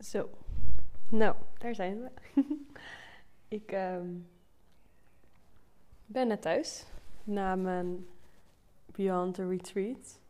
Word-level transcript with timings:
Zo. 0.00 0.30
Nou, 1.08 1.34
daar 1.58 1.74
zijn 1.74 2.02
we. 2.02 2.10
ik 3.58 3.72
ehm, 3.72 4.08
ben 6.06 6.28
net 6.28 6.42
thuis 6.42 6.86
na 7.24 7.56
mijn 7.56 8.06
Beyond 8.86 9.34
the 9.34 9.48
Retreat. 9.48 10.20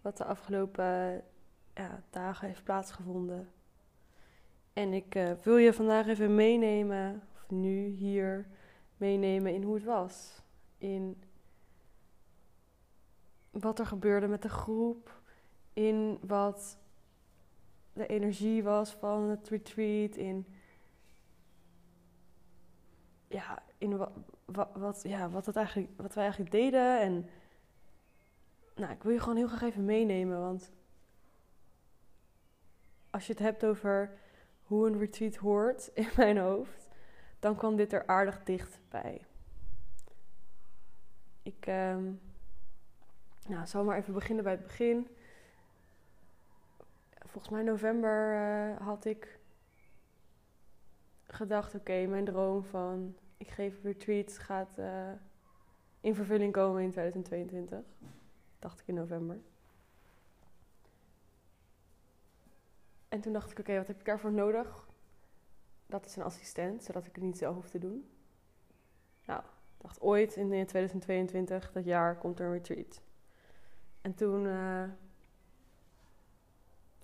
Wat 0.00 0.16
de 0.16 0.24
afgelopen 0.24 1.24
ja, 1.74 2.02
dagen 2.10 2.46
heeft 2.46 2.64
plaatsgevonden. 2.64 3.48
En 4.72 4.92
ik 4.92 5.14
eh, 5.14 5.32
wil 5.42 5.56
je 5.56 5.72
vandaag 5.72 6.06
even 6.06 6.34
meenemen, 6.34 7.22
of 7.34 7.50
nu 7.50 7.86
hier 7.86 8.46
meenemen 8.96 9.54
in 9.54 9.62
hoe 9.62 9.74
het 9.74 9.84
was. 9.84 10.42
In 10.78 11.22
wat 13.50 13.78
er 13.78 13.86
gebeurde 13.86 14.26
met 14.26 14.42
de 14.42 14.48
groep. 14.48 15.20
In 15.72 16.18
wat 16.20 16.78
de 17.98 18.06
energie 18.06 18.62
was 18.62 18.92
van 18.92 19.22
het 19.22 19.48
retreat. 19.48 20.16
In, 20.16 20.46
ja, 23.28 23.62
in 23.78 23.96
wat, 24.44 24.68
wat, 24.72 25.02
ja, 25.02 25.28
wat, 25.30 25.46
het 25.46 25.56
eigenlijk, 25.56 25.90
wat 25.96 26.14
wij 26.14 26.22
eigenlijk 26.22 26.52
deden. 26.52 27.00
En 27.00 27.28
nou, 28.74 28.92
ik 28.92 29.02
wil 29.02 29.12
je 29.12 29.20
gewoon 29.20 29.36
heel 29.36 29.48
graag 29.48 29.62
even 29.62 29.84
meenemen. 29.84 30.40
Want 30.40 30.70
als 33.10 33.26
je 33.26 33.32
het 33.32 33.42
hebt 33.42 33.64
over 33.64 34.18
hoe 34.62 34.86
een 34.86 34.98
retreat 34.98 35.36
hoort 35.36 35.90
in 35.94 36.08
mijn 36.16 36.38
hoofd, 36.38 36.88
dan 37.38 37.56
kwam 37.56 37.76
dit 37.76 37.92
er 37.92 38.06
aardig 38.06 38.42
dicht 38.44 38.78
bij. 38.88 39.26
Ik 41.42 41.66
ehm, 41.66 42.12
nou, 43.46 43.66
zal 43.66 43.84
maar 43.84 43.96
even 43.96 44.14
beginnen 44.14 44.44
bij 44.44 44.52
het 44.52 44.62
begin 44.62 45.08
volgens 47.38 47.56
mij 47.56 47.72
november 47.72 48.34
uh, 48.34 48.86
had 48.86 49.04
ik 49.04 49.38
gedacht: 51.26 51.74
oké, 51.74 52.06
mijn 52.06 52.24
droom 52.24 52.64
van 52.64 53.16
ik 53.36 53.48
geef 53.48 53.82
retreats 53.82 54.38
gaat 54.38 54.78
uh, 54.78 55.10
in 56.00 56.14
vervulling 56.14 56.52
komen 56.52 56.82
in 56.82 56.90
2022. 56.90 57.78
Dacht 58.58 58.80
ik 58.80 58.88
in 58.88 58.94
november. 58.94 59.38
En 63.08 63.20
toen 63.20 63.32
dacht 63.32 63.50
ik: 63.50 63.58
oké, 63.58 63.76
wat 63.76 63.86
heb 63.86 63.98
ik 63.98 64.04
daarvoor 64.04 64.32
nodig? 64.32 64.88
Dat 65.86 66.06
is 66.06 66.16
een 66.16 66.22
assistent, 66.22 66.84
zodat 66.84 67.06
ik 67.06 67.14
het 67.14 67.24
niet 67.24 67.38
zelf 67.38 67.54
hoef 67.54 67.68
te 67.68 67.78
doen. 67.78 68.10
Nou, 69.24 69.42
dacht 69.76 70.00
ooit 70.00 70.36
in 70.36 70.48
2022, 70.48 71.72
dat 71.72 71.84
jaar, 71.84 72.16
komt 72.16 72.40
er 72.40 72.46
een 72.46 72.52
retreat. 72.52 73.02
En 74.00 74.14
toen. 74.14 74.46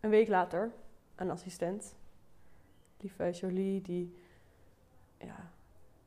Een 0.05 0.11
week 0.11 0.29
later, 0.29 0.71
een 1.15 1.31
assistent, 1.31 1.95
lieve 3.01 3.31
Jolie, 3.31 3.83
die, 3.83 4.15
ja, 5.19 5.51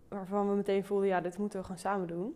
waarvan 0.07 0.49
we 0.49 0.55
meteen 0.55 0.85
voelden, 0.85 1.07
ja, 1.07 1.21
dit 1.21 1.37
moeten 1.37 1.59
we 1.59 1.65
gewoon 1.65 1.81
samen 1.81 2.07
doen. 2.07 2.35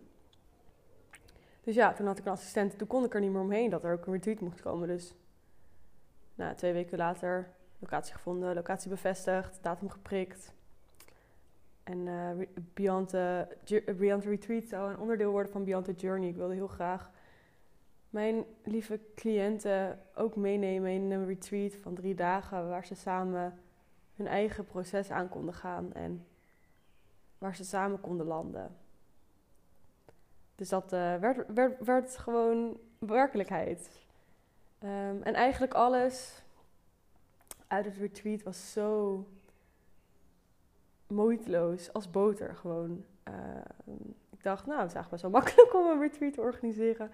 Dus 1.64 1.76
ja, 1.76 1.94
toen 1.94 2.06
had 2.06 2.18
ik 2.18 2.26
een 2.26 2.32
assistent, 2.32 2.78
toen 2.78 2.88
kon 2.88 3.04
ik 3.04 3.14
er 3.14 3.20
niet 3.20 3.32
meer 3.32 3.42
omheen 3.42 3.70
dat 3.70 3.84
er 3.84 3.94
ook 3.94 4.06
een 4.06 4.14
retreat 4.14 4.40
moest 4.40 4.62
komen. 4.62 4.88
Dus 4.88 5.14
nou, 6.36 6.56
twee 6.56 6.74
weken 6.74 6.98
later, 6.98 7.50
locatie 7.80 8.14
gevonden, 8.14 8.56
locatie 8.56 8.90
bevestigd, 8.90 9.60
datum 9.62 9.90
geprikt. 9.90 10.54
En 11.84 11.98
uh, 11.98 12.30
Beyond, 12.74 13.10
the, 13.10 13.48
the 13.64 14.20
Retreat 14.20 14.68
zou 14.68 14.92
een 14.92 15.00
onderdeel 15.00 15.32
worden 15.32 15.52
van 15.52 15.64
Beyond 15.64 15.86
the 15.86 15.94
Journey. 15.94 16.30
Ik 16.30 16.36
wilde 16.36 16.54
heel 16.54 16.68
graag 16.68 17.12
mijn 18.12 18.46
lieve 18.64 19.00
cliënten 19.16 20.00
ook 20.16 20.36
meenemen 20.36 20.92
in 20.92 21.12
een 21.12 21.26
retreat 21.26 21.76
van 21.76 21.96
drie 21.96 22.16
dagen 22.16 22.70
waar 22.70 22.86
ze 22.86 22.96
samen 22.96 23.60
hun 24.16 24.28
eigen 24.28 24.66
proces 24.66 25.12
aan 25.12 25.30
konden 25.30 25.54
gaan 25.54 25.94
en 25.94 26.26
waar 27.38 27.56
ze 27.56 27.64
samen 27.64 28.02
konden 28.02 28.26
landen. 28.26 28.78
Dus 30.56 30.70
dat 30.70 30.94
uh, 30.94 31.16
werd, 31.16 31.54
werd, 31.54 31.84
werd, 31.86 32.18
gewoon 32.18 32.80
werkelijkheid. 33.00 33.90
Um, 34.84 35.24
en 35.24 35.34
eigenlijk 35.34 35.74
alles 35.74 36.44
uit 37.68 37.86
het 37.86 37.98
retreat 37.98 38.44
was 38.44 38.72
zo 38.72 39.26
moeiteloos 41.08 41.94
als 41.94 42.12
boter 42.12 42.56
gewoon. 42.56 43.06
Uh, 43.28 43.36
ik 44.30 44.44
dacht, 44.44 44.66
nou, 44.66 44.80
het 44.80 44.90
is 44.90 44.96
eigenlijk 44.96 45.10
best 45.10 45.22
wel 45.22 45.32
makkelijk 45.32 45.76
om 45.76 45.86
een 45.86 46.10
retreat 46.10 46.34
te 46.34 46.42
organiseren. 46.42 47.12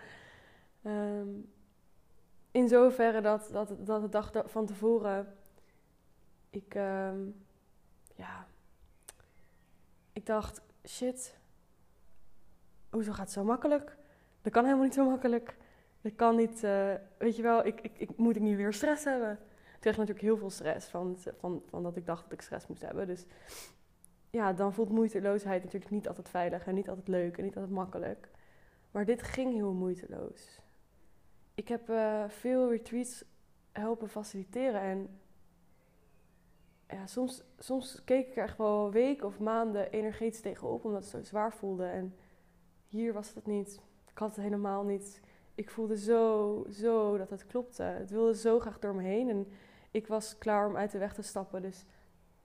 Um, 0.88 1.52
in 2.52 2.68
zoverre 2.68 3.22
dat, 3.22 3.50
dat, 3.52 3.74
dat 3.80 4.02
de 4.02 4.10
dag 4.10 4.32
van 4.46 4.66
tevoren 4.66 5.36
ik, 6.50 6.76
um, 6.76 7.46
ja, 8.16 8.48
ik 10.14 10.26
dacht, 10.26 10.62
shit, 10.86 11.38
hoezo 12.90 13.12
gaat 13.12 13.20
het 13.20 13.32
zo 13.32 13.44
makkelijk? 13.44 13.98
Dat 14.42 14.54
kan 14.54 14.64
helemaal 14.64 14.86
niet 14.86 14.94
zo 14.94 15.10
makkelijk. 15.10 15.58
Dat 16.02 16.16
kan 16.16 16.36
niet, 16.36 16.64
uh, 16.64 16.94
weet 17.18 17.36
je 17.36 17.42
wel, 17.42 17.66
ik, 17.66 17.82
ik, 17.82 17.98
ik, 17.98 18.18
moet 18.18 18.36
ik 18.36 18.42
niet 18.42 18.56
weer 18.56 18.74
stress 18.74 19.04
hebben? 19.04 19.32
Ik 19.74 19.80
kreeg 19.80 19.98
natuurlijk 19.98 20.26
heel 20.26 20.38
veel 20.38 20.50
stress 20.50 20.88
van, 20.88 21.18
van, 21.38 21.64
van 21.70 21.84
dat 21.84 21.96
ik 21.96 22.06
dacht 22.06 22.24
dat 22.24 22.34
ik 22.34 22.42
stress 22.42 22.68
moest 22.68 22.82
hebben. 22.82 23.08
Dus 23.08 23.26
ja, 24.30 24.54
dan 24.54 24.74
voelt 24.74 24.90
moeiteloosheid 24.90 25.64
natuurlijk 25.64 25.92
niet 25.92 26.08
altijd 26.08 26.30
veilig 26.30 26.68
en 26.68 26.76
niet 26.76 26.90
altijd 26.90 27.08
leuk 27.08 27.38
en 27.38 27.44
niet 27.44 27.56
altijd 27.56 27.74
makkelijk. 27.74 28.30
Maar 28.92 29.06
dit 29.06 29.24
ging 29.24 29.54
heel 29.54 29.74
moeiteloos 29.74 30.60
ik 31.58 31.68
heb 31.68 31.90
uh, 31.90 32.24
veel 32.28 32.70
retreats 32.70 33.24
helpen 33.72 34.10
faciliteren. 34.10 34.82
En 34.82 35.20
ja, 36.88 37.08
soms, 37.08 37.44
soms 37.58 38.04
keek 38.04 38.28
ik 38.28 38.38
er 38.38 38.44
echt 38.44 38.58
wel 38.58 38.92
weken 38.92 39.28
of 39.28 39.40
maanden 39.40 39.92
energetisch 39.92 40.42
tegenop, 40.42 40.86
omdat 40.86 41.02
het 41.02 41.12
zo 41.12 41.24
zwaar 41.24 41.54
voelde. 41.54 41.86
En 41.86 42.16
hier 42.88 43.14
was 43.14 43.34
dat 43.34 43.46
niet. 43.46 43.80
Ik 44.12 44.18
had 44.18 44.36
het 44.36 44.44
helemaal 44.44 44.84
niet. 44.84 45.22
Ik 45.56 45.70
voelde 45.70 45.98
zo, 45.98 46.66
zo 46.70 47.18
dat 47.18 47.30
het 47.30 47.46
klopte. 47.46 47.84
Het 47.84 48.10
wilde 48.10 48.36
zo 48.36 48.60
graag 48.60 48.80
door 48.80 48.96
me 48.96 49.04
heen. 49.04 49.30
En 49.30 49.48
ik 49.92 50.08
was 50.08 50.38
klaar 50.38 50.68
om 50.68 50.78
uit 50.78 50.92
de 50.92 50.98
weg 50.98 51.14
te 51.14 51.22
stappen. 51.22 51.62
Dus 51.62 51.86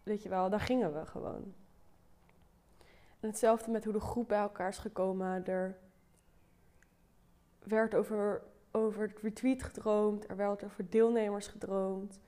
weet 0.02 0.22
je 0.22 0.28
wel, 0.28 0.50
daar 0.50 0.60
gingen 0.60 0.92
we 0.92 1.06
gewoon. 1.06 1.54
En 3.20 3.28
hetzelfde 3.28 3.70
met 3.70 3.84
hoe 3.84 3.92
de 3.92 4.00
groep 4.00 4.28
bij 4.28 4.40
elkaar 4.40 4.68
is 4.68 4.78
gekomen. 4.78 5.46
Er 5.46 5.78
werd 7.58 7.94
over 7.94 8.42
over 8.72 9.02
het 9.02 9.18
retreat 9.18 9.62
gedroomd. 9.62 10.28
Er 10.30 10.36
werd 10.36 10.64
over 10.64 10.90
deelnemers 10.90 11.46
gedroomd. 11.46 12.20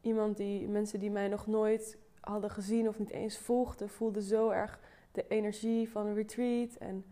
Iemand 0.00 0.36
die, 0.36 0.68
mensen 0.68 1.00
die 1.00 1.10
mij 1.10 1.28
nog 1.28 1.46
nooit 1.46 1.98
hadden 2.20 2.50
gezien 2.50 2.88
of 2.88 2.98
niet 2.98 3.10
eens 3.10 3.38
volgden, 3.38 3.88
voelden 3.88 4.22
zo 4.22 4.50
erg 4.50 4.80
de 5.12 5.24
energie 5.28 5.90
van 5.90 6.06
een 6.06 6.14
retreat. 6.14 6.74
En 6.74 7.04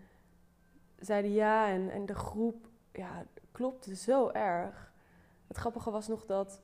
zeiden 0.98 1.32
ja. 1.32 1.69
En, 1.69 1.91
en 1.91 2.06
de 2.06 2.15
groep 2.15 2.69
ja, 2.92 3.26
klopte 3.53 3.97
zo 3.97 4.28
erg. 4.28 4.92
Het 5.47 5.56
grappige 5.56 5.91
was 5.91 6.09
nog 6.09 6.26
dat 6.26 6.60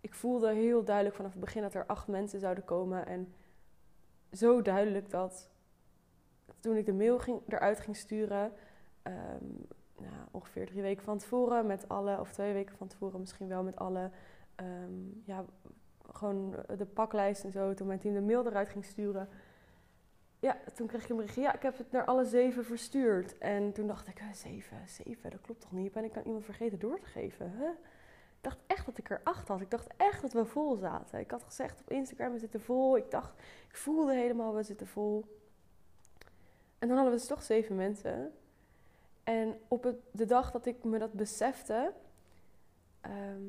ik 0.00 0.14
voelde 0.14 0.52
heel 0.52 0.84
duidelijk 0.84 1.16
vanaf 1.16 1.30
het 1.30 1.40
begin 1.40 1.62
dat 1.62 1.74
er 1.74 1.86
acht 1.86 2.06
mensen 2.06 2.40
zouden 2.40 2.64
komen. 2.64 3.06
En 3.06 3.34
zo 4.32 4.62
duidelijk 4.62 5.10
dat 5.10 5.50
toen 6.60 6.76
ik 6.76 6.86
de 6.86 6.92
mail 6.92 7.18
ging, 7.18 7.40
eruit 7.48 7.80
ging 7.80 7.96
sturen, 7.96 8.52
ehm, 9.02 9.44
nou, 10.10 10.26
ongeveer 10.30 10.66
drie 10.66 10.82
weken 10.82 11.04
van 11.04 11.18
tevoren 11.18 11.66
met 11.66 11.88
alle, 11.88 12.20
of 12.20 12.32
twee 12.32 12.52
weken 12.52 12.76
van 12.76 12.86
tevoren 12.86 13.20
misschien 13.20 13.48
wel 13.48 13.62
met 13.62 13.76
alle, 13.76 14.10
ehm, 14.54 14.92
ja, 15.24 15.44
gewoon 16.12 16.54
de 16.76 16.86
paklijst 16.86 17.44
en 17.44 17.52
zo. 17.52 17.74
Toen 17.74 17.86
mijn 17.86 17.98
team 17.98 18.14
de 18.14 18.20
mail 18.20 18.46
eruit 18.46 18.68
ging 18.68 18.84
sturen. 18.84 19.28
Ja, 20.40 20.58
toen 20.74 20.86
kreeg 20.86 21.02
ik 21.02 21.08
een 21.08 21.16
berichtje. 21.16 21.40
Ja, 21.40 21.54
ik 21.54 21.62
heb 21.62 21.78
het 21.78 21.92
naar 21.92 22.04
alle 22.04 22.24
zeven 22.24 22.64
verstuurd. 22.64 23.38
En 23.38 23.72
toen 23.72 23.86
dacht 23.86 24.08
ik, 24.08 24.22
zeven, 24.32 24.88
zeven, 24.88 25.30
dat 25.30 25.40
klopt 25.40 25.60
toch 25.60 25.72
niet? 25.72 25.92
Ben 25.92 26.04
ik 26.04 26.16
aan 26.16 26.24
iemand 26.24 26.44
vergeten 26.44 26.78
door 26.78 27.00
te 27.00 27.06
geven? 27.06 27.46
Ik 28.36 28.50
dacht 28.50 28.58
echt 28.66 28.86
dat 28.86 28.98
ik 28.98 29.10
er 29.10 29.20
acht 29.24 29.48
had. 29.48 29.60
Ik 29.60 29.70
dacht 29.70 29.86
echt 29.96 30.22
dat 30.22 30.32
we 30.32 30.44
vol 30.44 30.76
zaten. 30.76 31.18
Ik 31.18 31.30
had 31.30 31.42
gezegd 31.42 31.80
op 31.80 31.90
Instagram, 31.90 32.32
we 32.32 32.38
zitten 32.38 32.60
vol. 32.60 32.96
Ik 32.96 33.10
dacht, 33.10 33.42
ik 33.68 33.76
voelde 33.76 34.14
helemaal, 34.14 34.54
we 34.54 34.62
zitten 34.62 34.86
vol. 34.86 35.24
En 36.78 36.88
dan 36.88 36.96
hadden 36.96 37.14
we 37.14 37.18
dus 37.18 37.28
toch 37.28 37.42
zeven 37.42 37.76
mensen. 37.76 38.32
En 39.24 39.58
op 39.68 39.94
de 40.10 40.26
dag 40.26 40.50
dat 40.50 40.66
ik 40.66 40.84
me 40.84 40.98
dat 40.98 41.12
besefte, 41.12 41.92
ehm, 43.00 43.42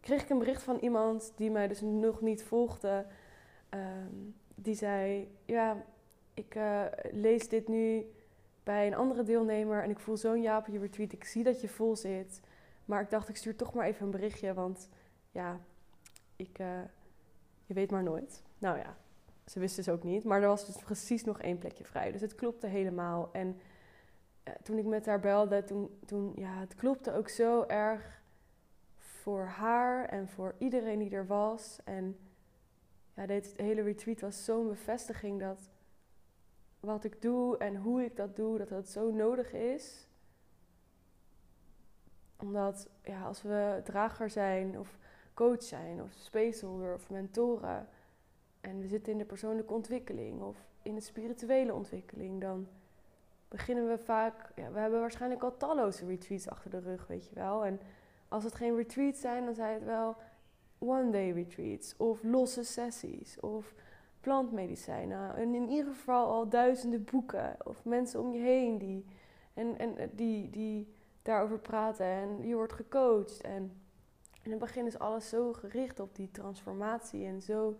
kreeg 0.00 0.22
ik 0.22 0.30
een 0.30 0.38
bericht 0.38 0.62
van 0.62 0.76
iemand 0.76 1.32
die 1.36 1.50
mij 1.50 1.68
dus 1.68 1.80
nog 1.80 2.20
niet 2.20 2.44
volgde. 2.44 3.06
Ehm, 3.68 4.14
die 4.54 4.74
zei: 4.74 5.30
Ja, 5.44 5.84
ik 6.34 6.54
uh, 6.54 6.84
lees 7.10 7.48
dit 7.48 7.68
nu 7.68 8.10
bij 8.62 8.86
een 8.86 8.94
andere 8.94 9.22
deelnemer 9.22 9.82
en 9.82 9.90
ik 9.90 9.98
voel 9.98 10.16
zo'n 10.16 10.42
ja 10.42 10.58
op 10.58 10.66
je 10.66 10.78
retweet. 10.78 11.12
Ik 11.12 11.24
zie 11.24 11.44
dat 11.44 11.60
je 11.60 11.68
vol 11.68 11.96
zit. 11.96 12.40
Maar 12.84 13.00
ik 13.00 13.10
dacht, 13.10 13.28
ik 13.28 13.36
stuur 13.36 13.56
toch 13.56 13.74
maar 13.74 13.86
even 13.86 14.04
een 14.04 14.10
berichtje, 14.10 14.54
want 14.54 14.88
ja, 15.30 15.60
ik, 16.36 16.58
uh, 16.58 16.80
je 17.66 17.74
weet 17.74 17.90
maar 17.90 18.02
nooit. 18.02 18.42
Nou 18.58 18.78
ja, 18.78 18.96
ze 19.46 19.58
wist 19.58 19.76
dus 19.76 19.88
ook 19.88 20.02
niet. 20.02 20.24
Maar 20.24 20.42
er 20.42 20.48
was 20.48 20.66
dus 20.66 20.76
precies 20.76 21.24
nog 21.24 21.40
één 21.40 21.58
plekje 21.58 21.84
vrij. 21.84 22.12
Dus 22.12 22.20
het 22.20 22.34
klopte 22.34 22.66
helemaal. 22.66 23.28
En 23.32 23.60
toen 24.62 24.78
ik 24.78 24.84
met 24.84 25.06
haar 25.06 25.20
belde, 25.20 25.64
toen, 25.64 25.98
toen 26.04 26.32
ja, 26.34 26.58
het 26.58 26.74
klopte 26.74 27.12
ook 27.12 27.28
zo 27.28 27.62
erg 27.62 28.22
voor 28.96 29.44
haar 29.44 30.08
en 30.08 30.28
voor 30.28 30.54
iedereen 30.58 30.98
die 30.98 31.10
er 31.10 31.26
was. 31.26 31.78
En 31.84 32.18
ja, 33.14 33.26
dit 33.26 33.54
hele 33.56 33.82
retreat 33.82 34.20
was 34.20 34.44
zo'n 34.44 34.68
bevestiging 34.68 35.40
dat 35.40 35.70
wat 36.80 37.04
ik 37.04 37.22
doe 37.22 37.56
en 37.56 37.76
hoe 37.76 38.04
ik 38.04 38.16
dat 38.16 38.36
doe, 38.36 38.58
dat 38.58 38.68
dat 38.68 38.88
zo 38.88 39.10
nodig 39.10 39.52
is. 39.52 40.08
Omdat 42.36 42.88
ja, 43.02 43.22
als 43.22 43.42
we 43.42 43.80
drager 43.84 44.30
zijn 44.30 44.78
of 44.78 44.98
coach 45.34 45.62
zijn 45.62 46.02
of 46.02 46.12
spaceholder 46.12 46.94
of 46.94 47.10
mentoren 47.10 47.88
en 48.60 48.80
we 48.80 48.86
zitten 48.86 49.12
in 49.12 49.18
de 49.18 49.24
persoonlijke 49.24 49.72
ontwikkeling 49.72 50.42
of 50.42 50.56
in 50.82 50.94
de 50.94 51.00
spirituele 51.00 51.74
ontwikkeling, 51.74 52.40
dan 52.40 52.68
beginnen 53.48 53.88
we 53.88 53.98
vaak. 53.98 54.52
Ja, 54.54 54.70
we 54.70 54.78
hebben 54.78 55.00
waarschijnlijk 55.00 55.42
al 55.42 55.56
talloze 55.56 56.06
retreats 56.06 56.48
achter 56.48 56.70
de 56.70 56.78
rug, 56.78 57.06
weet 57.06 57.28
je 57.28 57.34
wel. 57.34 57.64
En 57.64 57.80
als 58.28 58.44
het 58.44 58.54
geen 58.54 58.76
retreats 58.76 59.20
zijn, 59.20 59.44
dan 59.44 59.54
zijn 59.54 59.74
het 59.74 59.84
wel 59.84 60.16
one-day 60.78 61.30
retreats 61.30 61.96
of 61.96 62.22
losse 62.22 62.62
sessies 62.62 63.40
of 63.40 63.74
plantmedicijnen. 64.20 65.36
En 65.36 65.54
in 65.54 65.68
ieder 65.68 65.92
geval 65.92 66.26
al 66.26 66.48
duizenden 66.48 67.04
boeken 67.04 67.56
of 67.64 67.84
mensen 67.84 68.20
om 68.20 68.32
je 68.32 68.40
heen 68.40 68.78
die, 68.78 69.04
en, 69.54 69.78
en, 69.78 70.10
die, 70.14 70.50
die 70.50 70.94
daarover 71.22 71.58
praten 71.58 72.06
en 72.06 72.46
je 72.46 72.54
wordt 72.54 72.72
gecoacht. 72.72 73.40
En 73.40 73.80
in 74.42 74.50
het 74.50 74.60
begin 74.60 74.86
is 74.86 74.98
alles 74.98 75.28
zo 75.28 75.52
gericht 75.52 76.00
op 76.00 76.14
die 76.14 76.30
transformatie 76.30 77.26
en 77.26 77.42
zo 77.42 77.78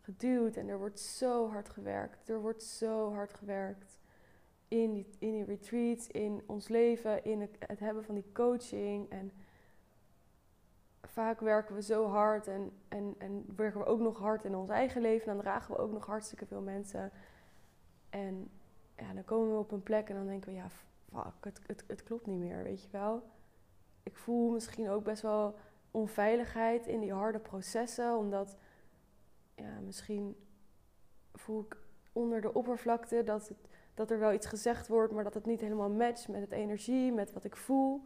geduwd 0.00 0.56
en 0.56 0.68
er 0.68 0.78
wordt 0.78 1.00
zo 1.00 1.48
hard 1.48 1.68
gewerkt. 1.68 2.28
Er 2.28 2.40
wordt 2.40 2.62
zo 2.62 3.12
hard 3.12 3.34
gewerkt 3.34 3.98
in 4.68 4.92
die, 4.92 5.06
in 5.18 5.32
die 5.32 5.44
retreats, 5.44 6.06
in 6.06 6.42
ons 6.46 6.68
leven, 6.68 7.24
in 7.24 7.40
het, 7.40 7.78
hebben 7.78 8.04
van 8.04 8.14
die 8.14 8.32
coaching 8.32 9.10
en 9.10 9.32
vaak 11.02 11.40
werken 11.40 11.74
we 11.74 11.82
zo 11.82 12.06
hard 12.06 12.46
en, 12.46 12.72
en, 12.88 13.14
en 13.18 13.44
werken 13.56 13.80
we 13.80 13.86
ook 13.86 14.00
nog 14.00 14.18
hard 14.18 14.44
in 14.44 14.54
ons 14.54 14.70
eigen 14.70 15.00
leven. 15.00 15.26
Dan 15.26 15.38
dragen 15.38 15.74
we 15.74 15.80
ook 15.80 15.92
nog 15.92 16.06
hartstikke 16.06 16.46
veel 16.46 16.60
mensen. 16.60 17.12
En 18.10 18.50
ja, 18.96 19.12
dan 19.12 19.24
komen 19.24 19.52
we 19.52 19.58
op 19.58 19.72
een 19.72 19.82
plek 19.82 20.08
en 20.08 20.14
dan 20.14 20.26
denken 20.26 20.50
we, 20.50 20.56
ja, 20.56 20.68
fuck, 20.70 21.44
het, 21.44 21.60
het, 21.66 21.84
het 21.86 22.02
klopt 22.02 22.26
niet 22.26 22.38
meer, 22.38 22.62
weet 22.62 22.82
je 22.82 22.88
wel. 22.90 23.22
Ik 24.02 24.16
voel 24.16 24.50
misschien 24.50 24.88
ook 24.88 25.04
best 25.04 25.22
wel 25.22 25.54
onveiligheid 25.90 26.86
in 26.86 27.00
die 27.00 27.12
harde 27.12 27.38
processen, 27.38 28.16
omdat 28.16 28.56
ja, 29.54 29.80
misschien 29.80 30.36
voel 31.34 31.60
ik 31.60 31.76
onder 32.12 32.40
de 32.40 32.54
oppervlakte 32.54 33.24
dat, 33.24 33.48
het, 33.48 33.68
dat 33.98 34.10
er 34.10 34.18
wel 34.18 34.32
iets 34.32 34.46
gezegd 34.46 34.88
wordt, 34.88 35.12
maar 35.12 35.24
dat 35.24 35.34
het 35.34 35.46
niet 35.46 35.60
helemaal 35.60 35.90
matcht 35.90 36.28
met 36.28 36.40
het 36.40 36.52
energie, 36.52 37.12
met 37.12 37.32
wat 37.32 37.44
ik 37.44 37.56
voel. 37.56 38.02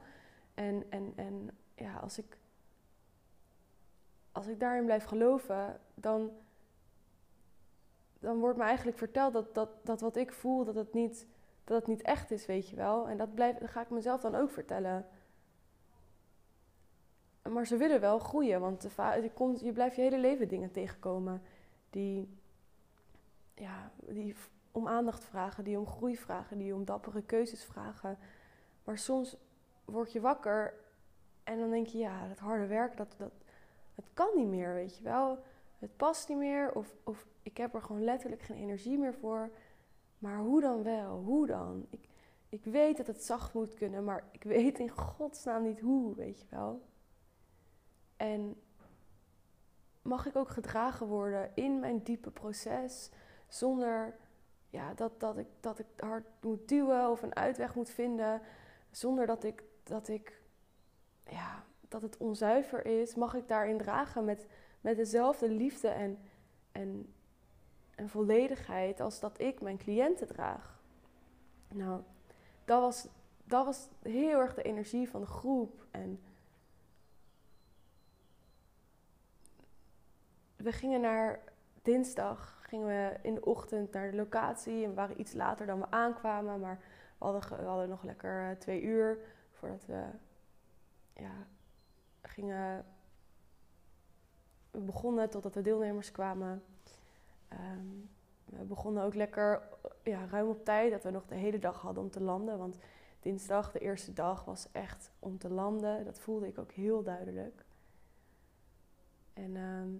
En, 0.55 0.85
en, 0.91 1.13
en 1.17 1.51
ja, 1.75 1.97
als 1.97 2.19
ik 2.19 2.39
als 4.33 4.47
ik 4.47 4.61
daarin 4.61 4.85
blijf 4.85 5.05
geloven, 5.05 5.81
dan, 5.95 6.31
dan 8.19 8.39
wordt 8.39 8.59
me 8.59 8.65
eigenlijk 8.65 8.99
verteld 8.99 9.33
dat, 9.33 9.55
dat, 9.55 9.69
dat 9.83 10.01
wat 10.01 10.17
ik 10.17 10.33
voel, 10.33 10.65
dat 10.65 10.75
het, 10.75 10.93
niet, 10.93 11.27
dat 11.65 11.79
het 11.79 11.87
niet 11.87 12.03
echt 12.03 12.31
is, 12.31 12.47
weet 12.47 12.69
je 12.69 12.77
wel. 12.77 13.09
En 13.09 13.17
dat, 13.17 13.35
blijf, 13.35 13.57
ga 13.63 13.81
ik 13.81 13.91
mezelf 13.91 14.21
dan 14.21 14.35
ook 14.35 14.51
vertellen. 14.51 15.07
Maar 17.49 17.67
ze 17.67 17.77
willen 17.77 18.01
wel 18.01 18.19
groeien, 18.19 18.61
want 18.61 18.83
je, 18.97 19.31
komt, 19.35 19.61
je 19.61 19.73
blijft 19.73 19.97
je 19.97 20.03
hele 20.03 20.19
leven 20.19 20.49
dingen 20.49 20.71
tegenkomen 20.71 21.43
die, 21.91 22.39
ja, 23.55 23.93
die 23.99 24.35
om 24.73 24.89
aandacht 24.89 25.25
vragen, 25.25 25.65
die 25.65 25.79
om 25.79 25.87
groei 25.87 26.17
vragen, 26.17 26.59
die 26.59 26.75
om 26.75 26.85
dappere 26.85 27.23
keuzes 27.23 27.65
vragen. 27.65 28.19
Maar 28.85 28.99
soms 28.99 29.37
word 29.85 30.13
je 30.13 30.21
wakker 30.21 30.75
en 31.45 31.59
dan 31.59 31.71
denk 31.71 31.87
je, 31.87 31.99
ja, 31.99 32.29
dat 32.29 32.39
harde 32.39 32.67
werk, 32.67 32.97
dat, 32.97 33.15
dat, 33.19 33.33
het 33.95 34.07
kan 34.15 34.29
niet 34.35 34.47
meer, 34.47 34.75
weet 34.75 34.97
je 34.97 35.03
wel. 35.03 35.39
Het 35.79 35.97
past 35.97 36.29
niet 36.29 36.39
meer 36.39 36.73
of, 36.73 36.95
of 37.05 37.27
ik 37.43 37.57
heb 37.57 37.75
er 37.75 37.83
gewoon 37.83 38.05
letterlijk 38.05 38.43
geen 38.43 38.57
energie 38.57 38.99
meer 38.99 39.15
voor. 39.15 39.51
Maar 40.19 40.39
hoe 40.39 40.61
dan 40.61 40.83
wel? 40.83 41.23
Hoe 41.23 41.47
dan? 41.47 41.87
Ik, 41.91 42.09
ik 42.49 42.65
weet 42.65 42.97
dat 42.97 43.07
het 43.07 43.25
zacht 43.25 43.55
moet 43.55 43.75
kunnen, 43.75 44.05
maar 44.05 44.25
ik 44.31 44.43
weet 44.43 44.79
in 44.79 44.91
godsnaam 44.91 45.63
niet 45.63 45.81
hoe, 45.81 46.15
weet 46.15 46.41
je 46.41 46.47
wel. 46.51 46.83
En 48.17 48.61
mag 50.03 50.27
ik 50.27 50.37
ook 50.37 50.49
gedragen 50.49 51.07
worden 51.07 51.51
in 51.55 51.81
mijn 51.81 52.03
diepe 52.03 52.31
proces, 52.31 53.11
zonder 53.49 54.17
ja, 54.73 54.95
dat, 54.95 55.21
dat, 55.21 55.39
ik, 55.39 55.47
dat 55.61 55.79
ik 55.79 55.87
hard 55.97 56.25
moet 56.41 56.69
duwen 56.69 57.11
of 57.11 57.23
een 57.23 57.37
uitweg 57.37 57.75
moet 57.75 57.91
vinden, 57.91 58.41
zonder 58.91 59.27
dat 59.27 59.45
ik, 59.45 59.63
dat 59.83 60.09
ik 60.09 60.43
ja, 61.27 61.65
dat 61.89 62.03
het 62.03 62.17
onzuiver 62.17 62.87
is, 62.87 63.15
mag 63.15 63.35
ik 63.35 63.49
daarin 63.49 63.79
dragen 63.79 64.25
met, 64.25 64.47
met 64.81 64.97
dezelfde 64.97 65.49
liefde 65.49 65.89
en, 65.89 66.19
en, 66.73 67.13
en 67.95 68.09
volledigheid 68.09 69.01
als 69.01 69.21
dat 69.21 69.41
ik 69.41 69.61
mijn 69.61 69.79
cliënten 69.79 70.27
draag. 70.27 70.83
Nou, 71.69 72.03
dat 72.65 72.81
was, 72.81 73.07
dat 73.45 73.65
was 73.65 73.89
heel 74.03 74.41
erg 74.41 74.55
de 74.55 74.63
energie 74.63 75.09
van 75.09 75.21
de 75.21 75.27
groep. 75.27 75.87
En 75.91 76.21
we 80.57 80.73
gingen 80.73 81.01
naar 81.01 81.41
dinsdag, 81.83 82.62
gingen 82.73 82.87
we 82.87 83.17
in 83.23 83.35
de 83.35 83.45
ochtend 83.45 83.93
naar 83.93 84.11
de 84.11 84.17
locatie 84.17 84.85
en 84.85 84.95
waren 84.95 85.21
iets 85.21 85.33
later 85.33 85.67
dan 85.67 85.79
we 85.79 85.91
aankwamen, 85.91 86.61
maar 86.61 86.81
we 87.19 87.25
hadden, 87.25 87.59
we 87.59 87.65
hadden 87.65 87.89
nog 87.89 88.03
lekker 88.03 88.51
eh, 88.51 88.57
twee 88.57 88.83
uur 88.83 89.19
voordat 89.51 89.87
we 89.87 90.05
ja, 91.15 91.47
gingen, 92.23 92.85
we 94.71 94.79
begonnen 94.79 95.31
totdat 95.31 95.55
de 95.55 95.63
deelnemers 95.63 96.11
kwamen. 96.11 96.63
Ehm, 97.49 97.87
we 98.45 98.65
begonnen 98.65 99.03
ook 99.03 99.15
lekker 99.15 99.63
ja, 100.03 100.27
ruim 100.27 100.49
op 100.49 100.65
tijd, 100.65 100.91
dat 100.91 101.03
we 101.03 101.11
nog 101.11 101.27
de 101.27 101.35
hele 101.35 101.59
dag 101.59 101.81
hadden 101.81 102.03
om 102.03 102.11
te 102.11 102.21
landen. 102.21 102.59
Want 102.59 102.79
dinsdag, 103.21 103.73
de 103.73 103.79
eerste 103.79 104.13
dag, 104.13 104.45
was 104.45 104.71
echt 104.71 105.11
om 105.19 105.39
te 105.39 105.51
landen. 105.51 106.05
Dat 106.05 106.19
voelde 106.19 106.47
ik 106.47 106.59
ook 106.59 106.73
heel 106.73 107.03
duidelijk. 107.03 107.65
En 109.33 109.57
ehm, 109.57 109.91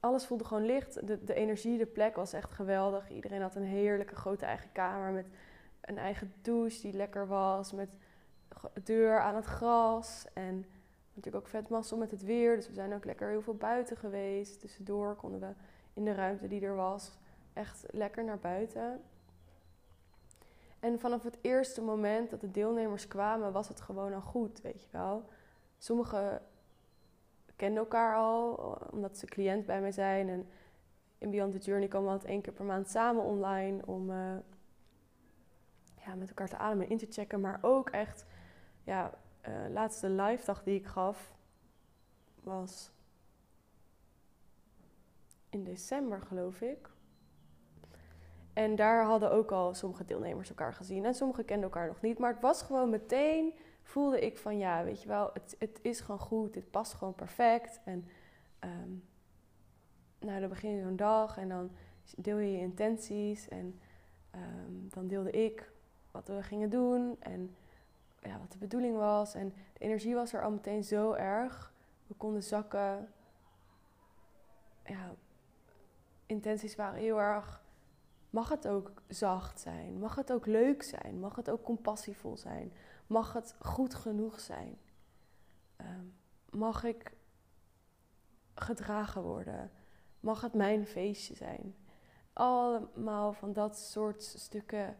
alles 0.00 0.26
voelde 0.26 0.44
gewoon 0.44 0.64
licht. 0.64 1.06
De, 1.06 1.24
de 1.24 1.34
energie, 1.34 1.78
de 1.78 1.86
plek 1.86 2.16
was 2.16 2.32
echt 2.32 2.50
geweldig. 2.50 3.10
Iedereen 3.10 3.42
had 3.42 3.54
een 3.54 3.64
heerlijke 3.64 4.14
grote 4.14 4.44
eigen 4.44 4.72
kamer 4.72 5.12
met 5.12 5.26
een 5.80 5.98
eigen 5.98 6.32
douche 6.42 6.80
die 6.80 6.92
lekker 6.92 7.26
was. 7.26 7.72
Met 7.72 7.88
deur 8.82 9.20
aan 9.20 9.34
het 9.34 9.44
gras. 9.44 10.26
En 10.32 10.66
natuurlijk 11.14 11.44
ook 11.44 11.50
vet 11.50 11.68
mazzel 11.68 11.96
met 11.96 12.10
het 12.10 12.22
weer. 12.22 12.56
Dus 12.56 12.68
we 12.68 12.74
zijn 12.74 12.94
ook 12.94 13.04
lekker 13.04 13.28
heel 13.28 13.42
veel 13.42 13.56
buiten 13.56 13.96
geweest. 13.96 14.60
Tussendoor 14.60 15.14
konden 15.14 15.40
we 15.40 15.52
in 15.94 16.04
de 16.04 16.14
ruimte 16.14 16.48
die 16.48 16.60
er 16.60 16.76
was 16.76 17.18
echt 17.52 17.84
lekker 17.90 18.24
naar 18.24 18.38
buiten. 18.38 19.02
En 20.80 21.00
vanaf 21.00 21.22
het 21.22 21.38
eerste 21.40 21.82
moment 21.82 22.30
dat 22.30 22.40
de 22.40 22.50
deelnemers 22.50 23.08
kwamen, 23.08 23.52
was 23.52 23.68
het 23.68 23.80
gewoon 23.80 24.14
al 24.14 24.20
goed, 24.20 24.60
weet 24.60 24.82
je 24.82 24.88
wel. 24.90 25.24
Sommigen 25.78 26.42
kenden 27.58 27.82
elkaar 27.82 28.16
al, 28.16 28.54
omdat 28.90 29.18
ze 29.18 29.26
cliënt 29.26 29.66
bij 29.66 29.80
mij 29.80 29.92
zijn. 29.92 30.28
En 30.28 30.48
in 31.18 31.30
Beyond 31.30 31.52
the 31.52 31.58
Journey 31.58 31.88
komen 31.88 32.06
we 32.06 32.12
altijd 32.12 32.30
één 32.30 32.40
keer 32.40 32.52
per 32.52 32.64
maand 32.64 32.88
samen 32.88 33.22
online 33.22 33.86
om 33.86 34.10
uh, 34.10 34.36
ja, 36.04 36.14
met 36.14 36.28
elkaar 36.28 36.48
te 36.48 36.56
ademen 36.56 36.84
en 36.84 36.90
in 36.90 36.98
te 36.98 37.06
checken. 37.10 37.40
Maar 37.40 37.58
ook 37.62 37.90
echt 37.90 38.26
ja, 38.84 39.14
uh, 39.48 39.54
laatste 39.70 40.08
live 40.08 40.44
dag 40.44 40.62
die 40.62 40.78
ik 40.78 40.86
gaf 40.86 41.34
was 42.42 42.90
in 45.50 45.64
december, 45.64 46.20
geloof 46.20 46.60
ik. 46.60 46.90
En 48.52 48.76
daar 48.76 49.04
hadden 49.04 49.30
ook 49.30 49.50
al 49.50 49.74
sommige 49.74 50.04
deelnemers 50.04 50.48
elkaar 50.48 50.74
gezien 50.74 51.04
en 51.04 51.14
sommige 51.14 51.44
kenden 51.44 51.64
elkaar 51.64 51.86
nog 51.86 52.00
niet. 52.00 52.18
Maar 52.18 52.32
het 52.32 52.42
was 52.42 52.62
gewoon 52.62 52.90
meteen, 52.90 53.54
voelde 53.88 54.20
ik 54.20 54.38
van 54.38 54.58
ja, 54.58 54.84
weet 54.84 55.02
je 55.02 55.08
wel, 55.08 55.30
het, 55.32 55.56
het 55.58 55.78
is 55.82 56.00
gewoon 56.00 56.20
goed, 56.20 56.54
het 56.54 56.70
past 56.70 56.92
gewoon 56.92 57.14
perfect. 57.14 57.80
En 57.84 58.08
um, 58.60 59.04
nou, 60.18 60.40
dan 60.40 60.48
begin 60.48 60.70
je 60.70 60.82
zo'n 60.82 60.96
dag 60.96 61.38
en 61.38 61.48
dan 61.48 61.70
deel 62.16 62.38
je 62.38 62.52
je 62.52 62.58
intenties. 62.58 63.48
En 63.48 63.80
um, 64.34 64.88
dan 64.90 65.06
deelde 65.06 65.30
ik 65.30 65.70
wat 66.10 66.28
we 66.28 66.42
gingen 66.42 66.70
doen. 66.70 67.16
En 67.20 67.56
ja, 68.22 68.38
wat 68.38 68.52
de 68.52 68.58
bedoeling 68.58 68.96
was. 68.96 69.34
En 69.34 69.54
de 69.72 69.80
energie 69.80 70.14
was 70.14 70.32
er 70.32 70.42
al 70.42 70.50
meteen 70.50 70.84
zo 70.84 71.12
erg. 71.12 71.72
We 72.06 72.14
konden 72.14 72.42
zakken. 72.42 73.12
Ja, 74.84 75.14
intenties 76.26 76.76
waren 76.76 77.00
heel 77.00 77.20
erg. 77.20 77.62
Mag 78.30 78.48
het 78.48 78.68
ook 78.68 78.92
zacht 79.06 79.60
zijn? 79.60 79.98
Mag 79.98 80.14
het 80.14 80.32
ook 80.32 80.46
leuk 80.46 80.82
zijn? 80.82 81.20
Mag 81.20 81.36
het 81.36 81.50
ook 81.50 81.62
compassievol 81.62 82.36
zijn? 82.36 82.72
Mag 83.08 83.32
het 83.32 83.54
goed 83.58 83.94
genoeg 83.94 84.40
zijn? 84.40 84.78
Ehm, 85.76 86.06
mag 86.50 86.84
ik 86.84 87.12
gedragen 88.54 89.22
worden? 89.22 89.70
Mag 90.20 90.40
het 90.40 90.54
mijn 90.54 90.86
feestje 90.86 91.34
zijn? 91.34 91.74
Allemaal 92.32 93.32
van 93.32 93.52
dat 93.52 93.78
soort 93.78 94.22
stukken 94.22 94.96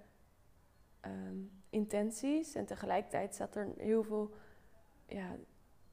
um, 1.00 1.62
intenties. 1.70 2.54
En 2.54 2.66
tegelijkertijd 2.66 3.34
zat 3.34 3.54
er 3.54 3.68
heel 3.76 4.02
veel 4.02 4.34
ja, 5.06 5.36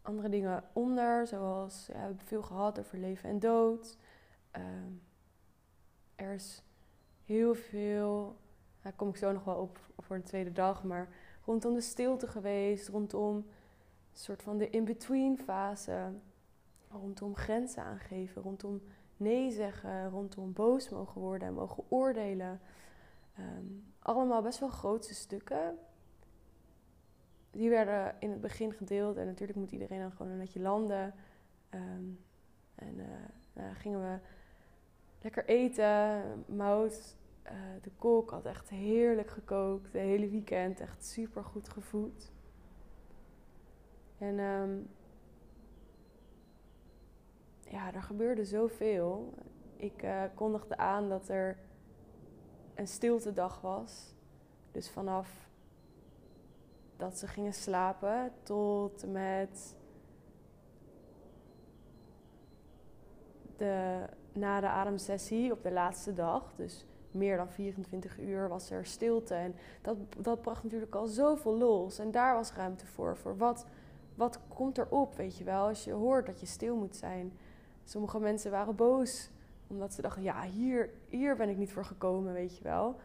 andere 0.01 0.29
dingen 0.29 0.63
onder, 0.73 1.27
zoals 1.27 1.85
ja, 1.87 1.93
we 1.93 1.99
hebben 1.99 2.25
veel 2.25 2.41
gehad 2.41 2.79
over 2.79 2.97
leven 2.97 3.29
en 3.29 3.39
dood. 3.39 3.97
Ehm, 4.51 4.91
er 6.15 6.33
is 6.33 6.63
heel 7.25 7.55
veel, 7.55 8.37
daar 8.81 8.93
kom 8.93 9.09
ik 9.09 9.15
zo 9.15 9.31
nog 9.31 9.43
wel 9.43 9.57
op 9.57 9.79
voor 9.97 10.17
de 10.17 10.23
tweede 10.23 10.51
dag, 10.51 10.83
maar 10.83 11.07
rondom 11.45 11.73
de 11.73 11.81
stilte 11.81 12.27
geweest, 12.27 12.87
rondom 12.87 13.35
een 13.35 13.45
soort 14.21 14.41
van 14.41 14.57
de 14.57 14.69
in-between 14.69 15.37
fase, 15.37 16.11
rondom 16.89 17.35
grenzen 17.35 17.83
aangeven, 17.83 18.41
rondom 18.41 18.81
nee 19.17 19.51
zeggen, 19.51 20.09
rondom 20.09 20.53
boos 20.53 20.89
mogen 20.89 21.21
worden 21.21 21.47
en 21.47 21.53
mogen 21.53 21.83
oordelen. 21.89 22.59
Ehm, 23.35 23.65
allemaal 23.99 24.41
best 24.41 24.59
wel 24.59 24.69
grootste 24.69 25.13
stukken. 25.13 25.77
Die 27.51 27.69
werden 27.69 28.15
in 28.19 28.29
het 28.31 28.41
begin 28.41 28.73
gedeeld 28.73 29.17
en 29.17 29.25
natuurlijk 29.25 29.59
moet 29.59 29.71
iedereen 29.71 29.99
dan 29.99 30.11
gewoon 30.11 30.31
een 30.31 30.37
netje 30.37 30.59
landen. 30.59 31.13
Ehm, 31.69 32.05
en 32.75 32.97
uh, 32.97 33.05
nou, 33.53 33.73
gingen 33.73 34.01
we 34.01 34.17
lekker 35.21 35.45
eten. 35.45 36.21
Mout, 36.47 37.15
uh, 37.45 37.51
de 37.81 37.91
kok, 37.97 38.29
had 38.29 38.45
echt 38.45 38.69
heerlijk 38.69 39.29
gekookt. 39.29 39.91
De 39.91 39.99
hele 39.99 40.29
weekend 40.29 40.79
echt 40.79 41.05
super 41.05 41.43
goed 41.43 41.69
gevoed. 41.69 42.31
En 44.17 44.39
um, 44.39 44.89
ja, 47.59 47.93
er 47.93 48.03
gebeurde 48.03 48.45
zoveel. 48.45 49.33
Ik 49.75 50.03
uh, 50.03 50.23
kondigde 50.33 50.77
aan 50.77 51.09
dat 51.09 51.29
er 51.29 51.57
een 52.75 52.87
stilte 52.87 53.33
dag 53.33 53.61
was. 53.61 54.13
Dus 54.71 54.89
vanaf 54.89 55.49
dat 56.97 57.17
ze 57.17 57.27
gingen 57.27 57.53
slapen 57.53 58.31
tot 58.43 59.05
met 59.11 59.75
de, 63.57 64.05
na 64.33 64.59
de 64.59 64.67
ademsessie 64.67 65.51
op 65.51 65.63
de 65.63 65.71
laatste 65.71 66.13
dag. 66.13 66.53
Dus 66.55 66.85
meer 67.15 67.37
dan 67.37 67.49
24 67.49 68.19
uur 68.19 68.49
was 68.49 68.69
er 68.69 68.85
stilte. 68.85 69.33
En 69.33 69.55
dat, 69.81 69.97
dat 70.17 70.41
bracht 70.41 70.63
natuurlijk 70.63 70.95
al 70.95 71.07
zoveel 71.07 71.57
los. 71.57 71.99
En 71.99 72.11
daar 72.11 72.35
was 72.35 72.53
ruimte 72.53 72.85
voor. 72.85 73.17
Voor 73.17 73.37
wat, 73.37 73.65
wat 74.15 74.39
komt 74.47 74.77
erop, 74.77 75.15
weet 75.15 75.37
je 75.37 75.43
wel, 75.43 75.67
als 75.67 75.83
je 75.83 75.91
hoort 75.91 76.25
dat 76.25 76.39
je 76.39 76.45
stil 76.45 76.75
moet 76.75 76.95
zijn. 76.95 77.33
Sommige 77.83 78.19
mensen 78.19 78.51
waren 78.51 78.75
boos 78.75 79.29
omdat 79.67 79.93
ze 79.93 80.01
dachten, 80.01 80.23
ja, 80.23 80.43
hier, 80.43 80.89
hier 81.09 81.35
ben 81.35 81.49
ik 81.49 81.57
niet 81.57 81.71
voor 81.71 81.85
gekomen, 81.85 82.33
weet 82.33 82.57
je 82.57 82.63
wel. 82.63 82.95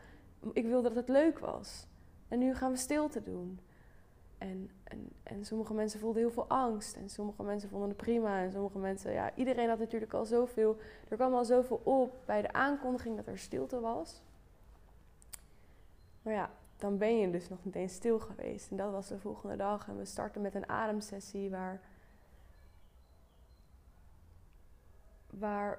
Ik 0.52 0.67
wilde 0.67 0.88
dat 0.88 0.97
het 0.97 1.09
leuk 1.09 1.38
was. 1.38 1.87
En 2.29 2.38
nu 2.38 2.55
gaan 2.55 2.71
we 2.71 2.76
stilte 2.76 3.23
doen. 3.23 3.61
En, 4.40 4.70
en, 4.85 5.12
en 5.23 5.44
sommige 5.44 5.75
mensen 5.75 6.00
voelden 6.00 6.23
heel 6.23 6.30
veel 6.30 6.49
angst. 6.49 6.97
En 6.97 7.11
sommige 7.11 7.42
mensen 7.42 7.68
vonden 7.68 7.88
het 7.88 7.97
prima. 7.97 8.42
En 8.42 8.52
sommige 8.52 8.78
mensen, 8.78 9.12
ja, 9.12 9.35
iedereen 9.35 9.68
had 9.68 9.78
natuurlijk 9.78 10.12
al 10.12 10.25
zoveel. 10.25 10.76
Er 11.09 11.16
kwam 11.16 11.35
al 11.35 11.44
zoveel 11.44 11.80
op 11.85 12.23
bij 12.25 12.42
de 12.42 12.52
aankondiging 12.52 13.16
dat 13.16 13.26
er 13.26 13.38
stilte 13.38 13.80
was. 13.80 14.23
Maar 16.23 16.35
ja, 16.35 16.50
dan 16.76 16.99
ben 16.99 17.18
je 17.18 17.30
dus 17.30 17.49
nog 17.49 17.64
niet 17.64 17.75
eens 17.75 17.94
stil 17.94 18.18
geweest. 18.18 18.70
En 18.70 18.76
dat 18.76 18.90
was 18.90 19.09
de 19.09 19.18
volgende 19.18 19.56
dag. 19.56 19.88
En 19.88 19.97
we 19.97 20.04
starten 20.04 20.42
met 20.42 20.54
een 20.54 20.68
ademsessie 20.68 21.50
waar. 21.50 21.80
Waar 25.30 25.78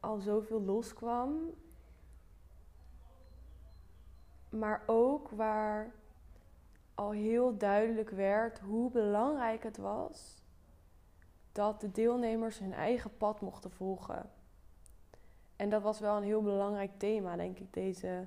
al 0.00 0.18
zoveel 0.18 0.60
loskwam. 0.60 1.54
Maar 4.48 4.82
ook 4.86 5.28
waar 5.28 5.92
al 7.00 7.10
heel 7.10 7.56
duidelijk 7.56 8.10
werd 8.10 8.58
hoe 8.58 8.90
belangrijk 8.90 9.62
het 9.62 9.76
was 9.76 10.42
dat 11.52 11.80
de 11.80 11.90
deelnemers 11.90 12.58
hun 12.58 12.72
eigen 12.72 13.16
pad 13.16 13.40
mochten 13.40 13.70
volgen. 13.70 14.30
En 15.56 15.68
dat 15.68 15.82
was 15.82 16.00
wel 16.00 16.16
een 16.16 16.22
heel 16.22 16.42
belangrijk 16.42 16.90
thema, 16.98 17.36
denk 17.36 17.58
ik, 17.58 17.72
deze, 17.72 18.26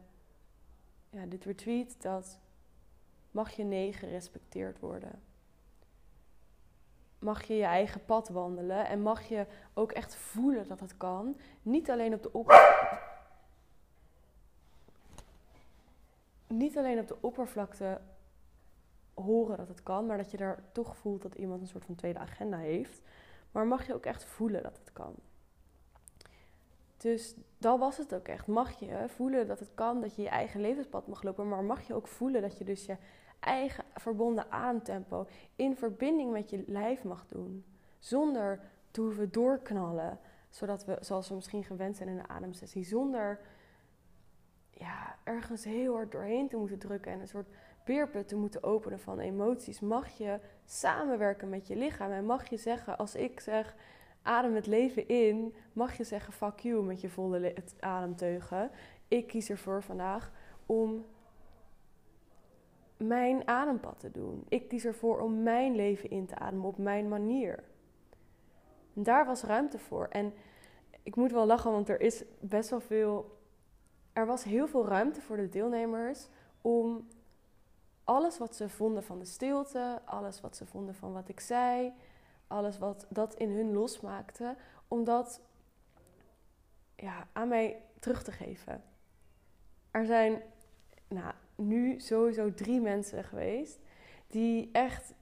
ja, 1.10 1.26
dit 1.26 1.44
retreat. 1.46 2.02
Dat 2.02 2.40
mag 3.32 3.52
je 3.52 3.64
nee 3.64 3.94
gerespecteerd 3.94 4.80
worden. 4.80 5.22
Mag 7.20 7.44
je 7.44 7.54
je 7.54 7.64
eigen 7.64 8.06
pad 8.06 8.30
wandelen 8.30 8.88
en 8.88 9.02
mag 9.02 9.22
je 9.24 9.46
ook 9.74 9.92
echt 9.92 10.16
voelen 10.16 10.68
dat 10.68 10.80
het 10.80 10.98
kan. 10.98 11.40
Niet 11.62 11.90
alleen 11.90 12.14
op 12.14 12.24
de 12.24 12.34
oppervlakte. 12.34 13.00
Niet 16.48 16.78
alleen 16.78 17.00
op 17.00 17.08
de 17.08 17.18
oppervlakte 17.22 18.02
horen 19.14 19.58
dat 19.58 19.68
het 19.68 19.84
kan, 19.84 20.06
maar 20.06 20.18
dat 20.18 20.32
je 20.32 20.38
daar 20.38 20.64
toch 20.72 20.98
voelt 20.98 21.22
dat 21.22 21.36
iemand 21.36 21.62
een 21.62 21.68
soort 21.68 21.86
van 21.86 21.96
tweede 21.96 22.20
agenda 22.20 22.58
heeft. 22.58 23.02
Maar 23.52 23.68
mag 23.68 23.88
je 23.88 23.94
ook 23.94 24.06
echt 24.06 24.26
voelen 24.26 24.64
dat 24.64 24.78
het 24.78 24.94
kan. 24.94 25.16
Dus 26.98 27.36
dat 27.58 27.80
was 27.80 27.98
het 27.98 28.16
ook 28.16 28.28
echt. 28.28 28.48
Mag 28.48 28.80
je 28.80 29.04
voelen 29.08 29.48
dat 29.48 29.60
het 29.60 29.70
kan, 29.74 30.02
dat 30.02 30.16
je 30.16 30.22
je 30.22 30.30
eigen 30.30 30.62
levenspad 30.62 31.08
mag 31.08 31.24
lopen, 31.24 31.48
maar 31.48 31.64
mag 31.64 31.88
je 31.88 31.94
ook 31.94 32.08
voelen 32.08 32.42
dat 32.42 32.58
je 32.58 32.64
dus 32.64 32.86
je 32.86 32.98
eigen 33.40 33.84
verbonden 33.94 34.52
ademtempo 34.52 35.28
in 35.56 35.76
verbinding 35.76 36.32
met 36.32 36.50
je 36.50 36.64
lijf 36.68 37.04
mag 37.04 37.26
doen. 37.28 37.66
Zonder 38.00 38.60
te 38.92 39.02
hoeven 39.02 39.32
doorknallen, 39.32 40.20
zodat 40.50 40.86
we, 40.86 40.98
zoals 41.00 41.30
we 41.30 41.36
misschien 41.36 41.64
gewend 41.64 41.96
zijn 41.96 42.10
in 42.10 42.18
een 42.18 42.30
ademsessie, 42.30 42.84
zonder 42.84 43.40
ja, 44.70 45.16
ergens 45.24 45.64
heel 45.64 45.94
hard 45.94 46.12
doorheen 46.12 46.50
te 46.50 46.58
moeten 46.58 46.80
drukken 46.80 47.12
en 47.12 47.20
een 47.20 47.28
soort 47.28 47.48
te 48.26 48.36
moeten 48.36 48.64
openen 48.64 49.00
van 49.00 49.20
emoties, 49.20 49.80
mag 49.80 50.18
je 50.18 50.40
samenwerken 50.66 51.50
met 51.50 51.68
je 51.68 51.76
lichaam. 51.76 52.12
En 52.12 52.26
mag 52.26 52.50
je 52.50 52.58
zeggen, 52.58 52.98
als 52.98 53.16
ik 53.16 53.40
zeg 53.40 53.76
adem 54.22 54.56
het 54.56 54.68
leven 54.68 55.08
in, 55.08 55.54
mag 55.74 55.98
je 55.98 56.04
zeggen 56.04 56.34
fuck 56.34 56.60
you 56.60 56.84
met 56.84 57.02
je 57.02 57.10
volle 57.10 57.54
ademteugen. 57.80 58.72
Ik 59.08 59.28
kies 59.28 59.50
ervoor 59.50 59.84
vandaag 59.84 60.32
om 60.66 61.06
mijn 62.98 63.48
adempad 63.48 64.00
te 64.00 64.12
doen. 64.12 64.46
Ik 64.50 64.68
kies 64.68 64.86
ervoor 64.86 65.20
om 65.20 65.44
mijn 65.44 65.76
leven 65.76 66.10
in 66.10 66.26
te 66.26 66.36
ademen 66.36 66.66
op 66.66 66.78
mijn 66.78 67.08
manier. 67.08 67.64
En 68.96 69.04
daar 69.04 69.26
was 69.26 69.44
ruimte 69.44 69.80
voor. 69.80 70.08
En 70.08 70.34
ik 71.04 71.16
moet 71.16 71.32
wel 71.32 71.46
lachen, 71.46 71.72
want 71.72 71.90
er 71.90 72.02
is 72.02 72.24
best 72.40 72.70
wel 72.70 72.80
veel. 72.80 73.38
Er 74.14 74.26
was 74.26 74.44
heel 74.44 74.68
veel 74.68 74.88
ruimte 74.88 75.22
voor 75.22 75.38
de 75.38 75.50
deelnemers 75.50 76.28
om 76.62 77.08
alles 78.04 78.38
wat 78.38 78.56
ze 78.56 78.70
vonden 78.70 79.04
van 79.04 79.20
de 79.20 79.26
stilte, 79.26 80.02
alles 80.06 80.42
wat 80.42 80.58
ze 80.58 80.66
vonden 80.66 80.96
van 80.96 81.14
wat 81.14 81.30
ik 81.30 81.40
zei, 81.40 81.94
alles 82.48 82.78
wat 82.78 83.06
dat 83.10 83.36
in 83.36 83.50
hun 83.50 83.74
losmaakte, 83.74 84.56
om 84.88 85.04
dat 85.04 85.42
ja, 86.96 87.28
aan 87.32 87.48
mij 87.48 87.82
terug 88.00 88.24
te 88.24 88.32
geven. 88.32 88.84
Er 89.92 90.06
zijn 90.06 90.42
nou, 91.08 91.34
nu 91.56 92.00
sowieso 92.00 92.54
drie 92.54 92.82
mensen 92.82 93.24
geweest 93.24 93.80
die 94.28 94.70
echt 94.72 95.14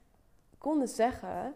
konden 0.58 0.88
zeggen 0.88 1.54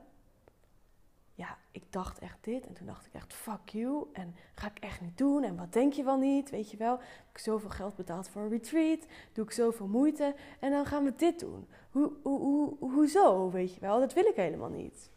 ja, 1.37 1.59
ik 1.71 1.93
dacht 1.93 2.19
echt 2.19 2.39
dit. 2.41 2.67
En 2.67 2.75
toen 2.75 2.87
dacht 2.87 3.07
ik 3.07 3.15
echt, 3.15 3.35
fuck 3.35 3.69
you. 3.69 4.07
En 4.13 4.35
ga 4.55 4.67
ik 4.67 4.79
echt 4.79 5.01
niet 5.01 5.19
doen. 5.19 5.43
En 5.43 5.57
wat 5.57 5.73
denk 5.73 5.93
je 5.93 6.05
wel 6.05 6.19
niet? 6.19 6.51
Weet 6.51 6.71
je 6.71 6.77
wel, 6.77 6.99
heb 6.99 7.29
ik 7.33 7.39
zoveel 7.39 7.71
geld 7.71 7.97
betaald 7.97 8.29
voor 8.29 8.43
een 8.43 8.49
retreat. 8.49 9.07
Doe 9.33 9.45
ik 9.45 9.51
zoveel 9.51 9.87
moeite. 9.87 10.35
En 10.61 10.71
dan 10.71 10.87
gaan 10.87 11.05
we 11.05 11.15
dit 11.17 11.41
doen. 11.41 11.69
Hoe, 11.91 12.13
hoe, 12.23 12.39
hoe, 12.39 12.91
hoezo, 12.93 13.51
weet 13.51 13.75
je 13.75 13.81
wel? 13.81 14.01
Dat 14.01 14.13
wil 14.13 14.27
ik 14.27 14.37
helemaal 14.37 14.69
niet. 14.69 15.11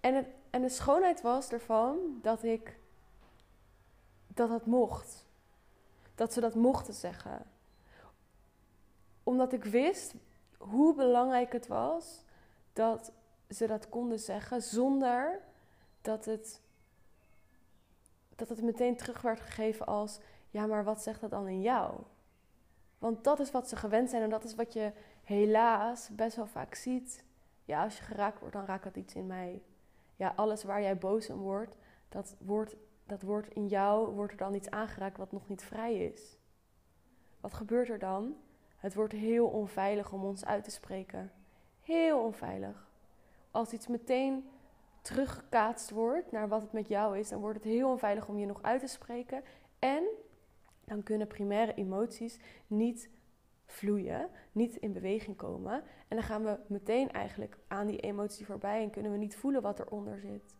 En, 0.00 0.26
en 0.50 0.62
de 0.62 0.68
schoonheid 0.68 1.20
was 1.20 1.52
ervan 1.52 1.98
dat 2.22 2.42
ik... 2.42 2.78
Dat 4.26 4.48
dat 4.48 4.66
mocht. 4.66 5.26
Dat 6.14 6.32
ze 6.32 6.40
dat 6.40 6.54
mochten 6.54 6.94
zeggen. 6.94 7.46
Omdat 9.22 9.52
ik 9.52 9.64
wist 9.64 10.14
hoe 10.58 10.94
belangrijk 10.94 11.52
het 11.52 11.66
was 11.66 12.24
dat 12.72 13.12
ze 13.50 13.66
dat 13.66 13.88
konden 13.88 14.18
zeggen 14.18 14.62
zonder 14.62 15.40
dat 16.00 16.24
het, 16.24 16.60
dat 18.36 18.48
het 18.48 18.62
meteen 18.62 18.96
terug 18.96 19.22
werd 19.22 19.40
gegeven 19.40 19.86
als: 19.86 20.20
ja, 20.50 20.66
maar 20.66 20.84
wat 20.84 21.02
zegt 21.02 21.20
dat 21.20 21.30
dan 21.30 21.48
in 21.48 21.60
jou? 21.60 22.00
Want 22.98 23.24
dat 23.24 23.40
is 23.40 23.50
wat 23.50 23.68
ze 23.68 23.76
gewend 23.76 24.10
zijn 24.10 24.22
en 24.22 24.30
dat 24.30 24.44
is 24.44 24.54
wat 24.54 24.72
je 24.72 24.92
helaas 25.22 26.08
best 26.08 26.36
wel 26.36 26.46
vaak 26.46 26.74
ziet. 26.74 27.24
Ja, 27.64 27.84
als 27.84 27.96
je 27.96 28.02
geraakt 28.02 28.40
wordt, 28.40 28.54
dan 28.54 28.64
raakt 28.64 28.84
dat 28.84 28.96
iets 28.96 29.14
in 29.14 29.26
mij. 29.26 29.62
Ja, 30.16 30.32
alles 30.36 30.64
waar 30.64 30.82
jij 30.82 30.98
boos 30.98 31.30
om 31.30 31.38
wordt, 31.38 31.76
dat 32.08 32.36
wordt, 32.38 32.76
dat 33.06 33.22
wordt 33.22 33.48
in 33.48 33.66
jou, 33.66 34.14
wordt 34.14 34.32
er 34.32 34.38
dan 34.38 34.54
iets 34.54 34.70
aangeraakt 34.70 35.16
wat 35.16 35.32
nog 35.32 35.48
niet 35.48 35.62
vrij 35.62 36.04
is. 36.04 36.36
Wat 37.40 37.54
gebeurt 37.54 37.88
er 37.88 37.98
dan? 37.98 38.36
Het 38.76 38.94
wordt 38.94 39.12
heel 39.12 39.46
onveilig 39.46 40.12
om 40.12 40.24
ons 40.24 40.44
uit 40.44 40.64
te 40.64 40.70
spreken. 40.70 41.32
Heel 41.80 42.24
onveilig 42.24 42.89
als 43.50 43.72
iets 43.72 43.86
meteen 43.86 44.48
teruggekaatst 45.02 45.90
wordt 45.90 46.32
naar 46.32 46.48
wat 46.48 46.62
het 46.62 46.72
met 46.72 46.88
jou 46.88 47.18
is, 47.18 47.28
dan 47.28 47.40
wordt 47.40 47.56
het 47.56 47.72
heel 47.72 47.90
onveilig 47.90 48.28
om 48.28 48.38
je 48.38 48.46
nog 48.46 48.62
uit 48.62 48.80
te 48.80 48.86
spreken. 48.86 49.42
En 49.78 50.04
dan 50.84 51.02
kunnen 51.02 51.26
primaire 51.26 51.74
emoties 51.74 52.38
niet 52.66 53.10
vloeien, 53.66 54.28
niet 54.52 54.76
in 54.76 54.92
beweging 54.92 55.36
komen. 55.36 55.72
En 56.08 56.16
dan 56.16 56.22
gaan 56.22 56.44
we 56.44 56.58
meteen 56.66 57.10
eigenlijk 57.10 57.58
aan 57.68 57.86
die 57.86 58.00
emotie 58.00 58.46
voorbij 58.46 58.82
en 58.82 58.90
kunnen 58.90 59.12
we 59.12 59.18
niet 59.18 59.36
voelen 59.36 59.62
wat 59.62 59.80
eronder 59.80 60.20
zit. 60.20 60.54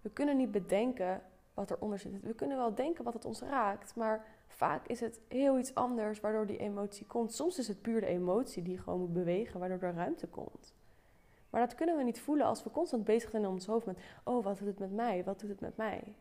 We 0.00 0.10
kunnen 0.10 0.36
niet 0.36 0.50
bedenken 0.50 1.22
wat 1.54 1.70
eronder 1.70 1.98
zit. 1.98 2.20
We 2.20 2.34
kunnen 2.34 2.56
wel 2.56 2.74
denken 2.74 3.04
wat 3.04 3.14
het 3.14 3.24
ons 3.24 3.40
raakt, 3.40 3.94
maar 3.94 4.26
vaak 4.46 4.86
is 4.86 5.00
het 5.00 5.20
heel 5.28 5.58
iets 5.58 5.74
anders 5.74 6.20
waardoor 6.20 6.46
die 6.46 6.56
emotie 6.56 7.06
komt. 7.06 7.32
Soms 7.32 7.58
is 7.58 7.68
het 7.68 7.82
puur 7.82 8.00
de 8.00 8.06
emotie 8.06 8.62
die 8.62 8.78
gewoon 8.78 8.98
moet 8.98 9.12
bewegen, 9.12 9.60
waardoor 9.60 9.88
er 9.88 9.94
ruimte 9.94 10.26
komt. 10.26 10.74
Maar 11.50 11.60
dat 11.60 11.74
kunnen 11.74 11.96
we 11.96 12.02
niet 12.02 12.20
voelen 12.20 12.46
als 12.46 12.62
we 12.62 12.70
constant 12.70 13.04
bezig 13.04 13.30
zijn 13.30 13.42
in 13.42 13.48
ons 13.48 13.66
hoofd 13.66 13.86
met: 13.86 13.98
oh, 14.24 14.44
wat 14.44 14.58
doet 14.58 14.66
het 14.66 14.78
met 14.78 14.92
mij? 14.92 15.24
Wat 15.24 15.40
doet 15.40 15.50
het 15.50 15.60
met 15.60 15.76
mij? 15.76 16.14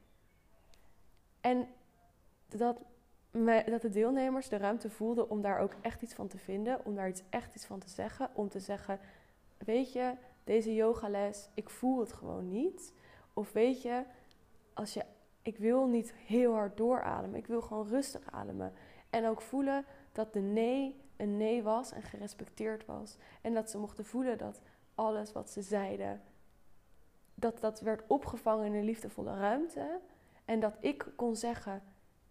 En 1.41 1.67
dat, 2.47 2.77
dat 3.65 3.81
de 3.81 3.89
deelnemers 3.89 4.49
de 4.49 4.57
ruimte 4.57 4.89
voelden 4.89 5.29
om 5.29 5.41
daar 5.41 5.59
ook 5.59 5.75
echt 5.81 6.01
iets 6.01 6.13
van 6.13 6.27
te 6.27 6.37
vinden, 6.37 6.85
om 6.85 6.95
daar 6.95 7.07
iets, 7.07 7.23
echt 7.29 7.55
iets 7.55 7.65
van 7.65 7.79
te 7.79 7.89
zeggen, 7.89 8.29
om 8.33 8.49
te 8.49 8.59
zeggen: 8.59 8.99
weet 9.57 9.93
je, 9.93 10.13
deze 10.43 10.75
yogales, 10.75 11.49
ik 11.53 11.69
voel 11.69 11.99
het 11.99 12.13
gewoon 12.13 12.49
niet. 12.49 12.93
Of 13.33 13.51
weet 13.51 13.81
je, 13.81 14.03
als 14.73 14.93
je, 14.93 15.05
ik 15.41 15.57
wil 15.57 15.87
niet 15.87 16.13
heel 16.13 16.53
hard 16.53 16.77
doorademen, 16.77 17.39
ik 17.39 17.47
wil 17.47 17.61
gewoon 17.61 17.87
rustig 17.87 18.31
ademen. 18.31 18.73
En 19.09 19.27
ook 19.27 19.41
voelen 19.41 19.85
dat 20.11 20.33
de 20.33 20.39
nee 20.39 21.05
een 21.17 21.37
nee 21.37 21.63
was 21.63 21.91
en 21.91 22.01
gerespecteerd 22.01 22.85
was. 22.85 23.17
En 23.41 23.53
dat 23.53 23.69
ze 23.69 23.77
mochten 23.77 24.05
voelen 24.05 24.37
dat 24.37 24.61
alles 24.97 25.31
wat 25.31 25.49
ze 25.49 25.61
zeiden, 25.61 26.21
dat 27.35 27.59
dat 27.59 27.79
werd 27.79 28.03
opgevangen 28.07 28.65
in 28.65 28.73
een 28.73 28.83
liefdevolle 28.83 29.35
ruimte. 29.35 29.99
En 30.45 30.59
dat 30.59 30.77
ik 30.79 31.05
kon 31.15 31.35
zeggen, 31.35 31.83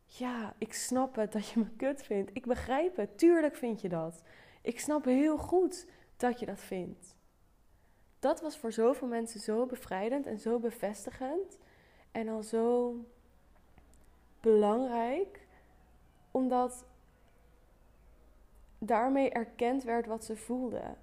ja, 0.07 0.55
ik 0.59 0.73
snap 0.73 1.17
het 1.17 1.33
dat 1.33 1.49
je 1.49 1.61
me 1.61 1.71
kut 1.77 2.03
vindt. 2.03 2.31
Ik 2.33 2.47
begrijp 2.47 2.97
het, 2.97 3.19
tuurlijk 3.19 3.57
vind 3.57 3.81
je 3.81 3.89
dat. 3.89 4.23
Ik 4.63 4.81
snap 4.81 5.05
heel 5.05 5.39
goed 5.39 5.87
dat 6.17 6.41
je 6.41 6.47
dat 6.47 6.61
vindt. 6.61 7.15
Dat 8.19 8.41
was 8.41 8.59
voor 8.59 8.73
zoveel 8.73 9.09
mensen 9.09 9.41
zo 9.41 9.67
bevrijdend 9.67 10.27
en 10.27 10.39
zo 10.39 10.59
bevestigend. 10.59 11.59
En 12.13 12.29
al 12.29 12.43
zo 12.43 12.97
belangrijk, 14.41 15.47
omdat 16.31 16.85
daarmee 18.79 19.31
erkend 19.31 19.83
werd 19.83 20.07
wat 20.07 20.25
ze 20.25 20.37
voelden. 20.37 20.97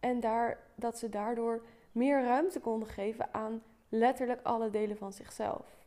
En 0.00 0.20
daar, 0.20 0.58
dat 0.80 0.98
ze 0.98 1.08
daardoor 1.08 1.62
meer 1.92 2.22
ruimte 2.22 2.60
konden 2.60 2.88
geven 2.88 3.34
aan 3.34 3.62
letterlijk 3.88 4.40
alle 4.42 4.70
delen 4.70 4.96
van 4.96 5.12
zichzelf. 5.12 5.86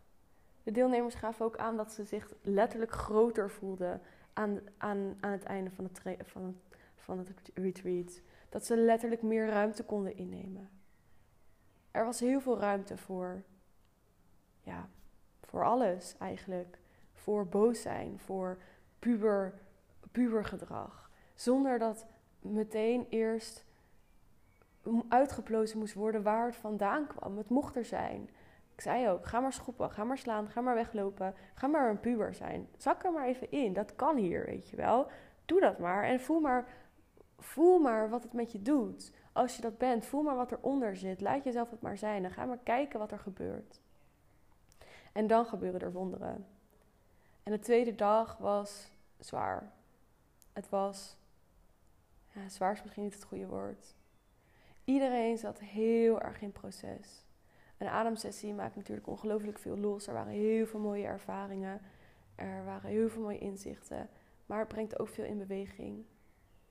De 0.63 0.71
deelnemers 0.71 1.15
gaven 1.15 1.45
ook 1.45 1.57
aan 1.57 1.77
dat 1.77 1.91
ze 1.91 2.03
zich 2.03 2.33
letterlijk 2.41 2.91
groter 2.91 3.49
voelden 3.49 4.01
aan, 4.33 4.59
aan, 4.77 5.17
aan 5.19 5.31
het 5.31 5.43
einde 5.43 5.71
van 5.71 5.83
het, 5.83 6.01
van, 6.23 6.59
van 6.95 7.17
het 7.17 7.31
retreat. 7.53 8.21
Dat 8.49 8.65
ze 8.65 8.77
letterlijk 8.77 9.21
meer 9.21 9.47
ruimte 9.47 9.83
konden 9.83 10.17
innemen. 10.17 10.69
Er 11.91 12.05
was 12.05 12.19
heel 12.19 12.41
veel 12.41 12.59
ruimte 12.59 12.97
voor, 12.97 13.43
ja, 14.61 14.89
voor 15.41 15.65
alles 15.65 16.15
eigenlijk. 16.17 16.79
Voor 17.13 17.47
boos 17.47 17.81
zijn, 17.81 18.19
voor 18.19 18.57
puber, 18.99 19.53
pubergedrag. 20.11 21.09
Zonder 21.35 21.79
dat 21.79 22.05
meteen 22.39 23.07
eerst 23.09 23.65
uitgeplozen 25.09 25.79
moest 25.79 25.93
worden 25.93 26.23
waar 26.23 26.45
het 26.45 26.55
vandaan 26.55 27.07
kwam. 27.07 27.37
Het 27.37 27.49
mocht 27.49 27.75
er 27.75 27.85
zijn. 27.85 28.29
Ik 28.73 28.81
zei 28.81 29.09
ook, 29.09 29.25
ga 29.25 29.39
maar 29.39 29.53
schoppen, 29.53 29.91
ga 29.91 30.03
maar 30.03 30.17
slaan, 30.17 30.49
ga 30.49 30.61
maar 30.61 30.75
weglopen, 30.75 31.35
ga 31.53 31.67
maar 31.67 31.89
een 31.89 31.99
puber 31.99 32.33
zijn. 32.33 32.67
Zak 32.77 33.03
er 33.03 33.11
maar 33.11 33.25
even 33.25 33.51
in, 33.51 33.73
dat 33.73 33.95
kan 33.95 34.17
hier, 34.17 34.45
weet 34.45 34.69
je 34.69 34.75
wel. 34.75 35.07
Doe 35.45 35.59
dat 35.59 35.79
maar 35.79 36.03
en 36.03 36.19
voel 36.19 36.39
maar, 36.39 36.67
voel 37.39 37.79
maar 37.79 38.09
wat 38.09 38.23
het 38.23 38.33
met 38.33 38.51
je 38.51 38.61
doet. 38.61 39.13
Als 39.31 39.55
je 39.55 39.61
dat 39.61 39.77
bent, 39.77 40.05
voel 40.05 40.21
maar 40.21 40.35
wat 40.35 40.51
eronder 40.51 40.95
zit. 40.95 41.21
Laat 41.21 41.43
jezelf 41.43 41.69
het 41.69 41.81
maar 41.81 41.97
zijn 41.97 42.23
en 42.23 42.31
ga 42.31 42.45
maar 42.45 42.59
kijken 42.63 42.99
wat 42.99 43.11
er 43.11 43.19
gebeurt. 43.19 43.81
En 45.11 45.27
dan 45.27 45.45
gebeuren 45.45 45.81
er 45.81 45.91
wonderen. 45.91 46.45
En 47.43 47.51
de 47.51 47.59
tweede 47.59 47.95
dag 47.95 48.37
was 48.37 48.91
zwaar. 49.19 49.71
Het 50.53 50.69
was, 50.69 51.17
ja, 52.27 52.49
zwaar 52.49 52.71
is 52.71 52.81
misschien 52.81 53.03
niet 53.03 53.13
het 53.13 53.23
goede 53.23 53.47
woord. 53.47 53.95
Iedereen 54.83 55.37
zat 55.37 55.59
heel 55.59 56.21
erg 56.21 56.41
in 56.41 56.51
proces. 56.51 57.25
Een 57.77 57.87
ademsessie 57.87 58.53
maakt 58.53 58.75
natuurlijk 58.75 59.07
ongelooflijk 59.07 59.59
veel 59.59 59.77
los. 59.77 60.07
Er 60.07 60.13
waren 60.13 60.33
heel 60.33 60.65
veel 60.65 60.79
mooie 60.79 61.05
ervaringen. 61.05 61.81
Er 62.35 62.65
waren 62.65 62.89
heel 62.89 63.09
veel 63.09 63.21
mooie 63.21 63.37
inzichten. 63.37 64.09
Maar 64.45 64.59
het 64.59 64.67
brengt 64.67 64.99
ook 64.99 65.07
veel 65.07 65.25
in 65.25 65.37
beweging. 65.37 66.05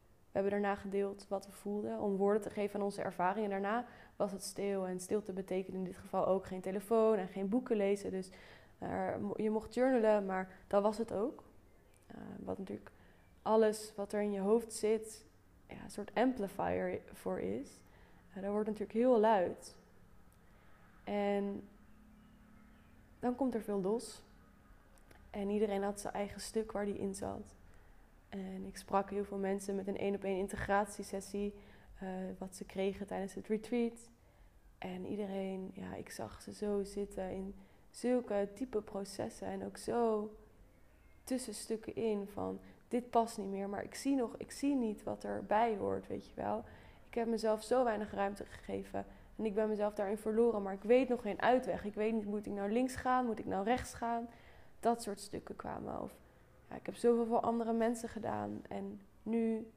We 0.04 0.38
hebben 0.38 0.50
daarna 0.50 0.74
gedeeld 0.74 1.28
wat 1.28 1.46
we 1.46 1.52
voelden 1.52 2.00
om 2.00 2.16
woorden 2.16 2.42
te 2.42 2.50
geven 2.50 2.80
aan 2.80 2.84
onze 2.84 3.02
ervaringen. 3.02 3.50
En 3.50 3.62
daarna 3.62 3.86
was 4.16 4.32
het 4.32 4.42
stil. 4.42 4.86
En 4.86 5.00
stilte 5.00 5.32
betekent 5.32 5.76
in 5.76 5.84
dit 5.84 5.96
geval 5.96 6.26
ook 6.26 6.46
geen 6.46 6.60
telefoon 6.60 7.16
en 7.16 7.28
geen 7.28 7.48
boeken 7.48 7.76
lezen. 7.76 8.10
Dus 8.10 8.30
je 9.36 9.50
mocht 9.50 9.74
journalen, 9.74 10.26
maar 10.26 10.50
dat 10.66 10.82
was 10.82 10.98
het 10.98 11.12
ook. 11.12 11.42
Uh, 12.10 12.18
wat 12.38 12.58
natuurlijk 12.58 12.90
alles 13.42 13.92
wat 13.96 14.12
er 14.12 14.20
in 14.20 14.32
je 14.32 14.40
hoofd 14.40 14.72
zit, 14.72 15.26
ja, 15.68 15.82
een 15.84 15.90
soort 15.90 16.14
amplifier 16.14 17.00
voor 17.12 17.40
is. 17.40 17.80
Uh, 18.36 18.42
dat 18.42 18.50
wordt 18.50 18.66
natuurlijk 18.68 18.98
heel 18.98 19.20
luid. 19.20 19.76
En 21.04 21.68
dan 23.20 23.36
komt 23.36 23.54
er 23.54 23.62
veel 23.62 23.80
los. 23.80 24.22
En 25.30 25.50
iedereen 25.50 25.82
had 25.82 26.00
zijn 26.00 26.14
eigen 26.14 26.40
stuk 26.40 26.72
waar 26.72 26.84
die 26.84 26.98
in 26.98 27.14
zat. 27.14 27.54
En 28.28 28.66
ik 28.66 28.76
sprak 28.76 29.10
heel 29.10 29.24
veel 29.24 29.38
mensen 29.38 29.76
met 29.76 29.86
een 29.86 29.98
één 29.98 30.14
op 30.14 30.24
één 30.24 30.38
integratiesessie, 30.38 31.54
uh, 32.02 32.08
wat 32.38 32.56
ze 32.56 32.64
kregen 32.64 33.06
tijdens 33.06 33.34
het 33.34 33.46
retreat. 33.46 34.08
En 34.78 35.06
iedereen, 35.06 35.70
ja, 35.74 35.94
ik 35.94 36.10
zag 36.10 36.42
ze 36.42 36.52
zo 36.52 36.82
zitten 36.82 37.30
in 37.30 37.54
zulke 37.90 38.48
diepe 38.54 38.80
processen 38.80 39.46
en 39.46 39.64
ook 39.64 39.76
zo 39.76 40.30
tussenstukken 41.24 41.94
in 41.94 42.26
van 42.32 42.60
dit 42.88 43.10
past 43.10 43.38
niet 43.38 43.50
meer, 43.50 43.68
maar 43.68 43.84
ik 43.84 43.94
zie 43.94 44.16
nog, 44.16 44.36
ik 44.36 44.50
zie 44.50 44.74
niet 44.74 45.02
wat 45.02 45.24
erbij 45.24 45.76
hoort, 45.76 46.06
weet 46.06 46.26
je 46.26 46.34
wel. 46.34 46.64
Ik 47.12 47.18
heb 47.18 47.26
mezelf 47.26 47.62
zo 47.62 47.84
weinig 47.84 48.12
ruimte 48.12 48.44
gegeven 48.44 49.06
en 49.36 49.44
ik 49.44 49.54
ben 49.54 49.68
mezelf 49.68 49.94
daarin 49.94 50.18
verloren, 50.18 50.62
maar 50.62 50.72
ik 50.72 50.82
weet 50.82 51.08
nog 51.08 51.22
geen 51.22 51.40
uitweg. 51.40 51.84
Ik 51.84 51.94
weet 51.94 52.12
niet, 52.12 52.24
moet 52.24 52.46
ik 52.46 52.52
nou 52.52 52.72
links 52.72 52.94
gaan, 52.94 53.26
moet 53.26 53.38
ik 53.38 53.46
nou 53.46 53.64
rechts 53.64 53.94
gaan? 53.94 54.28
Dat 54.80 55.02
soort 55.02 55.20
stukken 55.20 55.56
kwamen. 55.56 56.02
Of 56.02 56.14
ja, 56.68 56.76
ik 56.76 56.86
heb 56.86 56.94
zoveel 56.94 57.26
voor 57.26 57.40
andere 57.40 57.72
mensen 57.72 58.08
gedaan 58.08 58.62
en 58.68 59.00
nu, 59.22 59.70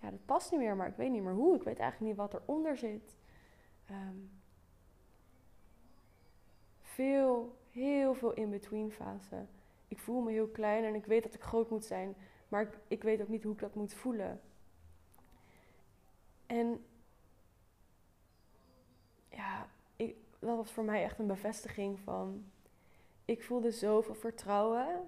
ja, 0.00 0.10
dat 0.10 0.24
past 0.24 0.50
niet 0.50 0.60
meer, 0.60 0.76
maar 0.76 0.88
ik 0.88 0.96
weet 0.96 1.10
niet 1.10 1.22
meer 1.22 1.32
hoe. 1.32 1.54
Ik 1.54 1.62
weet 1.62 1.78
eigenlijk 1.78 2.10
niet 2.10 2.20
wat 2.20 2.42
eronder 2.42 2.76
zit. 2.76 3.16
Ehm, 3.86 4.18
veel, 6.80 7.58
heel 7.70 8.14
veel 8.14 8.32
in-between 8.32 8.90
fase. 8.90 9.46
Ik 9.88 9.98
voel 9.98 10.20
me 10.20 10.30
heel 10.30 10.48
klein 10.48 10.84
en 10.84 10.94
ik 10.94 11.06
weet 11.06 11.22
dat 11.22 11.34
ik 11.34 11.42
groot 11.42 11.70
moet 11.70 11.84
zijn, 11.84 12.16
maar 12.48 12.62
ik, 12.62 12.78
ik 12.88 13.02
weet 13.02 13.20
ook 13.20 13.28
niet 13.28 13.42
hoe 13.42 13.52
ik 13.52 13.60
dat 13.60 13.74
moet 13.74 13.94
voelen. 13.94 14.40
En 16.46 16.84
ja, 19.28 19.68
ik, 19.96 20.16
dat 20.38 20.56
was 20.56 20.72
voor 20.72 20.84
mij 20.84 21.02
echt 21.02 21.18
een 21.18 21.26
bevestiging 21.26 22.00
van. 22.00 22.44
Ik 23.24 23.42
voelde 23.42 23.70
zoveel 23.70 24.14
vertrouwen. 24.14 25.06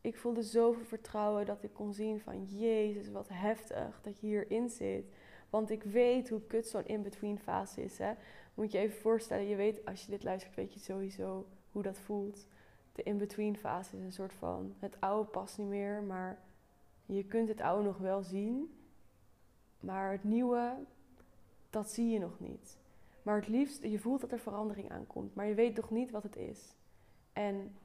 Ik 0.00 0.16
voelde 0.16 0.42
zoveel 0.42 0.84
vertrouwen 0.84 1.46
dat 1.46 1.62
ik 1.62 1.72
kon 1.72 1.92
zien 1.92 2.20
van 2.20 2.44
Jezus, 2.44 3.10
wat 3.10 3.28
heftig 3.28 4.00
dat 4.02 4.20
je 4.20 4.26
hierin 4.26 4.70
zit. 4.70 5.04
Want 5.50 5.70
ik 5.70 5.82
weet 5.82 6.28
hoe 6.28 6.46
kut 6.46 6.66
zo'n 6.66 6.86
in-between 6.86 7.38
fase 7.38 7.82
is. 7.82 7.98
Hè? 7.98 8.12
Moet 8.54 8.72
je 8.72 8.78
even 8.78 9.00
voorstellen, 9.00 9.48
je 9.48 9.56
weet, 9.56 9.84
als 9.84 10.04
je 10.04 10.10
dit 10.10 10.24
luistert, 10.24 10.54
weet 10.54 10.74
je 10.74 10.80
sowieso 10.80 11.46
hoe 11.70 11.82
dat 11.82 11.98
voelt. 11.98 12.46
De 12.92 13.02
in-between 13.02 13.56
fase 13.56 13.96
is 13.96 14.02
een 14.02 14.12
soort 14.12 14.32
van, 14.32 14.74
het 14.78 15.00
oude 15.00 15.30
past 15.30 15.58
niet 15.58 15.66
meer, 15.66 16.02
maar 16.02 16.38
je 17.06 17.24
kunt 17.24 17.48
het 17.48 17.60
oude 17.60 17.84
nog 17.84 17.98
wel 17.98 18.22
zien. 18.22 18.83
Maar 19.84 20.12
het 20.12 20.24
nieuwe, 20.24 20.74
dat 21.70 21.90
zie 21.90 22.08
je 22.08 22.18
nog 22.18 22.40
niet. 22.40 22.78
Maar 23.22 23.36
het 23.36 23.48
liefst, 23.48 23.82
je 23.82 23.98
voelt 23.98 24.20
dat 24.20 24.32
er 24.32 24.38
verandering 24.38 24.90
aankomt, 24.90 25.34
maar 25.34 25.46
je 25.46 25.54
weet 25.54 25.74
toch 25.74 25.90
niet 25.90 26.10
wat 26.10 26.22
het 26.22 26.36
is. 26.36 26.74
En 27.32 27.76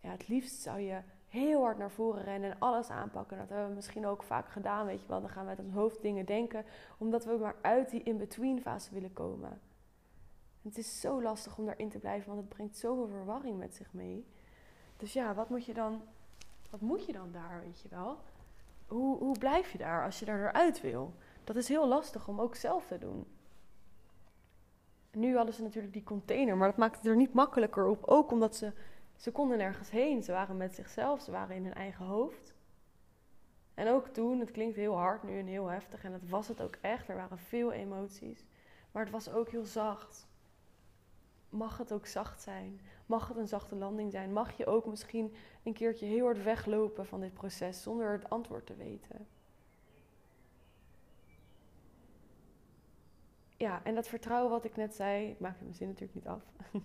ja, 0.00 0.10
het 0.10 0.28
liefst 0.28 0.62
zou 0.62 0.80
je 0.80 1.00
heel 1.28 1.60
hard 1.60 1.78
naar 1.78 1.90
voren 1.90 2.24
rennen 2.24 2.50
en 2.50 2.58
alles 2.58 2.90
aanpakken. 2.90 3.38
Dat 3.38 3.48
hebben 3.48 3.68
we 3.68 3.74
misschien 3.74 4.06
ook 4.06 4.22
vaak 4.22 4.48
gedaan, 4.48 4.86
weet 4.86 5.00
je 5.00 5.08
wel. 5.08 5.20
Dan 5.20 5.30
gaan 5.30 5.44
we 5.44 5.50
uit 5.50 5.58
ons 5.58 5.72
hoofd 5.72 6.02
dingen 6.02 6.26
denken, 6.26 6.64
omdat 6.98 7.24
we 7.24 7.32
maar 7.32 7.56
uit 7.60 7.90
die 7.90 8.02
in-between 8.02 8.60
fase 8.60 8.94
willen 8.94 9.12
komen. 9.12 9.60
het 10.62 10.78
is 10.78 11.00
zo 11.00 11.22
lastig 11.22 11.58
om 11.58 11.64
daarin 11.64 11.88
te 11.88 11.98
blijven, 11.98 12.28
want 12.28 12.40
het 12.40 12.48
brengt 12.48 12.76
zoveel 12.76 13.08
verwarring 13.08 13.58
met 13.58 13.74
zich 13.74 13.92
mee. 13.92 14.26
Dus 14.96 15.12
ja, 15.12 15.34
wat 15.34 15.48
moet 15.48 15.64
je 15.64 15.74
dan, 15.74 16.02
wat 16.70 16.80
moet 16.80 17.06
je 17.06 17.12
dan 17.12 17.32
daar, 17.32 17.60
weet 17.64 17.80
je 17.80 17.88
wel? 17.88 18.18
Hoe, 18.92 19.18
hoe 19.18 19.38
blijf 19.38 19.72
je 19.72 19.78
daar 19.78 20.04
als 20.04 20.18
je 20.18 20.24
daar 20.24 20.48
eruit 20.48 20.80
wil? 20.80 21.14
Dat 21.44 21.56
is 21.56 21.68
heel 21.68 21.88
lastig 21.88 22.28
om 22.28 22.40
ook 22.40 22.54
zelf 22.54 22.86
te 22.86 22.98
doen. 22.98 23.26
Nu 25.10 25.36
hadden 25.36 25.54
ze 25.54 25.62
natuurlijk 25.62 25.92
die 25.92 26.02
container, 26.02 26.56
maar 26.56 26.68
dat 26.68 26.76
maakte 26.76 26.98
het 26.98 27.06
er 27.06 27.16
niet 27.16 27.32
makkelijker 27.32 27.86
op. 27.86 28.04
Ook 28.04 28.30
omdat 28.30 28.56
ze, 28.56 28.72
ze 29.16 29.32
konden 29.32 29.58
nergens 29.58 29.90
heen. 29.90 30.22
Ze 30.22 30.32
waren 30.32 30.56
met 30.56 30.74
zichzelf, 30.74 31.20
ze 31.20 31.30
waren 31.30 31.56
in 31.56 31.64
hun 31.64 31.74
eigen 31.74 32.04
hoofd. 32.04 32.54
En 33.74 33.88
ook 33.88 34.08
toen, 34.08 34.40
het 34.40 34.50
klinkt 34.50 34.76
heel 34.76 34.96
hard 34.96 35.22
nu 35.22 35.38
en 35.38 35.46
heel 35.46 35.66
heftig. 35.66 36.04
En 36.04 36.12
dat 36.12 36.28
was 36.28 36.48
het 36.48 36.62
ook 36.62 36.76
echt. 36.80 37.08
Er 37.08 37.16
waren 37.16 37.38
veel 37.38 37.72
emoties. 37.72 38.44
Maar 38.90 39.02
het 39.02 39.12
was 39.12 39.32
ook 39.32 39.48
heel 39.48 39.64
zacht. 39.64 40.26
Mag 41.52 41.78
het 41.78 41.92
ook 41.92 42.06
zacht 42.06 42.42
zijn? 42.42 42.80
Mag 43.06 43.28
het 43.28 43.36
een 43.36 43.48
zachte 43.48 43.74
landing 43.74 44.10
zijn? 44.10 44.32
Mag 44.32 44.56
je 44.56 44.66
ook 44.66 44.86
misschien 44.86 45.34
een 45.62 45.72
keertje 45.72 46.06
heel 46.06 46.24
hard 46.24 46.42
weglopen 46.42 47.06
van 47.06 47.20
dit 47.20 47.34
proces 47.34 47.82
zonder 47.82 48.12
het 48.12 48.30
antwoord 48.30 48.66
te 48.66 48.74
weten? 48.74 49.26
Ja, 53.56 53.80
en 53.84 53.94
dat 53.94 54.08
vertrouwen 54.08 54.50
wat 54.50 54.64
ik 54.64 54.76
net 54.76 54.94
zei, 54.94 55.30
ik 55.30 55.40
maakte 55.40 55.62
mijn 55.62 55.74
zin 55.74 55.88
natuurlijk 55.88 56.14
niet 56.14 56.26
af. 56.26 56.42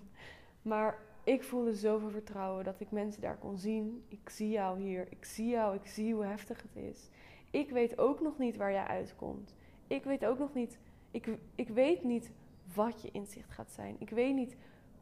maar 0.72 1.00
ik 1.24 1.44
voelde 1.44 1.76
zoveel 1.76 2.10
vertrouwen 2.10 2.64
dat 2.64 2.80
ik 2.80 2.92
mensen 2.92 3.22
daar 3.22 3.38
kon 3.38 3.58
zien. 3.58 4.06
Ik 4.08 4.30
zie 4.30 4.50
jou 4.50 4.80
hier, 4.80 5.08
ik 5.10 5.26
zie 5.26 5.48
jou, 5.48 5.76
ik 5.76 5.88
zie 5.88 6.14
hoe 6.14 6.26
heftig 6.26 6.62
het 6.62 6.84
is. 6.84 7.10
Ik 7.52 7.70
weet 7.70 7.98
ook 7.98 8.22
nog 8.22 8.38
niet 8.38 8.58
waar 8.58 8.72
jij 8.72 8.86
uitkomt. 8.86 9.56
Ik 9.88 10.04
weet 10.04 10.26
ook 10.26 10.40
nog 10.40 10.54
niet, 10.54 10.80
ik, 11.12 11.38
ik 11.56 11.70
weet 11.70 12.04
niet 12.04 12.32
wat 12.78 13.02
je 13.02 13.12
inzicht 13.12 13.52
gaat 13.52 13.72
zijn. 13.72 13.96
Ik 14.00 14.10
weet 14.10 14.36
niet 14.36 14.56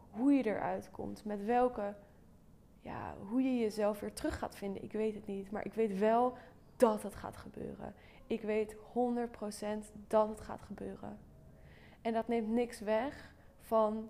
hoe 0.09 0.33
je 0.33 0.43
eruit 0.43 0.91
komt, 0.91 1.25
met 1.25 1.45
welke, 1.45 1.95
ja, 2.79 3.15
hoe 3.29 3.41
je 3.41 3.57
jezelf 3.57 3.99
weer 3.99 4.13
terug 4.13 4.37
gaat 4.37 4.55
vinden. 4.55 4.83
Ik 4.83 4.91
weet 4.91 5.15
het 5.15 5.27
niet, 5.27 5.51
maar 5.51 5.65
ik 5.65 5.73
weet 5.73 5.97
wel 5.99 6.37
dat 6.75 7.03
het 7.03 7.15
gaat 7.15 7.37
gebeuren. 7.37 7.93
Ik 8.27 8.41
weet 8.41 8.75
100% 8.75 8.77
dat 10.07 10.29
het 10.29 10.41
gaat 10.41 10.61
gebeuren. 10.61 11.17
En 12.01 12.13
dat 12.13 12.27
neemt 12.27 12.49
niks 12.49 12.79
weg 12.79 13.33
van 13.59 14.09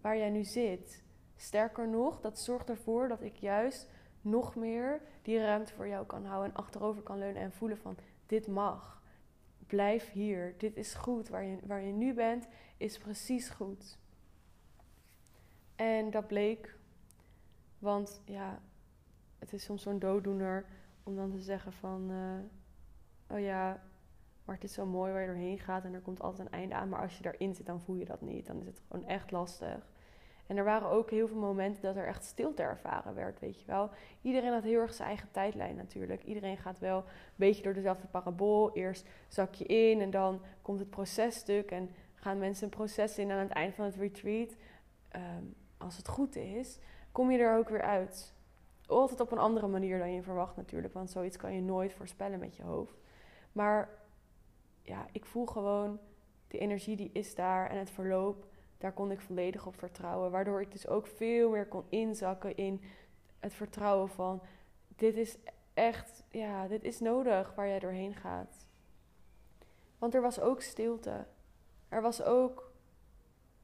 waar 0.00 0.16
jij 0.16 0.30
nu 0.30 0.44
zit. 0.44 1.04
Sterker 1.36 1.88
nog, 1.88 2.20
dat 2.20 2.38
zorgt 2.38 2.68
ervoor 2.68 3.08
dat 3.08 3.22
ik 3.22 3.36
juist 3.36 3.88
nog 4.20 4.54
meer 4.54 5.00
die 5.22 5.38
ruimte 5.38 5.74
voor 5.74 5.88
jou 5.88 6.06
kan 6.06 6.24
houden 6.24 6.50
en 6.50 6.56
achterover 6.56 7.02
kan 7.02 7.18
leunen 7.18 7.42
en 7.42 7.52
voelen 7.52 7.78
van 7.78 7.96
dit 8.26 8.46
mag. 8.46 8.95
Blijf 9.66 10.10
hier. 10.10 10.54
Dit 10.58 10.76
is 10.76 10.94
goed. 10.94 11.28
Waar 11.28 11.44
je, 11.44 11.58
waar 11.66 11.82
je 11.82 11.92
nu 11.92 12.14
bent, 12.14 12.48
is 12.76 12.98
precies 12.98 13.48
goed. 13.48 13.98
En 15.76 16.10
dat 16.10 16.26
bleek. 16.26 16.78
Want 17.78 18.20
ja, 18.24 18.62
het 19.38 19.52
is 19.52 19.64
soms 19.64 19.82
zo'n 19.82 19.98
dooddoener 19.98 20.66
om 21.02 21.16
dan 21.16 21.30
te 21.30 21.40
zeggen 21.40 21.72
van... 21.72 22.10
Uh, 22.10 23.36
oh 23.36 23.40
ja, 23.40 23.82
maar 24.44 24.54
het 24.54 24.64
is 24.64 24.72
zo 24.72 24.86
mooi 24.86 25.12
waar 25.12 25.20
je 25.20 25.26
doorheen 25.26 25.58
gaat 25.58 25.84
en 25.84 25.94
er 25.94 26.00
komt 26.00 26.20
altijd 26.20 26.46
een 26.46 26.58
einde 26.58 26.74
aan. 26.74 26.88
Maar 26.88 27.00
als 27.00 27.16
je 27.16 27.22
daarin 27.22 27.54
zit, 27.54 27.66
dan 27.66 27.80
voel 27.80 27.96
je 27.96 28.04
dat 28.04 28.20
niet. 28.20 28.46
Dan 28.46 28.60
is 28.60 28.66
het 28.66 28.80
gewoon 28.88 29.06
echt 29.06 29.30
lastig. 29.30 29.88
En 30.46 30.56
er 30.56 30.64
waren 30.64 30.88
ook 30.88 31.10
heel 31.10 31.28
veel 31.28 31.36
momenten 31.36 31.82
dat 31.82 31.96
er 31.96 32.06
echt 32.06 32.24
stilte 32.24 32.62
ervaren 32.62 33.14
werd, 33.14 33.40
weet 33.40 33.60
je 33.60 33.66
wel. 33.66 33.90
Iedereen 34.22 34.52
had 34.52 34.62
heel 34.62 34.80
erg 34.80 34.94
zijn 34.94 35.08
eigen 35.08 35.28
tijdlijn 35.30 35.76
natuurlijk. 35.76 36.24
Iedereen 36.24 36.56
gaat 36.56 36.78
wel 36.78 36.96
een 36.96 37.04
beetje 37.36 37.62
door 37.62 37.74
dezelfde 37.74 38.06
parabool. 38.06 38.74
Eerst 38.74 39.08
zak 39.28 39.54
je 39.54 39.64
in 39.64 40.00
en 40.00 40.10
dan 40.10 40.40
komt 40.62 40.78
het 40.78 40.90
processtuk 40.90 41.70
en 41.70 41.90
gaan 42.14 42.38
mensen 42.38 42.64
een 42.64 42.70
proces 42.70 43.18
in. 43.18 43.30
Aan 43.30 43.38
het 43.38 43.50
eind 43.50 43.74
van 43.74 43.84
het 43.84 43.94
retreat, 43.94 44.56
ehm, 45.08 45.44
als 45.76 45.96
het 45.96 46.08
goed 46.08 46.36
is, 46.36 46.78
kom 47.12 47.30
je 47.30 47.38
er 47.38 47.58
ook 47.58 47.68
weer 47.68 47.82
uit. 47.82 48.34
Altijd 48.86 49.20
op 49.20 49.32
een 49.32 49.38
andere 49.38 49.66
manier 49.66 49.98
dan 49.98 50.12
je 50.12 50.22
verwacht 50.22 50.56
natuurlijk, 50.56 50.94
want 50.94 51.10
zoiets 51.10 51.36
kan 51.36 51.54
je 51.54 51.60
nooit 51.60 51.92
voorspellen 51.92 52.38
met 52.38 52.56
je 52.56 52.62
hoofd. 52.62 52.98
Maar 53.52 53.88
ja, 54.82 55.06
ik 55.12 55.24
voel 55.24 55.46
gewoon, 55.46 55.98
de 56.48 56.58
energie 56.58 56.96
die 56.96 57.10
is 57.12 57.34
daar 57.34 57.70
en 57.70 57.78
het 57.78 57.90
verloop 57.90 58.46
daar 58.78 58.92
kon 58.92 59.10
ik 59.10 59.20
volledig 59.20 59.66
op 59.66 59.78
vertrouwen. 59.78 60.30
Waardoor 60.30 60.60
ik 60.60 60.72
dus 60.72 60.88
ook 60.88 61.06
veel 61.06 61.50
meer 61.50 61.66
kon 61.66 61.84
inzakken 61.88 62.56
in 62.56 62.82
het 63.38 63.54
vertrouwen 63.54 64.08
van 64.08 64.42
dit 64.96 65.16
is 65.16 65.36
echt, 65.74 66.22
ja, 66.30 66.66
dit 66.66 66.84
is 66.84 67.00
nodig 67.00 67.54
waar 67.54 67.68
jij 67.68 67.78
doorheen 67.78 68.14
gaat. 68.14 68.66
Want 69.98 70.14
er 70.14 70.22
was 70.22 70.40
ook 70.40 70.60
stilte. 70.60 71.26
Er 71.88 72.02
was 72.02 72.22
ook 72.22 72.72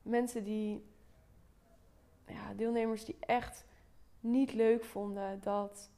mensen 0.02 0.44
die, 0.44 0.84
ja, 2.26 2.54
deelnemers 2.54 3.04
die 3.04 3.16
echt 3.20 3.64
niet 4.20 4.52
leuk 4.52 4.84
vonden 4.84 5.40
dat, 5.40 5.90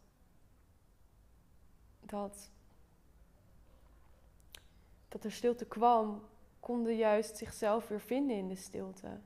dat, 2.00 2.50
dat 5.08 5.24
er 5.24 5.32
stilte 5.32 5.66
kwam 5.66 6.22
konden 6.64 6.96
juist 6.96 7.36
zichzelf 7.36 7.88
weer 7.88 8.00
vinden 8.00 8.36
in 8.36 8.48
de 8.48 8.54
stilte. 8.54 9.20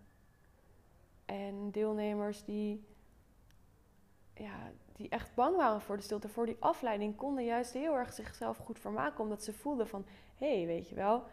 En 1.25 1.71
deelnemers 1.71 2.45
die, 2.45 2.85
ja, 4.35 4.73
die 4.93 5.09
echt 5.09 5.35
bang 5.35 5.57
waren 5.57 5.81
voor 5.81 5.97
de 5.97 6.03
stilte, 6.03 6.29
voor 6.29 6.47
die 6.47 6.57
afleiding, 6.59 7.17
konden 7.17 7.45
juist 7.45 7.73
heel 7.73 7.95
erg 7.95 8.13
zichzelf 8.13 8.57
goed 8.57 8.79
vermaken. 8.79 9.21
Omdat 9.21 9.43
ze 9.43 9.53
voelden 9.53 9.89
van, 9.89 10.07
hé, 10.35 10.57
hey, 10.57 10.67
weet 10.67 10.89
je 10.89 10.95
wel, 10.95 11.25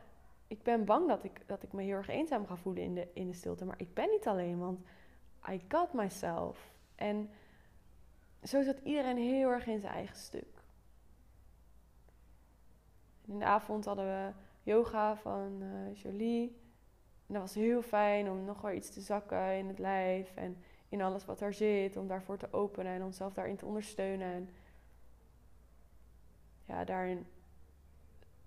ik 0.48 0.64
ben 0.64 0.86
bang 0.86 1.08
dat 1.08 1.24
ik, 1.24 1.48
dat 1.48 1.64
ik 1.64 1.74
me 1.74 1.84
heel 1.84 1.96
erg 1.96 2.08
eenzaam 2.08 2.46
ga 2.46 2.56
voelen 2.56 2.84
in 2.84 2.96
de, 2.96 3.08
in 3.14 3.28
de 3.28 3.34
stilte. 3.34 3.66
Maar 3.66 3.80
ik 3.80 3.94
ben 3.94 4.10
niet 4.10 4.28
alleen, 4.28 4.60
want 4.60 4.80
I 5.50 5.62
got 5.68 5.94
myself. 5.94 6.74
En 6.96 7.30
zo 8.44 8.62
zat 8.62 8.80
iedereen 8.84 9.18
heel 9.18 9.50
erg 9.50 9.68
in 9.68 9.80
zijn 9.80 9.94
eigen 9.94 10.18
stuk. 10.18 10.64
in 13.26 13.40
de 13.40 13.46
avond 13.46 13.86
hadden 13.86 14.06
we 14.06 14.45
yoga 14.66 15.16
van 15.16 15.62
uh, 15.62 15.96
Jolie. 15.96 16.64
En 17.28 17.34
dat 17.34 17.42
was 17.42 17.54
heel 17.54 17.82
fijn 17.82 18.30
om 18.30 18.46
nog 18.46 18.62
wel 18.62 18.72
iets 18.72 18.90
te 18.90 19.02
zakken 19.02 19.58
in 19.58 19.68
het 19.68 19.80
lijf 19.80 20.36
en 20.36 20.58
in 20.90 21.02
alles 21.02 21.26
wat 21.26 21.42
er 21.42 21.54
zit, 21.54 21.98
om 21.98 22.08
daarvoor 22.08 22.38
te 22.38 22.54
openen 22.54 22.94
en 22.94 23.04
onszelf 23.04 23.34
daarin 23.34 23.56
te 23.56 23.66
ondersteunen. 23.66 24.34
En 24.34 24.50
ja, 26.66 26.84
daarin, 26.84 27.26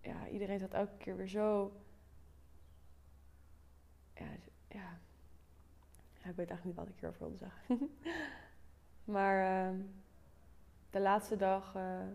ja, 0.00 0.28
iedereen 0.28 0.58
zat 0.58 0.72
elke 0.72 0.96
keer 0.96 1.16
weer 1.16 1.28
zo. 1.28 1.72
Ja, 4.14 4.26
ja. 4.68 4.98
ik 6.12 6.36
weet 6.36 6.50
eigenlijk 6.50 6.64
niet 6.64 6.76
wat 6.76 6.88
ik 6.88 6.94
hierover 6.94 7.20
wilde 7.20 7.36
zeggen. 7.36 7.90
maar 9.14 9.70
uh, 9.72 9.80
de 10.90 11.00
laatste 11.00 11.36
dag 11.36 11.74
uh, 11.76 12.06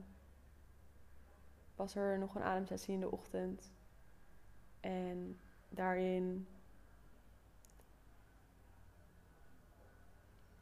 was 1.76 1.96
er 1.96 2.20
nog 2.20 2.36
een 2.36 2.44
ademsessie 2.44 2.94
in 2.94 3.00
de 3.00 3.12
ochtend. 3.12 3.72
En 4.84 5.40
daarin 5.70 6.48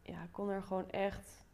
ja, 0.02 0.28
kon 0.32 0.50
er 0.50 0.64
gewoon 0.64 0.90
echt 0.90 1.46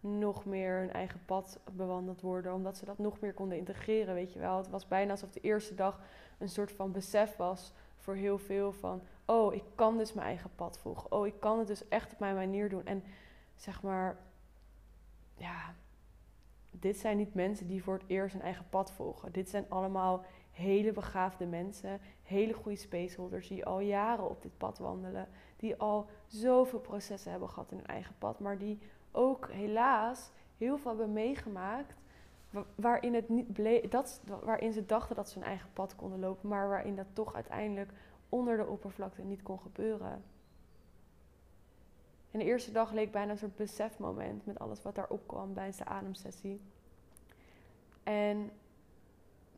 nog 0.00 0.44
meer 0.44 0.78
hun 0.78 0.92
eigen 0.92 1.24
pad 1.24 1.60
bewandeld 1.72 2.20
worden. 2.20 2.54
Omdat 2.54 2.76
ze 2.76 2.84
dat 2.84 2.98
nog 2.98 3.20
meer 3.20 3.34
konden 3.34 3.58
integreren, 3.58 4.14
weet 4.14 4.32
je 4.32 4.38
wel. 4.38 4.56
Het 4.56 4.68
was 4.68 4.88
bijna 4.88 5.10
alsof 5.10 5.30
de 5.30 5.40
eerste 5.40 5.74
dag 5.74 6.00
een 6.38 6.48
soort 6.48 6.72
van 6.72 6.92
besef 6.92 7.36
was 7.36 7.72
voor 7.96 8.14
heel 8.14 8.38
veel 8.38 8.72
van... 8.72 9.02
Oh, 9.24 9.54
ik 9.54 9.64
kan 9.74 9.98
dus 9.98 10.12
mijn 10.12 10.26
eigen 10.26 10.50
pad 10.54 10.78
volgen. 10.78 11.12
Oh, 11.12 11.26
ik 11.26 11.40
kan 11.40 11.58
het 11.58 11.66
dus 11.66 11.88
echt 11.88 12.12
op 12.12 12.18
mijn 12.18 12.34
manier 12.34 12.68
doen. 12.68 12.86
En 12.86 13.04
zeg 13.56 13.82
maar, 13.82 14.16
ja, 15.36 15.74
dit 16.70 16.96
zijn 16.96 17.16
niet 17.16 17.34
mensen 17.34 17.66
die 17.66 17.82
voor 17.82 17.94
het 17.94 18.04
eerst 18.06 18.34
hun 18.34 18.42
eigen 18.42 18.68
pad 18.70 18.92
volgen. 18.92 19.32
Dit 19.32 19.48
zijn 19.48 19.64
allemaal 19.68 20.24
hele 20.52 20.92
begaafde 20.92 21.46
mensen, 21.46 22.00
hele 22.22 22.52
goede 22.52 22.78
spaceholders 22.78 23.48
die 23.48 23.64
al 23.64 23.80
jaren 23.80 24.28
op 24.28 24.42
dit 24.42 24.56
pad 24.56 24.78
wandelen, 24.78 25.28
die 25.56 25.76
al 25.76 26.06
zoveel 26.26 26.80
processen 26.80 27.30
hebben 27.30 27.48
gehad 27.48 27.70
in 27.70 27.76
hun 27.76 27.86
eigen 27.86 28.14
pad, 28.18 28.40
maar 28.40 28.58
die 28.58 28.78
ook 29.10 29.50
helaas 29.50 30.30
heel 30.56 30.78
veel 30.78 30.90
hebben 30.90 31.12
meegemaakt 31.12 31.94
waarin, 32.74 33.14
het 33.14 33.28
niet 33.28 33.90
dat, 33.90 34.20
waarin 34.42 34.72
ze 34.72 34.86
dachten 34.86 35.16
dat 35.16 35.28
ze 35.28 35.38
hun 35.38 35.48
eigen 35.48 35.72
pad 35.72 35.96
konden 35.96 36.18
lopen, 36.18 36.48
maar 36.48 36.68
waarin 36.68 36.96
dat 36.96 37.06
toch 37.12 37.34
uiteindelijk 37.34 37.92
onder 38.28 38.56
de 38.56 38.66
oppervlakte 38.66 39.22
niet 39.22 39.42
kon 39.42 39.58
gebeuren. 39.58 40.24
En 42.30 42.38
de 42.38 42.44
eerste 42.44 42.72
dag 42.72 42.92
leek 42.92 43.12
bijna 43.12 43.30
een 43.30 43.38
soort 43.38 43.56
besefmoment 43.56 44.46
met 44.46 44.58
alles 44.58 44.82
wat 44.82 44.94
daarop 44.94 45.26
kwam 45.26 45.54
bij 45.54 45.70
de 45.70 45.84
ademsessie. 45.84 46.60
En 48.02 48.50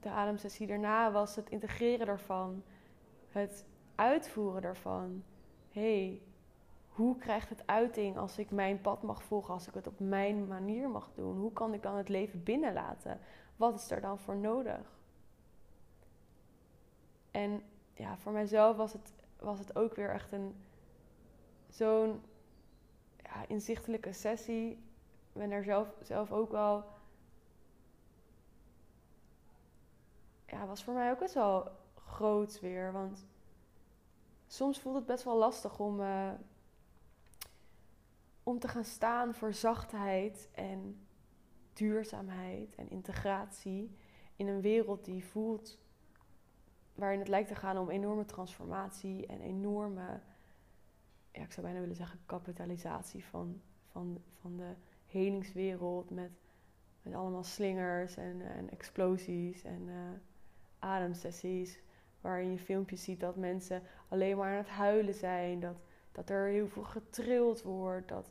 de 0.04 0.10
ademsessie 0.10 0.66
daarna 0.66 1.12
was 1.12 1.36
het 1.36 1.50
integreren 1.50 2.06
daarvan, 2.06 2.62
het 3.28 3.64
uitvoeren 3.94 4.62
daarvan. 4.62 5.24
hey, 5.72 6.22
hoe 6.88 7.18
krijgt 7.18 7.48
het 7.48 7.66
uiting 7.66 8.16
als 8.16 8.38
ik 8.38 8.50
mijn 8.50 8.80
pad 8.80 9.02
mag 9.02 9.22
volgen, 9.22 9.54
als 9.54 9.68
ik 9.68 9.74
het 9.74 9.86
op 9.86 10.00
mijn 10.00 10.46
manier 10.46 10.88
mag 10.88 11.10
doen? 11.14 11.38
Hoe 11.38 11.52
kan 11.52 11.74
ik 11.74 11.82
dan 11.82 11.96
het 11.96 12.08
leven 12.08 12.42
binnenlaten? 12.42 13.20
Wat 13.56 13.74
is 13.74 13.90
er 13.90 14.00
dan 14.00 14.18
voor 14.18 14.36
nodig? 14.36 14.98
En 17.30 17.62
ja, 17.94 18.16
voor 18.16 18.32
mijzelf 18.32 18.76
was 18.76 18.92
het, 18.92 19.12
was 19.38 19.58
het 19.58 19.76
ook 19.76 19.94
weer 19.94 20.10
echt 20.10 20.32
een 20.32 20.54
zo'n 21.68 22.22
ja, 23.22 23.44
inzichtelijke 23.48 24.12
sessie. 24.12 24.70
Ik 24.70 25.40
ben 25.40 25.50
er 25.50 25.64
zelf, 25.64 25.88
zelf 26.02 26.32
ook 26.32 26.50
wel 26.50 26.84
ja, 30.54 30.66
was 30.66 30.84
voor 30.84 30.94
mij 30.94 31.10
ook 31.10 31.18
best 31.18 31.34
wel 31.34 31.70
groot 31.94 32.60
weer. 32.60 32.92
Want 32.92 33.26
soms 34.46 34.80
voelt 34.80 34.94
het 34.94 35.06
best 35.06 35.24
wel 35.24 35.36
lastig 35.36 35.78
om, 35.78 36.00
uh, 36.00 36.32
om 38.42 38.58
te 38.58 38.68
gaan 38.68 38.84
staan 38.84 39.34
voor 39.34 39.52
zachtheid 39.52 40.48
en 40.52 41.06
duurzaamheid 41.72 42.74
en 42.74 42.90
integratie 42.90 43.96
in 44.36 44.48
een 44.48 44.60
wereld 44.60 45.04
die 45.04 45.24
voelt 45.24 45.78
waarin 46.94 47.18
het 47.18 47.28
lijkt 47.28 47.48
te 47.48 47.54
gaan 47.54 47.78
om 47.78 47.90
enorme 47.90 48.24
transformatie 48.24 49.26
en 49.26 49.40
enorme, 49.40 50.20
ja, 51.30 51.42
ik 51.42 51.52
zou 51.52 51.66
bijna 51.66 51.80
willen 51.80 51.96
zeggen, 51.96 52.20
kapitalisatie 52.26 53.24
van, 53.24 53.60
van, 53.90 54.22
van 54.40 54.56
de 54.56 54.74
helingswereld 55.06 56.10
met, 56.10 56.30
met 57.02 57.14
allemaal 57.14 57.44
slingers 57.44 58.16
en, 58.16 58.40
en 58.40 58.70
explosies 58.70 59.64
en 59.64 59.82
uh, 59.88 59.94
ademsessies. 60.84 61.82
Waarin 62.20 62.50
je 62.50 62.58
filmpjes 62.58 63.02
ziet 63.02 63.20
dat 63.20 63.36
mensen 63.36 63.82
alleen 64.08 64.36
maar 64.36 64.50
aan 64.50 64.56
het 64.56 64.68
huilen 64.68 65.14
zijn. 65.14 65.60
Dat, 65.60 65.76
dat 66.12 66.30
er 66.30 66.46
heel 66.46 66.68
veel 66.68 66.82
getrild 66.82 67.62
wordt. 67.62 68.08
Dat 68.08 68.30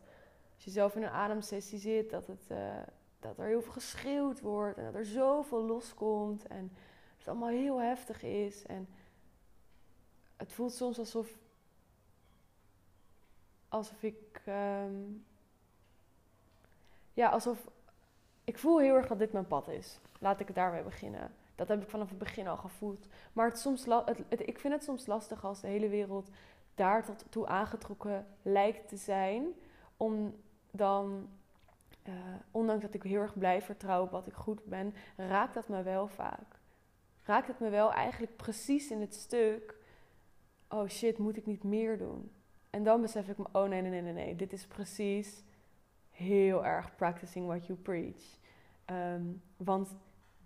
als 0.56 0.64
je 0.64 0.72
zelf 0.72 0.96
in 0.96 1.04
een 1.04 1.10
ademsessie 1.10 1.80
zit, 1.80 2.10
dat, 2.10 2.28
het, 2.28 2.44
uh, 2.52 2.82
dat 3.20 3.38
er 3.38 3.46
heel 3.46 3.62
veel 3.62 3.72
geschreeuwd 3.72 4.42
wordt. 4.42 4.78
En 4.78 4.84
dat 4.84 4.96
er 4.96 5.06
zoveel 5.06 5.64
loskomt. 5.66 6.48
En 6.48 6.72
het 7.18 7.28
allemaal 7.28 7.50
heel 7.50 7.82
heftig 7.82 8.24
is. 8.24 8.66
En 8.66 8.88
het 10.38 10.52
voelt 10.52 10.74
soms 10.74 11.00
alsof. 11.00 11.38
Alsof 13.68 14.04
ik. 14.04 14.42
Um, 14.48 15.26
ja, 17.14 17.30
alsof. 17.30 17.72
Ik 18.44 18.58
voel 18.58 18.80
heel 18.80 18.96
erg 18.96 19.08
dat 19.08 19.20
dit 19.20 19.32
mijn 19.32 19.48
pad 19.48 19.68
is. 19.68 20.00
Laat 20.20 20.40
ik 20.40 20.48
het 20.48 20.56
daarmee 20.56 20.84
beginnen. 20.84 21.32
Dat 21.68 21.78
heb 21.78 21.86
ik 21.86 21.90
vanaf 21.92 22.10
het 22.10 22.18
begin 22.18 22.48
al 22.48 22.58
gevoeld. 22.58 23.08
Maar 23.34 23.48
het 23.48 23.60
soms, 23.60 23.86
het, 24.06 24.48
ik 24.48 24.60
vind 24.60 24.74
het 24.74 24.84
soms 24.84 25.06
lastig 25.06 25.46
als 25.46 25.62
de 25.62 25.68
hele 25.68 25.90
wereld 25.90 26.30
daar 26.76 27.06
tot 27.06 27.26
toe 27.30 27.48
aangetrokken 27.48 28.28
lijkt 28.42 28.88
te 28.88 28.98
zijn. 28.98 29.48
Om 29.98 30.36
dan, 30.72 31.30
uh, 32.04 32.14
ondanks 32.52 32.82
dat 32.84 32.94
ik 32.94 33.04
heel 33.04 33.22
erg 33.22 33.38
blij 33.38 33.62
vertrouw 33.62 34.04
op 34.04 34.12
wat 34.12 34.28
ik 34.28 34.34
goed 34.34 34.66
ben, 34.66 34.94
raakt 35.16 35.54
dat 35.54 35.68
me 35.68 35.84
wel 35.84 36.08
vaak. 36.08 36.60
Raakt 37.24 37.48
het 37.48 37.60
me 37.60 37.70
wel 37.70 37.92
eigenlijk 37.92 38.36
precies 38.36 38.92
in 38.92 39.02
het 39.02 39.16
stuk. 39.16 39.78
Oh 40.70 40.88
shit, 40.88 41.18
moet 41.18 41.38
ik 41.38 41.46
niet 41.46 41.64
meer 41.64 41.98
doen? 41.98 42.32
En 42.70 42.84
dan 42.84 43.02
besef 43.02 43.28
ik 43.28 43.38
me, 43.38 43.46
oh 43.52 43.68
nee, 43.68 43.82
nee, 43.82 44.02
nee, 44.02 44.14
nee. 44.14 44.36
Dit 44.36 44.54
is 44.54 44.68
precies 44.68 45.44
heel 46.10 46.66
erg 46.66 46.96
practicing 46.96 47.46
what 47.48 47.66
you 47.66 47.80
preach. 47.80 48.38
Um, 48.86 49.42
want 49.58 49.96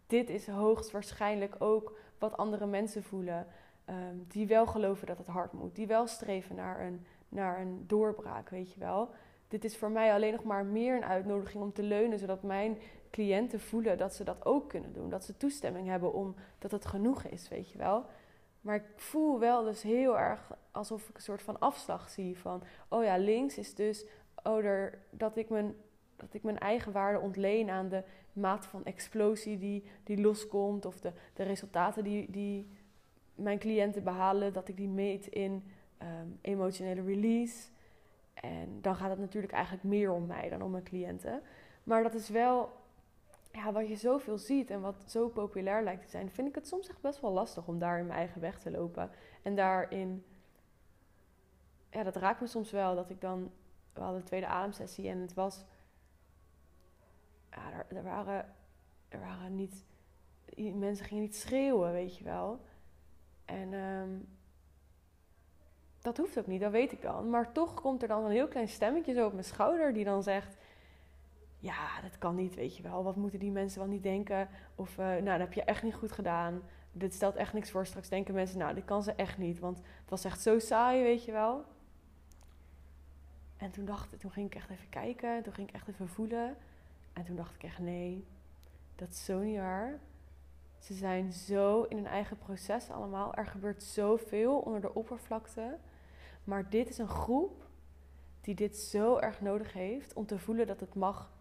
dit 0.07 0.29
is 0.29 0.47
hoogstwaarschijnlijk 0.47 1.55
ook 1.59 1.97
wat 2.17 2.37
andere 2.37 2.65
mensen 2.65 3.03
voelen. 3.03 3.47
Um, 3.89 4.25
die 4.27 4.47
wel 4.47 4.65
geloven 4.65 5.07
dat 5.07 5.17
het 5.17 5.27
hard 5.27 5.53
moet. 5.53 5.75
Die 5.75 5.87
wel 5.87 6.07
streven 6.07 6.55
naar 6.55 6.81
een, 6.81 7.05
naar 7.29 7.59
een 7.59 7.83
doorbraak, 7.87 8.49
weet 8.49 8.73
je 8.73 8.79
wel. 8.79 9.09
Dit 9.47 9.63
is 9.63 9.77
voor 9.77 9.91
mij 9.91 10.13
alleen 10.13 10.33
nog 10.33 10.43
maar 10.43 10.65
meer 10.65 10.95
een 10.95 11.05
uitnodiging 11.05 11.63
om 11.63 11.73
te 11.73 11.83
leunen, 11.83 12.19
zodat 12.19 12.43
mijn 12.43 12.77
cliënten 13.11 13.59
voelen 13.59 13.97
dat 13.97 14.13
ze 14.13 14.23
dat 14.23 14.45
ook 14.45 14.69
kunnen 14.69 14.93
doen. 14.93 15.09
Dat 15.09 15.23
ze 15.23 15.37
toestemming 15.37 15.87
hebben 15.87 16.13
om 16.13 16.35
dat 16.59 16.71
het 16.71 16.85
genoeg 16.85 17.23
is, 17.23 17.47
weet 17.47 17.71
je 17.71 17.77
wel. 17.77 18.05
Maar 18.61 18.75
ik 18.75 18.85
voel 18.95 19.39
wel 19.39 19.63
dus 19.63 19.81
heel 19.81 20.19
erg 20.19 20.51
alsof 20.71 21.09
ik 21.09 21.15
een 21.15 21.21
soort 21.21 21.41
van 21.41 21.59
afslag 21.59 22.09
zie 22.09 22.37
van, 22.37 22.63
oh 22.87 23.03
ja, 23.03 23.17
links 23.17 23.57
is 23.57 23.75
dus 23.75 24.05
oh, 24.43 24.65
er, 24.65 24.99
dat, 25.09 25.37
ik 25.37 25.49
mijn, 25.49 25.75
dat 26.15 26.33
ik 26.33 26.43
mijn 26.43 26.59
eigen 26.59 26.91
waarde 26.91 27.19
ontleen 27.19 27.69
aan 27.69 27.89
de 27.89 28.03
mate 28.37 28.67
van 28.67 28.85
explosie 28.85 29.57
die, 29.57 29.83
die 30.03 30.21
loskomt 30.21 30.85
of 30.85 30.99
de, 30.99 31.11
de 31.33 31.43
resultaten 31.43 32.03
die, 32.03 32.31
die 32.31 32.67
mijn 33.35 33.59
cliënten 33.59 34.03
behalen, 34.03 34.53
dat 34.53 34.67
ik 34.67 34.77
die 34.77 34.89
meet 34.89 35.27
in 35.27 35.63
ehm, 35.97 36.27
emotionele 36.41 37.01
release. 37.01 37.69
En 38.33 38.81
dan 38.81 38.95
gaat 38.95 39.09
het 39.09 39.19
natuurlijk 39.19 39.53
eigenlijk 39.53 39.83
meer 39.83 40.11
om 40.11 40.25
mij 40.25 40.49
dan 40.49 40.61
om 40.61 40.71
mijn 40.71 40.83
cliënten. 40.83 41.41
Maar 41.83 42.03
dat 42.03 42.13
is 42.13 42.29
wel 42.29 42.71
ja, 43.51 43.71
wat 43.71 43.87
je 43.87 43.95
zoveel 43.95 44.37
ziet 44.37 44.69
en 44.69 44.81
wat 44.81 45.03
zo 45.07 45.27
populair 45.27 45.83
lijkt 45.83 46.03
te 46.03 46.09
zijn, 46.09 46.31
vind 46.31 46.47
ik 46.47 46.55
het 46.55 46.67
soms 46.67 46.89
echt 46.89 47.01
best 47.01 47.21
wel 47.21 47.31
lastig 47.31 47.67
om 47.67 47.79
daar 47.79 47.99
in 47.99 48.05
mijn 48.05 48.19
eigen 48.19 48.41
weg 48.41 48.59
te 48.59 48.71
lopen. 48.71 49.09
En 49.41 49.55
daarin, 49.55 50.25
ja, 51.89 52.03
dat 52.03 52.15
raakt 52.15 52.41
me 52.41 52.47
soms 52.47 52.71
wel 52.71 52.95
dat 52.95 53.09
ik 53.09 53.21
dan, 53.21 53.51
we 53.93 54.01
hadden 54.01 54.19
de 54.21 54.27
tweede 54.27 54.47
ademsessie 54.47 55.09
en 55.09 55.19
het 55.19 55.33
was, 55.33 55.65
ja, 57.51 57.85
er, 57.87 58.03
waren, 58.03 58.53
er 59.09 59.19
waren 59.19 59.55
niet, 59.55 59.83
mensen 60.55 61.05
gingen 61.05 61.23
niet 61.23 61.35
schreeuwen, 61.35 61.91
weet 61.91 62.17
je 62.17 62.23
wel. 62.23 62.59
En 63.45 63.73
um, 63.73 64.27
dat 66.07 66.17
hoeft 66.17 66.39
ook 66.39 66.47
niet, 66.47 66.61
dat 66.61 66.71
weet 66.71 66.91
ik 66.91 67.01
dan. 67.01 67.29
Maar 67.29 67.51
toch 67.51 67.73
komt 67.73 68.01
er 68.01 68.07
dan 68.07 68.25
een 68.25 68.31
heel 68.31 68.47
klein 68.47 68.67
stemmetje 68.67 69.13
zo 69.13 69.25
op 69.25 69.31
mijn 69.31 69.45
schouder 69.45 69.93
die 69.93 70.03
dan 70.03 70.23
zegt: 70.23 70.57
Ja, 71.59 72.01
dat 72.01 72.17
kan 72.17 72.35
niet, 72.35 72.55
weet 72.55 72.77
je 72.77 72.83
wel. 72.83 73.03
Wat 73.03 73.15
moeten 73.15 73.39
die 73.39 73.51
mensen 73.51 73.79
wel 73.79 73.89
niet 73.89 74.03
denken? 74.03 74.49
Of, 74.75 74.97
uh, 74.97 75.05
nou, 75.05 75.23
dat 75.23 75.39
heb 75.39 75.53
je 75.53 75.63
echt 75.63 75.83
niet 75.83 75.95
goed 75.95 76.11
gedaan. 76.11 76.61
Dit 76.91 77.13
stelt 77.13 77.35
echt 77.35 77.53
niks 77.53 77.71
voor. 77.71 77.85
Straks 77.85 78.09
denken 78.09 78.33
mensen: 78.33 78.57
Nou, 78.57 78.73
dit 78.73 78.85
kan 78.85 79.03
ze 79.03 79.11
echt 79.11 79.37
niet. 79.37 79.59
Want 79.59 79.77
het 79.77 80.09
was 80.09 80.25
echt 80.25 80.41
zo 80.41 80.59
saai, 80.59 81.03
weet 81.03 81.25
je 81.25 81.31
wel. 81.31 81.63
En 83.57 83.71
toen, 83.71 83.85
dacht, 83.85 84.19
toen 84.19 84.31
ging 84.31 84.45
ik 84.45 84.55
echt 84.55 84.69
even 84.69 84.89
kijken. 84.89 85.43
Toen 85.43 85.53
ging 85.53 85.67
ik 85.69 85.75
echt 85.75 85.87
even 85.87 86.07
voelen. 86.07 86.55
En 87.17 87.23
toen 87.23 87.35
dacht 87.35 87.55
ik 87.55 87.63
echt: 87.63 87.79
Nee, 87.79 88.27
dat 88.95 89.09
is 89.09 89.25
zo 89.25 89.39
niet 89.39 89.57
waar. 89.57 89.99
Ze 90.77 90.93
zijn 90.93 91.33
zo 91.33 91.83
in 91.83 91.95
hun 91.95 92.05
eigen 92.05 92.37
proces 92.37 92.89
allemaal. 92.89 93.33
Er 93.33 93.45
gebeurt 93.45 93.83
zoveel 93.83 94.59
onder 94.59 94.81
de 94.81 94.93
oppervlakte. 94.93 95.77
Maar 96.43 96.69
dit 96.69 96.89
is 96.89 96.97
een 96.97 97.07
groep 97.07 97.65
die 98.41 98.55
dit 98.55 98.77
zo 98.77 99.17
erg 99.17 99.41
nodig 99.41 99.73
heeft 99.73 100.13
om 100.13 100.25
te 100.25 100.39
voelen 100.39 100.67
dat 100.67 100.79
het 100.79 100.95
mag, 100.95 101.31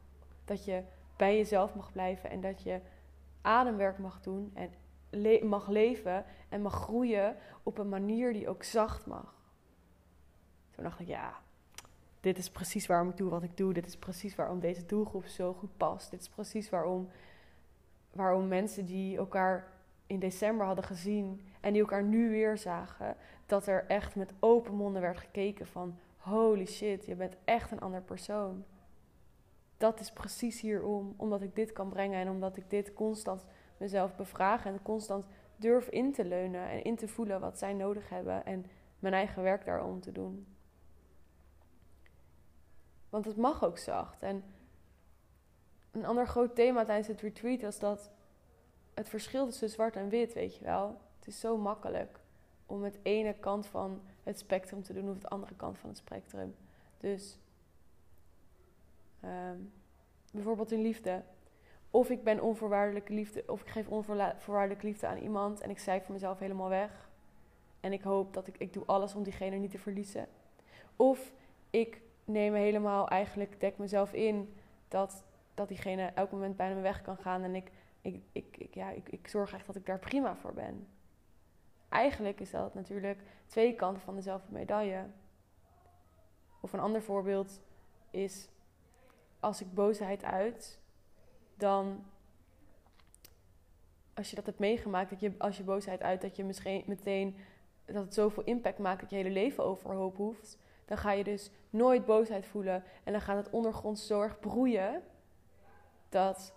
dat 0.44 0.64
je 0.64 0.82
bij 1.16 1.36
jezelf 1.36 1.74
mag 1.74 1.92
blijven 1.92 2.30
en 2.30 2.40
dat 2.40 2.62
je 2.62 2.80
ademwerk 3.40 3.98
mag 3.98 4.20
doen 4.20 4.52
en 4.54 4.70
mag 5.48 5.68
leven 5.68 6.24
en 6.48 6.62
mag 6.62 6.74
groeien 6.74 7.36
op 7.62 7.78
een 7.78 7.88
manier 7.88 8.32
die 8.32 8.48
ook 8.48 8.62
zacht 8.62 9.06
mag. 9.06 9.34
Toen 10.70 10.84
dacht 10.84 11.00
ik, 11.00 11.06
ja, 11.06 11.40
dit 12.26 12.38
is 12.38 12.50
precies 12.50 12.86
waarom 12.86 13.08
ik 13.08 13.16
doe 13.16 13.30
wat 13.30 13.42
ik 13.42 13.56
doe. 13.56 13.72
Dit 13.72 13.86
is 13.86 13.96
precies 13.96 14.34
waarom 14.34 14.60
deze 14.60 14.86
doelgroep 14.86 15.26
zo 15.26 15.52
goed 15.52 15.76
past. 15.76 16.10
Dit 16.10 16.20
is 16.20 16.28
precies 16.28 16.70
waarom, 16.70 17.08
waarom 18.12 18.48
mensen 18.48 18.84
die 18.86 19.16
elkaar 19.16 19.72
in 20.06 20.18
december 20.18 20.66
hadden 20.66 20.84
gezien 20.84 21.40
en 21.60 21.72
die 21.72 21.82
elkaar 21.82 22.02
nu 22.02 22.30
weer 22.30 22.58
zagen, 22.58 23.16
dat 23.46 23.66
er 23.66 23.84
echt 23.86 24.16
met 24.16 24.32
open 24.40 24.74
monden 24.74 25.02
werd 25.02 25.18
gekeken 25.18 25.66
van 25.66 25.98
holy 26.16 26.66
shit, 26.66 27.06
je 27.06 27.14
bent 27.14 27.36
echt 27.44 27.70
een 27.70 27.80
ander 27.80 28.02
persoon. 28.02 28.64
Dat 29.76 30.00
is 30.00 30.12
precies 30.12 30.60
hierom, 30.60 31.14
omdat 31.16 31.42
ik 31.42 31.54
dit 31.54 31.72
kan 31.72 31.88
brengen 31.88 32.20
en 32.20 32.30
omdat 32.30 32.56
ik 32.56 32.70
dit 32.70 32.92
constant 32.92 33.44
mezelf 33.76 34.16
bevraag 34.16 34.66
en 34.66 34.82
constant 34.82 35.26
durf 35.56 35.88
in 35.88 36.12
te 36.12 36.24
leunen 36.24 36.68
en 36.68 36.84
in 36.84 36.96
te 36.96 37.08
voelen 37.08 37.40
wat 37.40 37.58
zij 37.58 37.72
nodig 37.72 38.08
hebben 38.08 38.46
en 38.46 38.66
mijn 38.98 39.14
eigen 39.14 39.42
werk 39.42 39.64
daarom 39.64 40.00
te 40.00 40.12
doen. 40.12 40.55
Want 43.16 43.28
het 43.28 43.36
mag 43.36 43.64
ook 43.64 43.78
zacht. 43.78 44.22
En 44.22 44.44
een 45.90 46.04
ander 46.04 46.26
groot 46.26 46.54
thema 46.54 46.84
tijdens 46.84 47.08
het 47.08 47.20
retreat 47.20 47.60
was 47.60 47.78
dat 47.78 48.10
het 48.94 49.08
verschil 49.08 49.46
tussen 49.46 49.70
zwart 49.70 49.96
en 49.96 50.08
wit, 50.08 50.32
weet 50.32 50.56
je 50.56 50.64
wel. 50.64 51.00
Het 51.18 51.26
is 51.26 51.40
zo 51.40 51.56
makkelijk 51.56 52.20
om 52.66 52.82
het 52.82 52.98
ene 53.02 53.34
kant 53.34 53.66
van 53.66 54.02
het 54.22 54.38
spectrum 54.38 54.82
te 54.82 54.92
doen 54.92 55.10
of 55.10 55.18
de 55.18 55.28
andere 55.28 55.54
kant 55.54 55.78
van 55.78 55.88
het 55.88 55.98
spectrum. 55.98 56.54
Dus 56.98 57.38
ehm, 59.20 59.58
bijvoorbeeld 60.32 60.72
in 60.72 60.82
liefde. 60.82 61.22
Of 61.90 62.10
ik 62.10 62.24
ben 62.24 62.42
onvoorwaardelijke 62.42 63.12
liefde, 63.12 63.44
of 63.46 63.60
ik 63.60 63.68
geef 63.68 63.88
onvoorwaardelijke 63.88 64.86
liefde 64.86 65.06
aan 65.06 65.18
iemand 65.18 65.60
en 65.60 65.70
ik 65.70 65.78
voor 65.80 66.12
mezelf 66.12 66.38
helemaal 66.38 66.68
weg. 66.68 67.08
En 67.80 67.92
ik 67.92 68.02
hoop 68.02 68.34
dat 68.34 68.46
ik, 68.46 68.58
ik 68.58 68.72
doe 68.72 68.84
alles 68.86 69.14
om 69.14 69.22
diegene 69.22 69.56
niet 69.56 69.70
te 69.70 69.78
verliezen. 69.78 70.28
Of 70.96 71.32
ik 71.70 72.04
neem 72.26 72.54
helemaal 72.54 73.08
eigenlijk, 73.08 73.60
dek 73.60 73.78
mezelf 73.78 74.12
in 74.12 74.54
dat, 74.88 75.24
dat 75.54 75.68
diegene 75.68 76.06
elk 76.14 76.30
moment 76.30 76.56
bijna 76.56 76.74
me 76.74 76.80
weg 76.80 77.02
kan 77.02 77.16
gaan. 77.16 77.42
En 77.42 77.54
ik, 77.54 77.70
ik, 78.00 78.22
ik, 78.32 78.56
ik 78.56 78.74
ja, 78.74 78.90
ik, 78.90 79.08
ik 79.08 79.28
zorg 79.28 79.52
echt 79.52 79.66
dat 79.66 79.76
ik 79.76 79.86
daar 79.86 79.98
prima 79.98 80.36
voor 80.36 80.52
ben 80.52 80.86
eigenlijk 81.88 82.40
is 82.40 82.50
dat 82.50 82.74
natuurlijk 82.74 83.22
twee 83.46 83.74
kanten 83.74 84.02
van 84.02 84.14
dezelfde 84.14 84.52
medaille. 84.52 85.06
Of 86.60 86.72
een 86.72 86.80
ander 86.80 87.02
voorbeeld 87.02 87.60
is 88.10 88.48
als 89.40 89.60
ik 89.60 89.74
boosheid 89.74 90.24
uit, 90.24 90.78
dan 91.54 92.04
als 94.14 94.30
je 94.30 94.36
dat 94.36 94.46
hebt 94.46 94.58
meegemaakt, 94.58 95.10
dat 95.10 95.20
je 95.20 95.32
als 95.38 95.56
je 95.56 95.62
boosheid 95.62 96.02
uit, 96.02 96.20
dat 96.20 96.36
je 96.36 96.44
misschien 96.44 96.82
meteen 96.86 97.36
dat 97.84 98.04
het 98.04 98.14
zoveel 98.14 98.44
impact 98.44 98.78
maakt 98.78 99.00
dat 99.00 99.10
je 99.10 99.16
hele 99.16 99.30
leven 99.30 99.64
overhoop 99.64 100.16
hoeft, 100.16 100.58
dan 100.86 100.98
ga 100.98 101.12
je 101.12 101.24
dus 101.24 101.50
nooit 101.70 102.04
boosheid 102.04 102.46
voelen 102.46 102.84
en 103.04 103.12
dan 103.12 103.20
gaat 103.20 103.36
het 103.36 103.50
ondergronds 103.50 104.06
zo 104.06 104.20
erg 104.20 104.38
broeien 104.38 105.02
dat, 106.08 106.54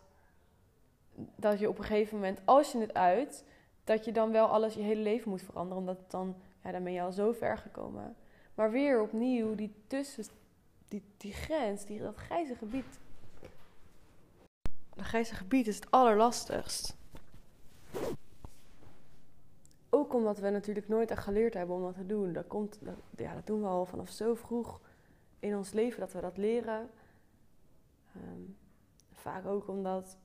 dat 1.36 1.60
je 1.60 1.70
op 1.70 1.78
een 1.78 1.84
gegeven 1.84 2.16
moment, 2.16 2.42
als 2.46 2.72
je 2.72 2.80
het 2.80 2.94
uit, 2.94 3.46
dat 3.84 4.06
je 4.06 4.12
dan 4.12 4.32
wel 4.32 4.48
alles, 4.48 4.74
je 4.74 4.82
hele 4.82 5.02
leven 5.02 5.30
moet 5.30 5.42
veranderen. 5.42 5.78
Omdat 5.78 6.12
dan, 6.12 6.36
ja, 6.64 6.72
dan 6.72 6.84
ben 6.84 6.94
je 6.94 7.02
al 7.02 7.12
zo 7.12 7.32
ver 7.32 7.58
gekomen. 7.58 8.16
Maar 8.54 8.72
weer 8.72 9.02
opnieuw 9.02 9.56
die 9.56 9.74
tussen, 9.88 10.26
die, 10.88 11.04
die 11.18 11.34
grens, 11.34 11.86
die, 11.86 12.00
dat 12.00 12.16
grijze 12.16 12.56
gebied. 12.56 13.00
de 14.96 15.04
grijze 15.04 15.36
gebied 15.36 15.68
is 15.68 15.76
het 15.76 15.92
allerlastigst. 15.92 16.98
Omdat 20.14 20.40
we 20.40 20.50
natuurlijk 20.50 20.88
nooit 20.88 21.12
echt 21.12 21.24
geleerd 21.24 21.54
hebben 21.54 21.76
om 21.76 21.82
dat 21.82 21.96
te 21.96 22.06
doen. 22.06 22.34
Dat, 22.34 22.48
komt, 22.48 22.78
dat, 22.82 22.96
ja, 23.16 23.34
dat 23.34 23.48
doen 23.48 23.62
we 23.62 23.68
al 23.68 23.86
vanaf 23.86 24.10
zo 24.10 24.36
vroeg 24.36 24.82
in 25.40 25.56
ons 25.56 25.72
leven 25.72 26.00
dat 26.00 26.14
we 26.14 26.22
dat 26.22 26.38
leren. 26.38 26.90
Ehm, 28.16 28.42
vaak 29.12 29.46
ook 29.46 29.68
omdat 29.68 30.18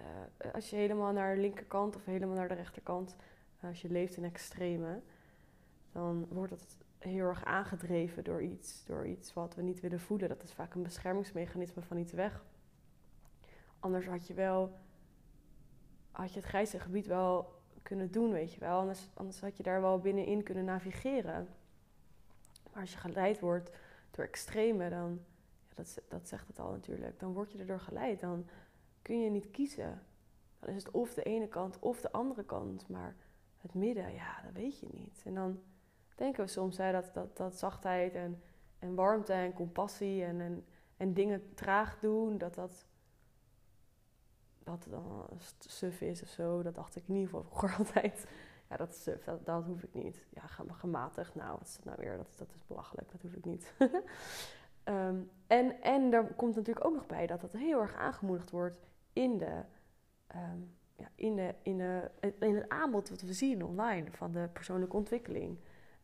uh, 0.00 0.54
als 0.54 0.70
je 0.70 0.76
helemaal 0.76 1.12
naar 1.12 1.34
de 1.34 1.40
linkerkant 1.40 1.96
of 1.96 2.04
helemaal 2.04 2.36
naar 2.36 2.48
de 2.48 2.54
rechterkant, 2.54 3.16
als 3.62 3.82
je 3.82 3.90
leeft 3.90 4.16
in 4.16 4.24
extreme, 4.24 5.00
dan 5.92 6.26
wordt 6.28 6.50
het 6.50 6.76
heel 6.98 7.26
erg 7.26 7.44
aangedreven 7.44 8.24
door 8.24 8.42
iets, 8.42 8.84
door 8.84 9.06
iets 9.06 9.32
wat 9.32 9.54
we 9.54 9.62
niet 9.62 9.80
willen 9.80 10.00
voelen. 10.00 10.28
Dat 10.28 10.42
is 10.42 10.52
vaak 10.52 10.74
een 10.74 10.82
beschermingsmechanisme 10.82 11.82
van 11.82 11.96
iets 11.96 12.12
weg. 12.12 12.44
Anders 13.78 14.06
had 14.06 14.26
je 14.26 14.34
wel, 14.34 14.78
had 16.10 16.32
je 16.32 16.40
het 16.40 16.48
grijze 16.48 16.80
gebied 16.80 17.06
wel 17.06 17.59
kunnen 17.82 18.10
doen, 18.10 18.32
weet 18.32 18.52
je 18.52 18.60
wel. 18.60 18.78
Anders, 18.78 19.10
anders 19.14 19.40
had 19.40 19.56
je 19.56 19.62
daar 19.62 19.80
wel 19.80 19.98
binnenin 19.98 20.42
kunnen 20.42 20.64
navigeren. 20.64 21.48
Maar 22.72 22.80
als 22.80 22.92
je 22.92 22.98
geleid 22.98 23.40
wordt 23.40 23.70
door 24.10 24.24
extreme, 24.24 24.88
dan, 24.90 25.20
ja, 25.68 25.74
dat, 25.74 25.98
dat 26.08 26.28
zegt 26.28 26.46
het 26.46 26.58
al 26.58 26.70
natuurlijk, 26.70 27.20
dan 27.20 27.32
word 27.32 27.52
je 27.52 27.58
erdoor 27.58 27.80
geleid. 27.80 28.20
Dan 28.20 28.46
kun 29.02 29.20
je 29.20 29.30
niet 29.30 29.50
kiezen. 29.50 30.02
Dan 30.58 30.74
is 30.74 30.84
het 30.84 30.92
of 30.92 31.14
de 31.14 31.22
ene 31.22 31.48
kant 31.48 31.78
of 31.78 32.00
de 32.00 32.12
andere 32.12 32.44
kant. 32.44 32.88
Maar 32.88 33.14
het 33.60 33.74
midden, 33.74 34.12
ja, 34.12 34.40
dat 34.42 34.52
weet 34.52 34.80
je 34.80 34.88
niet. 34.92 35.22
En 35.24 35.34
dan 35.34 35.60
denken 36.14 36.44
we 36.44 36.50
soms 36.50 36.76
dat, 36.76 37.10
dat, 37.14 37.36
dat 37.36 37.58
zachtheid 37.58 38.14
en, 38.14 38.42
en 38.78 38.94
warmte 38.94 39.32
en 39.32 39.52
compassie 39.52 40.24
en, 40.24 40.40
en, 40.40 40.64
en 40.96 41.14
dingen 41.14 41.54
traag 41.54 41.98
doen, 41.98 42.38
dat 42.38 42.54
dat, 42.54 42.86
dat 44.70 44.86
dan 44.90 45.28
suf 45.58 46.00
is 46.00 46.22
of 46.22 46.28
zo. 46.28 46.62
Dat 46.62 46.74
dacht 46.74 46.96
ik 46.96 47.02
in 47.06 47.14
ieder 47.14 47.28
geval 47.28 47.44
vroeger 47.44 47.76
altijd. 47.84 48.26
Ja, 48.68 48.76
dat 48.76 48.90
is 48.90 49.02
suf, 49.02 49.24
dat, 49.24 49.46
dat 49.46 49.64
hoef 49.64 49.82
ik 49.82 49.94
niet. 49.94 50.26
Ja, 50.30 50.42
gematigd, 50.72 51.34
nou, 51.34 51.58
wat 51.58 51.68
is 51.68 51.76
dat 51.76 51.84
nou 51.84 51.96
weer? 51.98 52.16
Dat, 52.16 52.34
dat 52.36 52.52
is 52.54 52.66
belachelijk, 52.66 53.10
dat 53.10 53.22
hoef 53.22 53.32
ik 53.32 53.44
niet. 53.44 53.72
Ehm, 54.84 55.16
en, 55.46 55.82
en 55.82 56.10
daar 56.10 56.34
komt 56.34 56.56
natuurlijk 56.56 56.86
ook 56.86 56.94
nog 56.94 57.06
bij 57.06 57.26
dat 57.26 57.40
dat 57.40 57.52
heel 57.52 57.80
erg 57.80 57.94
aangemoedigd 57.94 58.50
wordt 58.50 58.86
in 59.12 59.38
de 59.38 59.62
ehm, 60.26 60.60
ja, 61.00 61.08
in, 61.14 61.36
de, 61.36 61.54
in, 61.62 61.78
de, 61.78 62.10
in 62.38 62.54
het 62.54 62.68
aanbod 62.68 63.10
wat 63.10 63.20
we 63.20 63.32
zien 63.32 63.64
online 63.64 64.10
van 64.10 64.32
de 64.32 64.48
persoonlijke 64.52 64.96
ontwikkeling, 64.96 65.58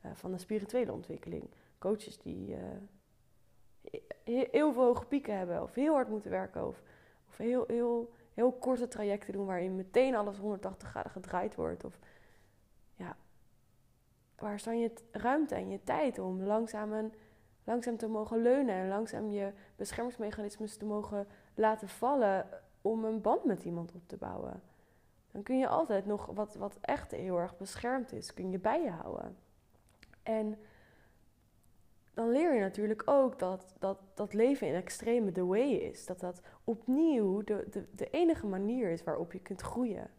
uh, 0.04 0.10
van 0.14 0.32
de 0.32 0.38
spirituele 0.38 0.92
ontwikkeling. 0.92 1.50
Coaches 1.78 2.18
die 2.18 2.56
uh, 2.56 2.58
heel 4.24 4.72
veel 4.72 4.82
hoge 4.82 5.04
pieken 5.04 5.36
hebben, 5.36 5.62
of 5.62 5.74
heel 5.74 5.92
hard 5.92 6.08
moeten 6.08 6.30
werken, 6.30 6.66
of, 6.66 6.82
of 7.28 7.36
heel, 7.36 7.64
heel, 7.66 8.12
heel 8.36 8.52
korte 8.52 8.88
trajecten 8.88 9.32
doen 9.32 9.46
waarin 9.46 9.76
meteen 9.76 10.14
alles 10.14 10.36
180 10.38 10.88
graden 10.88 11.10
gedraaid 11.10 11.54
wordt. 11.54 11.84
Of, 11.84 11.98
ja, 12.94 13.16
waar 14.38 14.54
is 14.54 14.64
je 14.64 14.92
ruimte 15.10 15.54
en 15.54 15.70
je 15.70 15.82
tijd 15.84 16.18
om 16.18 16.42
langzaam, 16.42 16.92
een, 16.92 17.12
langzaam 17.64 17.96
te 17.96 18.08
mogen 18.08 18.42
leunen 18.42 18.74
en 18.74 18.88
langzaam 18.88 19.30
je 19.30 19.52
beschermingsmechanismes 19.76 20.76
te 20.76 20.84
mogen 20.84 21.26
laten 21.54 21.88
vallen 21.88 22.48
om 22.82 23.04
een 23.04 23.20
band 23.20 23.44
met 23.44 23.64
iemand 23.64 23.92
op 23.92 24.08
te 24.08 24.16
bouwen? 24.16 24.62
dan 25.36 25.44
kun 25.44 25.58
je 25.58 25.68
altijd 25.68 26.06
nog 26.06 26.26
wat, 26.26 26.54
wat 26.54 26.78
echt 26.80 27.10
heel 27.10 27.38
erg 27.38 27.56
beschermd 27.56 28.12
is, 28.12 28.34
kun 28.34 28.50
je 28.50 28.58
bij 28.58 28.82
je 28.82 28.90
houden. 28.90 29.36
En 30.22 30.58
dan 32.16 32.30
leer 32.30 32.54
je 32.54 32.60
natuurlijk 32.60 33.02
ook 33.04 33.38
dat, 33.38 33.74
dat, 33.78 33.98
dat 34.14 34.32
leven 34.32 34.66
in 34.66 34.74
extreme 34.74 35.32
the 35.32 35.46
way 35.46 35.70
is. 35.70 36.06
Dat 36.06 36.20
dat 36.20 36.40
opnieuw 36.64 37.44
de, 37.44 37.66
de, 37.70 37.84
de 37.94 38.10
enige 38.10 38.46
manier 38.46 38.90
is 38.90 39.04
waarop 39.04 39.32
je 39.32 39.40
kunt 39.40 39.60
groeien. 39.60 40.10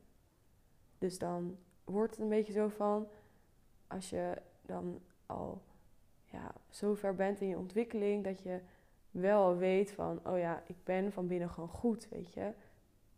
Dus 0.98 1.20
dan 1.20 1.58
wordt 1.84 2.12
het 2.12 2.22
een 2.22 2.30
beetje 2.30 2.54
zo 2.54 2.68
van, 2.68 3.08
als 3.88 4.10
je 4.10 4.34
dan 4.62 5.02
al 5.26 5.62
ja, 6.24 6.54
zo 6.70 6.94
ver 6.94 7.16
bent 7.16 7.42
in 7.42 7.48
je 7.48 7.58
ontwikkeling, 7.58 8.24
dat 8.24 8.42
je 8.42 8.60
wel 9.12 9.58
weet 9.58 9.92
van, 9.92 10.20
oh 10.26 10.38
ja, 10.38 10.64
ik 10.66 10.84
ben 10.84 11.12
van 11.12 11.28
binnen 11.28 11.50
gewoon 11.50 11.70
goed, 11.70 12.10
weet 12.10 12.34
je 12.34 12.54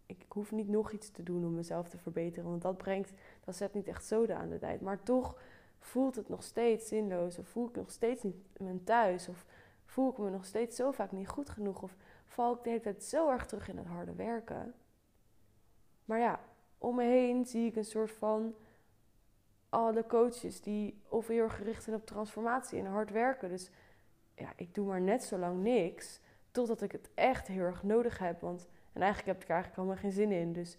ik 0.10 0.26
hoef 0.28 0.52
niet 0.52 0.68
nog 0.68 0.92
iets 0.92 1.12
te 1.12 1.24
doen 1.24 1.46
om 1.46 1.56
mezelf 1.56 1.90
te 1.90 1.98
verbeteren. 1.98 2.50
Want 2.50 2.62
dat 2.62 2.78
brengt, 2.78 3.12
dat 3.46 3.56
zet 3.56 3.74
niet 3.74 3.88
echt 3.88 4.06
zoden 4.06 4.38
aan 4.38 4.50
de 4.50 4.58
tijd. 4.58 4.82
Maar 4.82 5.04
toch 5.04 5.36
voelt 5.80 6.16
het 6.16 6.30
nog 6.30 6.44
steeds 6.44 6.88
zinloos. 6.88 7.38
Of 7.38 7.48
voel 7.48 7.68
ik 7.68 7.76
nog 7.76 7.92
steeds 7.92 8.24
niet 8.24 8.36
mijn 8.58 8.84
thuis. 8.84 9.28
Of 9.28 9.46
voel 9.86 10.12
ik 10.12 10.18
me 10.18 10.30
nog 10.30 10.46
steeds 10.46 10.76
zo 10.76 10.92
vaak 10.92 11.12
niet 11.12 11.28
goed 11.28 11.50
genoeg. 11.50 11.82
Of 11.82 11.96
val 12.26 12.54
ik 12.54 12.64
de 12.64 12.70
hele 12.70 12.82
tijd 12.82 13.04
zo 13.04 13.30
erg 13.30 13.46
terug 13.46 13.70
in 13.70 13.78
het 13.78 13.88
harde 13.88 14.16
werken. 14.16 14.74
Maar 16.06 16.20
ja, 16.20 16.40
om 16.78 16.96
me 16.96 17.04
heen 17.04 17.46
zie 17.46 17.68
ik 17.68 17.76
een 17.76 17.86
soort 17.86 18.12
van 18.12 18.56
alle 19.70 20.06
coaches 20.06 20.62
die 20.62 21.02
of 21.08 21.28
heel 21.28 21.44
erg 21.44 21.56
gericht 21.56 21.84
zijn 21.84 21.96
op 21.96 22.06
transformatie 22.06 22.80
en 22.80 22.86
hard 22.86 23.12
werken. 23.12 23.50
Dus 23.50 23.70
ja, 24.36 24.54
ik 24.56 24.74
doe 24.74 24.88
maar 24.88 25.02
net 25.02 25.24
zo 25.24 25.38
lang 25.38 25.62
niks 25.62 26.20
totdat 26.52 26.82
ik 26.82 26.92
het 26.92 27.10
echt 27.14 27.48
heel 27.48 27.64
erg 27.64 27.84
nodig 27.84 28.18
heb. 28.18 28.42
Want 28.42 28.68
en 28.94 29.02
eigenlijk 29.02 29.26
heb 29.26 29.42
ik 29.44 29.50
er 29.50 29.56
eigenlijk 29.56 29.82
helemaal 29.82 30.02
geen 30.02 30.22
zin 30.22 30.32
in. 30.32 30.54
Dus 30.54 30.78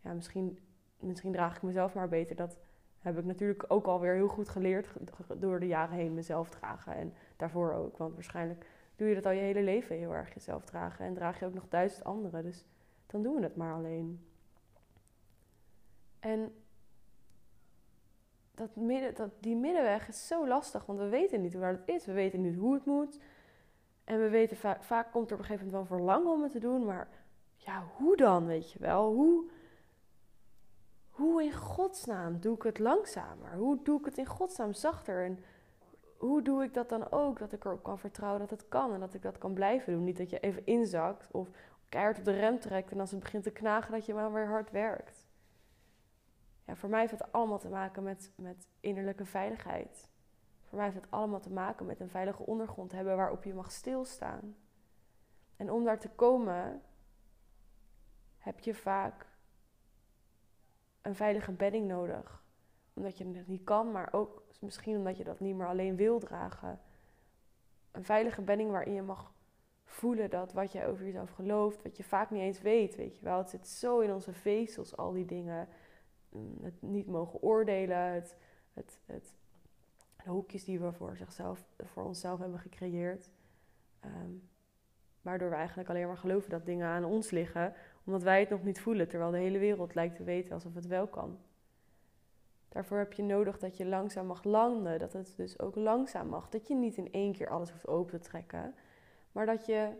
ja, 0.00 0.12
misschien, 0.12 0.58
misschien 0.98 1.32
draag 1.32 1.56
ik 1.56 1.62
mezelf 1.62 1.94
maar 1.94 2.08
beter. 2.08 2.36
Dat 2.36 2.58
heb 3.00 3.18
ik 3.18 3.24
natuurlijk 3.24 3.64
ook 3.68 3.86
alweer 3.86 4.14
heel 4.14 4.28
goed 4.28 4.48
geleerd 4.48 4.88
door 5.36 5.60
de 5.60 5.66
jaren 5.66 5.96
heen 5.96 6.14
mezelf 6.14 6.48
dragen. 6.48 6.94
En 6.94 7.14
daarvoor 7.36 7.72
ook. 7.72 7.96
Want 7.96 8.14
waarschijnlijk 8.14 8.66
doe 8.96 9.08
je 9.08 9.14
dat 9.14 9.26
al 9.26 9.32
je 9.32 9.40
hele 9.40 9.62
leven 9.62 9.96
heel 9.96 10.14
erg 10.14 10.34
jezelf 10.34 10.64
dragen. 10.64 11.04
En 11.04 11.14
draag 11.14 11.38
je 11.38 11.46
ook 11.46 11.54
nog 11.54 11.68
duizend 11.68 12.04
anderen. 12.04 12.42
Dus 12.42 12.64
dan 13.06 13.22
doen 13.22 13.34
we 13.34 13.42
het 13.42 13.56
maar 13.56 13.74
alleen. 13.74 14.26
En 16.20 16.54
dat 18.54 18.76
midden, 18.76 19.14
dat, 19.14 19.30
die 19.40 19.56
middenweg 19.56 20.08
is 20.08 20.26
zo 20.26 20.48
lastig, 20.48 20.86
want 20.86 20.98
we 20.98 21.08
weten 21.08 21.40
niet 21.40 21.54
waar 21.54 21.72
het 21.72 21.88
is. 21.88 22.06
We 22.06 22.12
weten 22.12 22.40
niet 22.40 22.56
hoe 22.56 22.74
het 22.74 22.84
moet. 22.84 23.20
En 24.04 24.20
we 24.20 24.28
weten 24.28 24.56
vaak, 24.80 25.12
komt 25.12 25.30
er 25.30 25.36
op 25.36 25.40
een 25.40 25.46
gegeven 25.46 25.66
moment 25.66 25.88
wel 25.88 25.98
verlangen 25.98 26.32
om 26.32 26.42
het 26.42 26.52
te 26.52 26.58
doen, 26.58 26.84
maar 26.84 27.08
ja, 27.56 27.84
hoe 27.96 28.16
dan, 28.16 28.46
weet 28.46 28.72
je 28.72 28.78
wel? 28.78 29.12
Hoe, 29.12 29.50
hoe 31.16 31.42
in 31.42 31.52
godsnaam 31.52 32.40
doe 32.40 32.56
ik 32.56 32.62
het 32.62 32.78
langzamer? 32.78 33.54
Hoe 33.54 33.82
doe 33.82 33.98
ik 33.98 34.04
het 34.04 34.18
in 34.18 34.26
godsnaam 34.26 34.72
zachter? 34.72 35.24
En 35.24 35.38
hoe 36.16 36.42
doe 36.42 36.64
ik 36.64 36.74
dat 36.74 36.88
dan 36.88 37.10
ook? 37.10 37.38
Dat 37.38 37.52
ik 37.52 37.64
erop 37.64 37.82
kan 37.82 37.98
vertrouwen 37.98 38.40
dat 38.40 38.50
het 38.50 38.68
kan 38.68 38.92
en 38.92 39.00
dat 39.00 39.14
ik 39.14 39.22
dat 39.22 39.38
kan 39.38 39.52
blijven 39.52 39.92
doen. 39.92 40.04
Niet 40.04 40.16
dat 40.16 40.30
je 40.30 40.40
even 40.40 40.66
inzakt 40.66 41.30
of 41.30 41.48
keihard 41.88 42.18
op 42.18 42.24
de 42.24 42.32
rem 42.32 42.60
trekt 42.60 42.92
en 42.92 43.00
als 43.00 43.10
het 43.10 43.20
begint 43.20 43.42
te 43.42 43.50
knagen 43.50 43.92
dat 43.92 44.06
je 44.06 44.14
maar 44.14 44.32
weer 44.32 44.48
hard 44.48 44.70
werkt. 44.70 45.26
Ja, 46.64 46.76
voor 46.76 46.88
mij 46.88 47.00
heeft 47.00 47.12
het 47.12 47.32
allemaal 47.32 47.58
te 47.58 47.68
maken 47.68 48.02
met, 48.02 48.32
met 48.34 48.68
innerlijke 48.80 49.24
veiligheid. 49.24 50.08
Voor 50.64 50.78
mij 50.78 50.86
heeft 50.86 51.00
het 51.00 51.10
allemaal 51.10 51.40
te 51.40 51.52
maken 51.52 51.86
met 51.86 52.00
een 52.00 52.08
veilige 52.08 52.46
ondergrond 52.46 52.92
hebben 52.92 53.16
waarop 53.16 53.44
je 53.44 53.54
mag 53.54 53.72
stilstaan. 53.72 54.56
En 55.56 55.70
om 55.70 55.84
daar 55.84 55.98
te 55.98 56.08
komen, 56.08 56.82
heb 58.38 58.58
je 58.58 58.74
vaak 58.74 59.26
een 61.06 61.14
veilige 61.14 61.52
bedding 61.52 61.88
nodig. 61.88 62.44
Omdat 62.94 63.18
je 63.18 63.26
het 63.26 63.48
niet 63.48 63.64
kan, 63.64 63.92
maar 63.92 64.08
ook 64.12 64.42
misschien 64.60 64.96
omdat 64.96 65.16
je 65.16 65.24
dat 65.24 65.40
niet 65.40 65.56
meer 65.56 65.66
alleen 65.66 65.96
wil 65.96 66.18
dragen. 66.18 66.80
Een 67.90 68.04
veilige 68.04 68.42
bedding 68.42 68.70
waarin 68.70 68.94
je 68.94 69.02
mag 69.02 69.32
voelen 69.84 70.30
dat 70.30 70.52
wat 70.52 70.72
je 70.72 70.86
over 70.86 71.04
jezelf 71.04 71.30
gelooft, 71.30 71.82
wat 71.82 71.96
je 71.96 72.04
vaak 72.04 72.30
niet 72.30 72.42
eens 72.42 72.60
weet, 72.60 72.96
weet 72.96 73.18
je 73.18 73.24
wel. 73.24 73.38
Het 73.38 73.50
zit 73.50 73.68
zo 73.68 74.00
in 74.00 74.12
onze 74.12 74.32
vezels, 74.32 74.96
al 74.96 75.12
die 75.12 75.24
dingen. 75.24 75.68
Mm, 76.28 76.58
het 76.62 76.82
niet 76.82 77.06
mogen 77.06 77.42
oordelen, 77.42 77.98
het, 77.98 78.36
het, 78.72 79.00
het, 79.06 79.34
de 80.24 80.30
hoekjes 80.30 80.64
die 80.64 80.80
we 80.80 80.92
voor, 80.92 81.16
zichzelf, 81.16 81.64
voor 81.82 82.04
onszelf 82.04 82.38
hebben 82.38 82.58
gecreëerd. 82.58 83.30
Ehm, 84.00 84.30
waardoor 85.20 85.50
we 85.50 85.56
eigenlijk 85.56 85.88
alleen 85.88 86.06
maar 86.06 86.16
geloven 86.16 86.50
dat 86.50 86.66
dingen 86.66 86.86
aan 86.86 87.04
ons 87.04 87.30
liggen, 87.30 87.74
omdat 88.06 88.22
wij 88.22 88.40
het 88.40 88.50
nog 88.50 88.62
niet 88.62 88.80
voelen, 88.80 89.08
terwijl 89.08 89.30
de 89.30 89.38
hele 89.38 89.58
wereld 89.58 89.94
lijkt 89.94 90.16
te 90.16 90.24
weten 90.24 90.52
alsof 90.52 90.74
het 90.74 90.86
wel 90.86 91.06
kan. 91.06 91.38
Daarvoor 92.68 92.98
heb 92.98 93.12
je 93.12 93.22
nodig 93.22 93.58
dat 93.58 93.76
je 93.76 93.86
langzaam 93.86 94.26
mag 94.26 94.44
landen, 94.44 94.98
dat 94.98 95.12
het 95.12 95.32
dus 95.36 95.58
ook 95.58 95.74
langzaam 95.74 96.28
mag. 96.28 96.48
Dat 96.48 96.66
je 96.66 96.74
niet 96.74 96.96
in 96.96 97.12
één 97.12 97.32
keer 97.32 97.48
alles 97.48 97.70
hoeft 97.70 97.86
open 97.86 98.20
te 98.20 98.28
trekken, 98.28 98.74
maar 99.32 99.46
dat 99.46 99.66
je, 99.66 99.90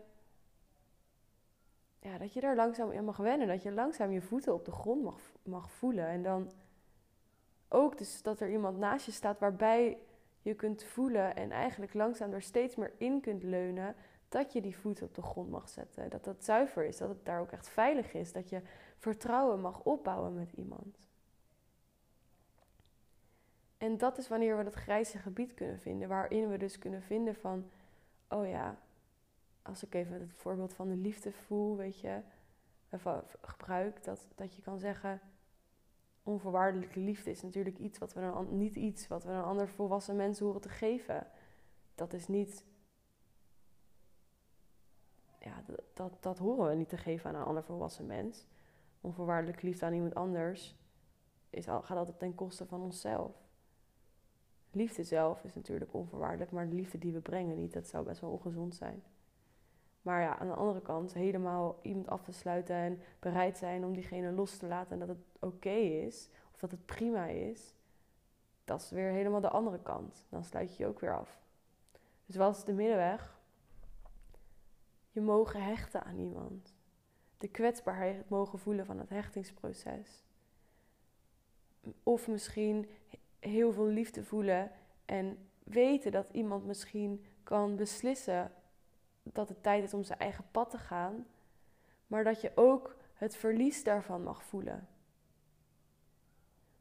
ja, 1.99 2.17
dat 2.17 2.33
je 2.33 2.41
daar 2.41 2.55
langzaam 2.55 2.91
in 2.91 3.05
mag 3.05 3.17
wennen. 3.17 3.47
Dat 3.47 3.63
je 3.63 3.71
langzaam 3.71 4.11
je 4.11 4.21
voeten 4.21 4.53
op 4.53 4.65
de 4.65 4.71
grond 4.71 5.03
mag, 5.03 5.19
mag 5.43 5.71
voelen. 5.71 6.07
En 6.07 6.23
dan 6.23 6.51
ook 7.69 7.97
dus 7.97 8.21
dat 8.21 8.39
er 8.39 8.49
iemand 8.49 8.77
naast 8.77 9.05
je 9.05 9.11
staat 9.11 9.39
waarbij 9.39 9.97
je 10.41 10.53
kunt 10.53 10.83
voelen 10.83 11.35
en 11.35 11.51
eigenlijk 11.51 11.93
langzaam 11.93 12.33
er 12.33 12.41
steeds 12.41 12.75
meer 12.75 12.91
in 12.97 13.21
kunt 13.21 13.43
leunen 13.43 13.95
dat 14.29 14.53
je 14.53 14.61
die 14.61 14.77
voet 14.77 15.01
op 15.01 15.15
de 15.15 15.21
grond 15.21 15.49
mag 15.49 15.69
zetten. 15.69 16.09
Dat 16.09 16.23
dat 16.23 16.43
zuiver 16.43 16.85
is, 16.85 16.97
dat 16.97 17.09
het 17.09 17.25
daar 17.25 17.39
ook 17.39 17.51
echt 17.51 17.69
veilig 17.69 18.13
is. 18.13 18.31
Dat 18.31 18.49
je 18.49 18.61
vertrouwen 18.97 19.61
mag 19.61 19.83
opbouwen 19.83 20.33
met 20.33 20.51
iemand. 20.53 20.97
En 23.77 23.97
dat 23.97 24.17
is 24.17 24.27
wanneer 24.27 24.57
we 24.57 24.63
dat 24.63 24.73
grijze 24.73 25.17
gebied 25.17 25.53
kunnen 25.53 25.79
vinden, 25.79 26.07
waarin 26.07 26.49
we 26.49 26.57
dus 26.57 26.79
kunnen 26.79 27.01
vinden 27.01 27.35
van, 27.35 27.69
oh 28.29 28.47
ja, 28.47 28.79
als 29.61 29.83
ik 29.83 29.93
even 29.93 30.19
het 30.19 30.33
voorbeeld 30.33 30.73
van 30.73 30.87
de 30.87 30.95
liefde 30.95 31.31
voel, 31.31 31.75
weet 31.75 31.99
je, 31.99 32.21
gebruik, 33.41 34.03
dat, 34.03 34.27
dat 34.35 34.55
je 34.55 34.61
kan 34.61 34.79
zeggen, 34.79 35.21
onvoorwaardelijke 36.23 36.99
liefde 36.99 37.31
is 37.31 37.41
natuurlijk 37.41 37.77
iets 37.77 37.97
wat 37.97 38.13
we 38.13 38.21
een, 38.21 38.57
niet 38.57 38.75
iets 38.75 39.07
wat 39.07 39.23
we 39.23 39.31
een 39.31 39.43
ander 39.43 39.67
volwassen 39.67 40.15
mens 40.15 40.39
horen 40.39 40.61
te 40.61 40.69
geven. 40.69 41.27
Dat 41.95 42.13
is 42.13 42.27
niet. 42.27 42.65
Ja, 45.47 45.63
dat, 45.93 46.17
dat, 46.19 46.37
horen 46.37 46.69
we 46.69 46.75
niet 46.75 46.89
te 46.89 46.97
geven 46.97 47.29
aan 47.29 47.35
een 47.35 47.47
ander 47.47 47.63
volwassen 47.63 48.05
mens. 48.05 48.47
Onvoorwaardelijke 49.01 49.65
liefde 49.65 49.85
aan 49.85 49.93
iemand 49.93 50.15
anders 50.15 50.75
is, 51.49 51.65
gaat 51.65 51.97
altijd 51.97 52.19
ten 52.19 52.35
koste 52.35 52.65
van 52.65 52.81
onszelf. 52.81 53.35
Liefde 54.71 55.03
zelf 55.03 55.43
is 55.43 55.55
natuurlijk 55.55 55.93
onvoorwaardelijk, 55.93 56.51
maar 56.51 56.69
de 56.69 56.75
liefde 56.75 56.97
die 56.97 57.13
we 57.13 57.19
brengen 57.19 57.57
niet, 57.57 57.73
dat 57.73 57.87
zou 57.87 58.05
best 58.05 58.21
wel 58.21 58.31
ongezond 58.31 58.75
zijn. 58.75 59.03
Maar 60.01 60.21
ja, 60.21 60.37
aan 60.37 60.47
de 60.47 60.53
andere 60.53 60.81
kant, 60.81 61.13
helemaal 61.13 61.79
iemand 61.81 62.09
af 62.09 62.23
te 62.23 62.31
sluiten 62.31 62.75
en 62.75 62.99
bereid 63.19 63.57
zijn 63.57 63.85
om 63.85 63.93
diegene 63.93 64.31
los 64.31 64.57
te 64.57 64.67
laten 64.67 64.91
en 64.91 64.99
dat 64.99 65.07
het 65.07 65.25
oké 65.39 65.69
is, 65.69 66.29
of 66.53 66.59
dat 66.59 66.71
het 66.71 66.85
prima 66.85 67.25
is, 67.25 67.73
dat 68.65 68.81
is 68.81 68.89
weer 68.89 69.11
helemaal 69.11 69.41
de 69.41 69.49
andere 69.49 69.79
kant. 69.79 70.25
Dan 70.29 70.43
sluit 70.43 70.77
je 70.77 70.83
je 70.83 70.89
ook 70.89 70.99
weer 70.99 71.15
af. 71.15 71.39
Dus 72.25 72.35
wat 72.35 72.55
is 72.55 72.63
de 72.63 72.73
middenweg? 72.73 73.36
Je 75.17 75.23
mogen 75.23 75.63
hechten 75.63 76.03
aan 76.03 76.19
iemand. 76.19 76.73
De 77.37 77.47
kwetsbaarheid 77.47 78.29
mogen 78.29 78.59
voelen 78.59 78.85
van 78.85 78.99
het 78.99 79.09
hechtingsproces. 79.09 80.23
Of 82.03 82.27
misschien 82.27 82.89
heel 83.39 83.71
veel 83.71 83.85
liefde 83.85 84.23
voelen 84.23 84.71
en 85.05 85.49
weten 85.63 86.11
dat 86.11 86.27
iemand 86.31 86.65
misschien 86.65 87.25
kan 87.43 87.75
beslissen 87.75 88.51
dat 89.23 89.49
het 89.49 89.63
tijd 89.63 89.83
is 89.83 89.93
om 89.93 90.03
zijn 90.03 90.19
eigen 90.19 90.45
pad 90.51 90.69
te 90.69 90.77
gaan, 90.77 91.27
maar 92.07 92.23
dat 92.23 92.41
je 92.41 92.51
ook 92.55 92.95
het 93.13 93.35
verlies 93.35 93.83
daarvan 93.83 94.23
mag 94.23 94.43
voelen. 94.43 94.87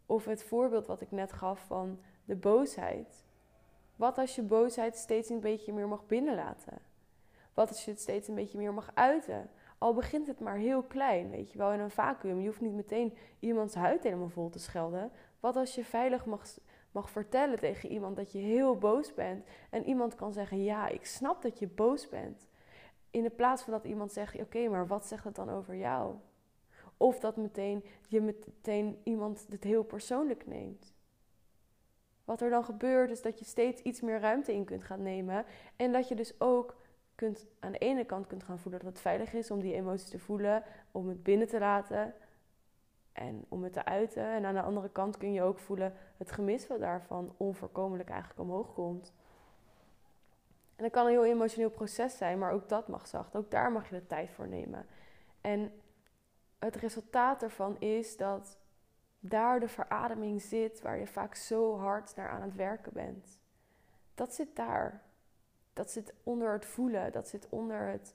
Of 0.06 0.24
het 0.24 0.44
voorbeeld 0.44 0.86
wat 0.86 1.00
ik 1.00 1.10
net 1.10 1.32
gaf 1.32 1.66
van 1.66 2.00
de 2.24 2.36
boosheid. 2.36 3.24
Wat 3.94 4.18
als 4.18 4.34
je 4.34 4.42
boosheid 4.42 4.96
steeds 4.96 5.28
een 5.28 5.40
beetje 5.40 5.72
meer 5.72 5.88
mag 5.88 6.06
binnenlaten? 6.06 6.85
Wat 7.56 7.68
als 7.68 7.84
je 7.84 7.90
het 7.90 8.00
steeds 8.00 8.28
een 8.28 8.34
beetje 8.34 8.58
meer 8.58 8.74
mag 8.74 8.90
uiten? 8.94 9.50
Al 9.78 9.94
begint 9.94 10.26
het 10.26 10.40
maar 10.40 10.56
heel 10.56 10.82
klein, 10.82 11.30
weet 11.30 11.52
je 11.52 11.58
wel, 11.58 11.72
in 11.72 11.80
een 11.80 11.90
vacuüm. 11.90 12.40
Je 12.40 12.46
hoeft 12.46 12.60
niet 12.60 12.74
meteen 12.74 13.16
iemands 13.38 13.74
huid 13.74 14.02
helemaal 14.02 14.28
vol 14.28 14.50
te 14.50 14.58
schelden. 14.58 15.10
Wat 15.40 15.56
als 15.56 15.74
je 15.74 15.84
veilig 15.84 16.26
mag, 16.26 16.46
mag 16.90 17.10
vertellen 17.10 17.58
tegen 17.58 17.90
iemand 17.90 18.16
dat 18.16 18.32
je 18.32 18.38
heel 18.38 18.76
boos 18.76 19.14
bent 19.14 19.44
en 19.70 19.84
iemand 19.84 20.14
kan 20.14 20.32
zeggen: 20.32 20.62
Ja, 20.62 20.88
ik 20.88 21.06
snap 21.06 21.42
dat 21.42 21.58
je 21.58 21.66
boos 21.66 22.08
bent. 22.08 22.48
In 23.10 23.22
de 23.22 23.30
plaats 23.30 23.62
van 23.62 23.72
dat 23.72 23.84
iemand 23.84 24.12
zegt: 24.12 24.40
Oké, 24.40 24.68
maar 24.68 24.86
wat 24.86 25.06
zegt 25.06 25.24
het 25.24 25.34
dan 25.34 25.50
over 25.50 25.76
jou? 25.76 26.14
Of 26.96 27.18
dat 27.20 27.36
meteen, 27.36 27.84
je 28.08 28.20
meteen 28.20 29.00
iemand 29.02 29.46
het 29.50 29.64
heel 29.64 29.84
persoonlijk 29.84 30.46
neemt. 30.46 30.94
Wat 32.24 32.40
er 32.40 32.50
dan 32.50 32.64
gebeurt 32.64 33.10
is 33.10 33.22
dat 33.22 33.38
je 33.38 33.44
steeds 33.44 33.82
iets 33.82 34.00
meer 34.00 34.20
ruimte 34.20 34.52
in 34.52 34.64
kunt 34.64 34.84
gaan 34.84 35.02
nemen. 35.02 35.44
En 35.76 35.92
dat 35.92 36.08
je 36.08 36.14
dus 36.14 36.40
ook 36.40 36.76
kunt, 37.16 37.46
aan 37.60 37.72
de 37.72 37.78
ene 37.78 38.04
kant 38.04 38.26
kunt 38.26 38.42
gaan 38.42 38.58
voelen 38.58 38.80
dat 38.80 38.92
het 38.92 39.00
veilig 39.00 39.32
is 39.32 39.50
om 39.50 39.60
die 39.60 39.74
emoties 39.74 40.08
te 40.08 40.18
voelen, 40.18 40.62
om 40.92 41.08
het 41.08 41.22
binnen 41.22 41.46
te 41.48 41.58
laten 41.58 42.14
en 43.12 43.44
om 43.48 43.62
het 43.62 43.72
te 43.72 43.84
uiten. 43.84 44.24
En 44.24 44.44
aan 44.44 44.54
de 44.54 44.62
andere 44.62 44.90
kant 44.90 45.16
kun 45.16 45.32
je 45.32 45.42
ook 45.42 45.58
voelen 45.58 45.94
het 46.16 46.32
gemis 46.32 46.66
wat 46.66 46.80
daarvan 46.80 47.34
onvoorkomelijk 47.36 48.08
eigenlijk 48.08 48.40
omhoog 48.40 48.74
komt. 48.74 49.12
En 50.76 50.82
dat 50.82 50.92
kan 50.92 51.04
een 51.04 51.10
heel 51.10 51.24
emotioneel 51.24 51.70
proces 51.70 52.16
zijn, 52.16 52.38
maar 52.38 52.52
ook 52.52 52.68
dat 52.68 52.88
mag 52.88 53.06
zacht. 53.06 53.36
Ook 53.36 53.50
daar 53.50 53.72
mag 53.72 53.88
je 53.88 53.94
de 53.94 54.06
tijd 54.06 54.30
voor 54.30 54.48
nemen. 54.48 54.86
En 55.40 55.72
het 56.58 56.76
resultaat 56.76 57.42
ervan 57.42 57.80
is 57.80 58.16
dat 58.16 58.58
daar 59.20 59.60
de 59.60 59.68
verademing 59.68 60.42
zit 60.42 60.82
waar 60.82 60.98
je 60.98 61.06
vaak 61.06 61.34
zo 61.34 61.78
hard 61.78 62.16
naar 62.16 62.28
aan 62.28 62.42
het 62.42 62.54
werken 62.54 62.92
bent. 62.92 63.40
Dat 64.14 64.34
zit 64.34 64.56
daar. 64.56 65.05
Dat 65.76 65.90
zit 65.90 66.12
onder 66.22 66.52
het 66.52 66.66
voelen. 66.66 67.12
Dat 67.12 67.28
zit 67.28 67.48
onder 67.48 67.88
het. 67.88 68.14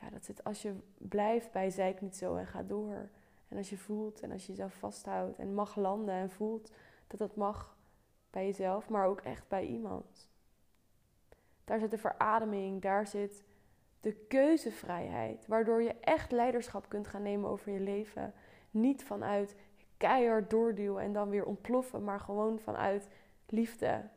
Ja, 0.00 0.10
dat 0.10 0.24
zit 0.24 0.44
als 0.44 0.62
je 0.62 0.74
blijft 0.98 1.52
bij 1.52 1.70
zeik 1.70 2.00
niet 2.00 2.16
zo 2.16 2.36
en 2.36 2.46
ga 2.46 2.62
door. 2.62 3.08
En 3.48 3.56
als 3.56 3.70
je 3.70 3.78
voelt 3.78 4.20
en 4.20 4.32
als 4.32 4.42
je 4.42 4.52
jezelf 4.52 4.74
vasthoudt 4.74 5.38
en 5.38 5.54
mag 5.54 5.76
landen 5.76 6.14
en 6.14 6.30
voelt 6.30 6.70
dat 7.06 7.18
dat 7.18 7.36
mag 7.36 7.76
bij 8.30 8.44
jezelf, 8.44 8.88
maar 8.88 9.06
ook 9.06 9.20
echt 9.20 9.48
bij 9.48 9.66
iemand. 9.66 10.28
Daar 11.64 11.78
zit 11.78 11.90
de 11.90 11.98
verademing, 11.98 12.82
daar 12.82 13.06
zit 13.06 13.44
de 14.00 14.12
keuzevrijheid, 14.12 15.46
waardoor 15.46 15.82
je 15.82 15.94
echt 16.00 16.30
leiderschap 16.30 16.88
kunt 16.88 17.06
gaan 17.06 17.22
nemen 17.22 17.50
over 17.50 17.72
je 17.72 17.80
leven. 17.80 18.34
Niet 18.70 19.04
vanuit 19.04 19.56
keihard 19.96 20.50
doorduwen 20.50 21.02
en 21.02 21.12
dan 21.12 21.28
weer 21.28 21.44
ontploffen, 21.44 22.04
maar 22.04 22.20
gewoon 22.20 22.58
vanuit 22.58 23.08
liefde. 23.46 24.08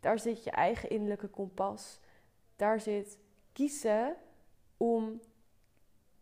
Daar 0.00 0.18
zit 0.18 0.44
je 0.44 0.50
eigen 0.50 0.90
innerlijke 0.90 1.28
kompas. 1.28 2.00
Daar 2.56 2.80
zit 2.80 3.18
kiezen 3.52 4.16
om 4.76 5.20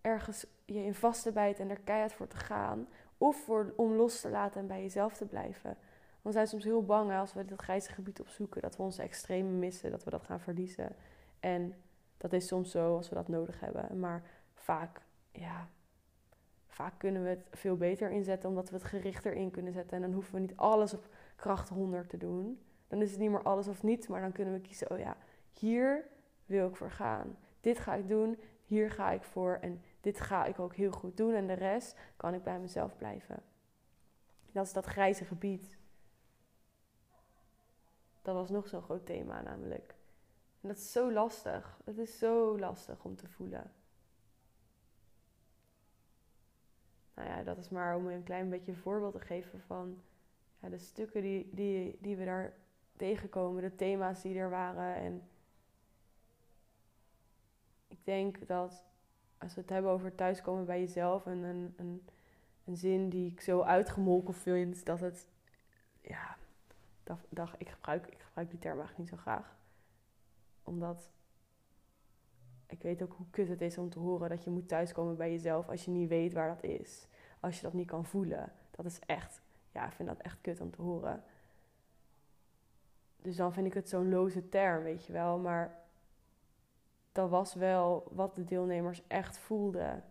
ergens 0.01 0.47
je 0.65 0.85
in 0.85 0.95
vast 0.95 1.23
te 1.23 1.33
bijten 1.33 1.65
en 1.65 1.71
er 1.71 1.81
keihard 1.81 2.13
voor 2.13 2.27
te 2.27 2.37
gaan. 2.37 2.89
Of 3.19 3.37
voor, 3.37 3.73
om 3.77 3.93
los 3.93 4.21
te 4.21 4.31
laten 4.31 4.61
en 4.61 4.67
bij 4.67 4.83
jezelf 4.83 5.17
te 5.17 5.27
blijven. 5.27 5.77
we 6.23 6.33
zijn 6.33 6.47
soms 6.47 6.65
heel 6.65 6.85
bang 6.85 7.13
als 7.13 7.33
we 7.33 7.45
dit 7.45 7.61
grijze 7.61 7.93
gebied 7.93 8.21
opzoeken, 8.21 8.63
dat 8.63 8.77
we 8.77 8.83
onze 8.83 9.03
extreme 9.03 9.51
missen, 9.51 9.91
dat 9.91 10.05
we 10.05 10.11
dat 10.11 10.23
gaan 10.23 10.41
verliezen. 10.41 10.97
En 11.41 11.75
dat 12.17 12.33
is 12.33 12.47
soms 12.47 12.71
zo 12.71 12.97
als 12.97 13.09
we 13.09 13.15
dat 13.15 13.29
nodig 13.29 13.61
hebben. 13.61 13.99
Maar 13.99 14.23
vaak, 14.55 15.01
ja, 15.33 15.69
vaak 16.67 16.99
kunnen 16.99 17.23
we 17.23 17.29
het 17.29 17.47
veel 17.51 17.77
beter 17.77 18.11
inzetten 18.11 18.49
omdat 18.49 18.71
we 18.71 18.77
het 18.77 18.85
gerichter 18.85 19.33
in 19.33 19.51
kunnen 19.51 19.73
zetten. 19.73 19.97
En 19.97 20.03
dan 20.03 20.13
hoeven 20.13 20.35
we 20.35 20.41
niet 20.41 20.57
alles 20.57 20.95
op 20.95 21.09
kracht 21.37 21.69
100 21.69 22.09
te 22.09 22.17
doen. 22.17 22.61
Dan 22.89 23.03
is 23.03 23.11
het 23.11 23.21
niet 23.21 23.31
meer 23.31 23.43
alles 23.43 23.69
of 23.69 23.83
niets, 23.83 24.07
maar 24.07 24.21
dan 24.21 24.33
kunnen 24.33 24.55
we 24.55 24.61
kiezen: 24.61 24.91
oh 24.91 24.99
ja, 24.99 25.17
hier 25.53 26.09
wil 26.47 26.69
ik 26.69 26.77
voor 26.77 26.91
gaan. 26.91 27.39
Dit 27.61 27.79
ga 27.79 27.95
ik 27.95 28.09
doen, 28.09 28.39
hier 28.65 28.91
ga 28.91 29.11
ik 29.11 29.23
voor 29.23 29.59
en 29.61 29.83
dit 30.01 30.21
ga 30.21 30.45
ik 30.45 30.59
ook 30.59 30.75
heel 30.75 30.91
goed 30.91 31.17
doen. 31.17 31.35
En 31.35 31.47
de 31.47 31.53
rest 31.53 31.99
kan 32.17 32.35
ik 32.35 32.43
bij 32.43 32.59
mezelf 32.59 32.97
blijven. 32.97 33.43
Dat 34.53 34.67
is 34.67 34.73
dat 34.73 34.87
grijze 34.87 35.25
gebied. 35.25 35.79
Dat 38.23 38.35
was 38.35 38.51
nog 38.51 38.69
zo'n 38.69 38.83
groot 38.83 39.07
thema 39.07 39.43
namelijk. 39.43 39.95
En 40.61 40.69
dat 40.69 40.77
is 40.77 40.93
zo 40.93 41.13
lastig. 41.13 41.81
Het 41.85 41.99
is 41.99 42.19
zo 42.19 42.59
lastig 42.59 43.05
om 43.05 43.17
te 43.17 43.29
voelen. 43.29 43.73
Nou 47.15 47.29
ja, 47.29 47.43
dat 47.43 47.59
is 47.59 47.69
maar 47.69 47.97
om 47.97 48.07
een 48.07 48.23
klein 48.23 48.49
beetje 48.51 48.73
een 48.73 48.79
voorbeeld 48.79 49.13
te 49.13 49.21
geven 49.21 49.61
van 49.61 50.03
ja, 50.61 50.69
de 50.69 50.79
stukken 50.79 51.23
die, 51.23 51.49
die, 51.55 51.99
die 52.01 52.17
we 52.17 52.25
daar 52.25 52.57
tegenkomen, 52.99 53.63
de 53.63 53.75
thema's 53.75 54.23
die 54.23 54.39
er 54.39 54.51
waren. 54.51 54.95
En 54.95 55.29
ik 57.89 57.99
denk 58.05 58.47
dat 58.47 58.85
als 59.39 59.55
we 59.55 59.61
het 59.61 59.71
hebben 59.71 59.91
over 59.91 60.15
thuiskomen 60.15 60.65
bij 60.65 60.81
jezelf, 60.81 61.27
en 61.27 61.43
een, 61.43 61.75
een, 61.77 62.07
een 62.65 62.77
zin 62.77 63.09
die 63.09 63.33
ik 63.33 63.41
zo 63.41 63.61
uitgemolken 63.61 64.35
vind, 64.35 64.85
dat 64.85 65.01
het, 65.01 65.27
ja, 66.01 66.37
dat, 67.05 67.19
dat, 67.29 67.51
ik, 67.59 67.69
gebruik, 67.69 68.07
ik 68.07 68.21
gebruik 68.21 68.51
die 68.51 68.59
term 68.59 68.79
eigenlijk 68.79 69.11
niet 69.11 69.19
zo 69.19 69.23
graag 69.23 69.57
omdat 70.69 71.11
ik 72.67 72.83
weet 72.83 73.03
ook 73.03 73.13
hoe 73.13 73.27
kut 73.31 73.49
het 73.49 73.61
is 73.61 73.79
om 73.79 73.91
te 73.91 73.99
horen 73.99 74.29
dat 74.29 74.45
je 74.45 74.51
moet 74.51 74.69
thuiskomen 74.69 75.17
bij 75.17 75.31
jezelf 75.31 75.69
als 75.69 75.85
je 75.85 75.91
niet 75.91 76.09
weet 76.09 76.33
waar 76.33 76.49
dat 76.49 76.63
is. 76.63 77.07
Als 77.41 77.57
je 77.57 77.63
dat 77.63 77.73
niet 77.73 77.87
kan 77.87 78.05
voelen. 78.05 78.53
Dat 78.71 78.85
is 78.85 78.99
echt, 79.07 79.41
ja, 79.73 79.87
ik 79.87 79.93
vind 79.93 80.09
dat 80.09 80.19
echt 80.19 80.39
kut 80.41 80.61
om 80.61 80.71
te 80.71 80.83
horen. 80.83 81.23
Dus 83.23 83.37
dan 83.37 83.53
vind 83.53 83.67
ik 83.67 83.75
het 83.75 83.89
zo'n 83.89 84.09
loze 84.09 84.49
term, 84.49 84.83
weet 84.83 85.05
je 85.05 85.13
wel. 85.13 85.39
Maar 85.39 85.79
dat 87.13 87.31
was 87.31 87.55
wel 87.55 88.09
wat 88.11 88.35
de 88.35 88.45
deelnemers 88.45 89.03
echt 89.07 89.39
voelden. 89.39 90.05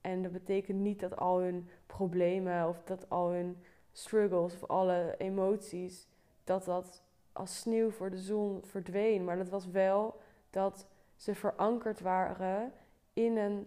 En 0.00 0.22
dat 0.22 0.32
betekent 0.32 0.80
niet 0.80 1.00
dat 1.00 1.16
al 1.16 1.40
hun 1.40 1.68
problemen 1.86 2.68
of 2.68 2.82
dat 2.82 3.10
al 3.10 3.30
hun 3.30 3.62
struggles 3.92 4.54
of 4.54 4.68
alle 4.68 5.14
emoties, 5.18 6.08
dat 6.44 6.64
dat 6.64 7.02
als 7.32 7.58
sneeuw 7.58 7.90
voor 7.90 8.10
de 8.10 8.18
zon 8.18 8.60
verdween. 8.64 9.24
Maar 9.24 9.36
dat 9.36 9.48
was 9.48 9.66
wel 9.66 10.20
dat 10.50 10.86
ze 11.16 11.34
verankerd 11.34 12.00
waren 12.00 12.72
in 13.12 13.36
een 13.36 13.66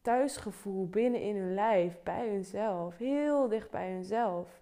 thuisgevoel 0.00 0.88
binnen 0.88 1.20
in 1.20 1.36
hun 1.36 1.54
lijf, 1.54 2.02
bij 2.02 2.28
hunzelf, 2.28 2.96
heel 2.96 3.48
dicht 3.48 3.70
bij 3.70 3.92
hunzelf. 3.92 4.60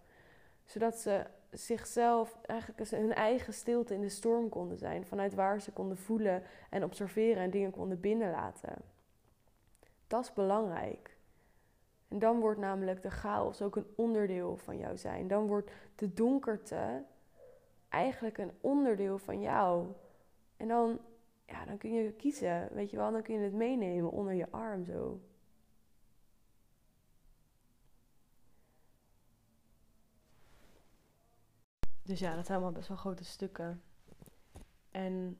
Zodat 0.64 0.99
ze 0.99 1.27
zichzelf, 1.55 2.38
eigenlijk 2.42 2.90
hun 2.90 3.14
eigen 3.14 3.52
stilte 3.52 3.94
in 3.94 4.00
de 4.00 4.09
storm 4.09 4.48
konden 4.48 4.78
zijn, 4.78 5.07
vanuit 5.07 5.34
waar 5.34 5.61
ze 5.61 5.72
konden 5.72 5.96
voelen 5.96 6.42
en 6.70 6.84
observeren 6.84 7.42
en 7.42 7.50
dingen 7.50 7.70
konden 7.70 8.00
binnenlaten. 8.00 8.76
Dat 10.07 10.24
is 10.24 10.32
belangrijk. 10.32 11.16
En 12.09 12.18
dan 12.18 12.40
wordt 12.40 12.61
namelijk 12.61 13.02
de 13.02 13.11
chaos 13.11 13.62
ook 13.62 13.76
een 13.76 13.86
onderdeel 13.96 14.57
van 14.57 14.78
jou 14.78 14.96
zijn. 14.96 15.28
Dan 15.28 15.46
wordt 15.46 15.70
de 15.94 16.12
donkerte 16.12 17.05
eigenlijk 17.88 18.38
een 18.38 18.52
onderdeel 18.61 19.18
van 19.18 19.40
jou. 19.40 19.86
En 20.57 20.68
dan, 20.68 20.98
ja, 21.46 21.64
dan 21.64 21.78
kun 21.78 21.92
je 21.92 22.12
kiezen, 22.12 22.68
weet 22.72 22.90
je 22.90 22.96
wel, 22.96 23.12
dan 23.12 23.22
kun 23.22 23.34
je 23.34 23.40
het 23.40 23.52
meenemen 23.52 24.11
onder 24.11 24.34
je 24.34 24.50
arm 24.50 24.84
zo. 24.84 25.20
Dus 32.05 32.18
ja, 32.18 32.34
dat 32.34 32.46
zijn 32.46 32.59
allemaal 32.59 32.76
best 32.76 32.88
wel 32.88 32.96
grote 32.96 33.24
stukken. 33.24 33.82
En 34.90 35.38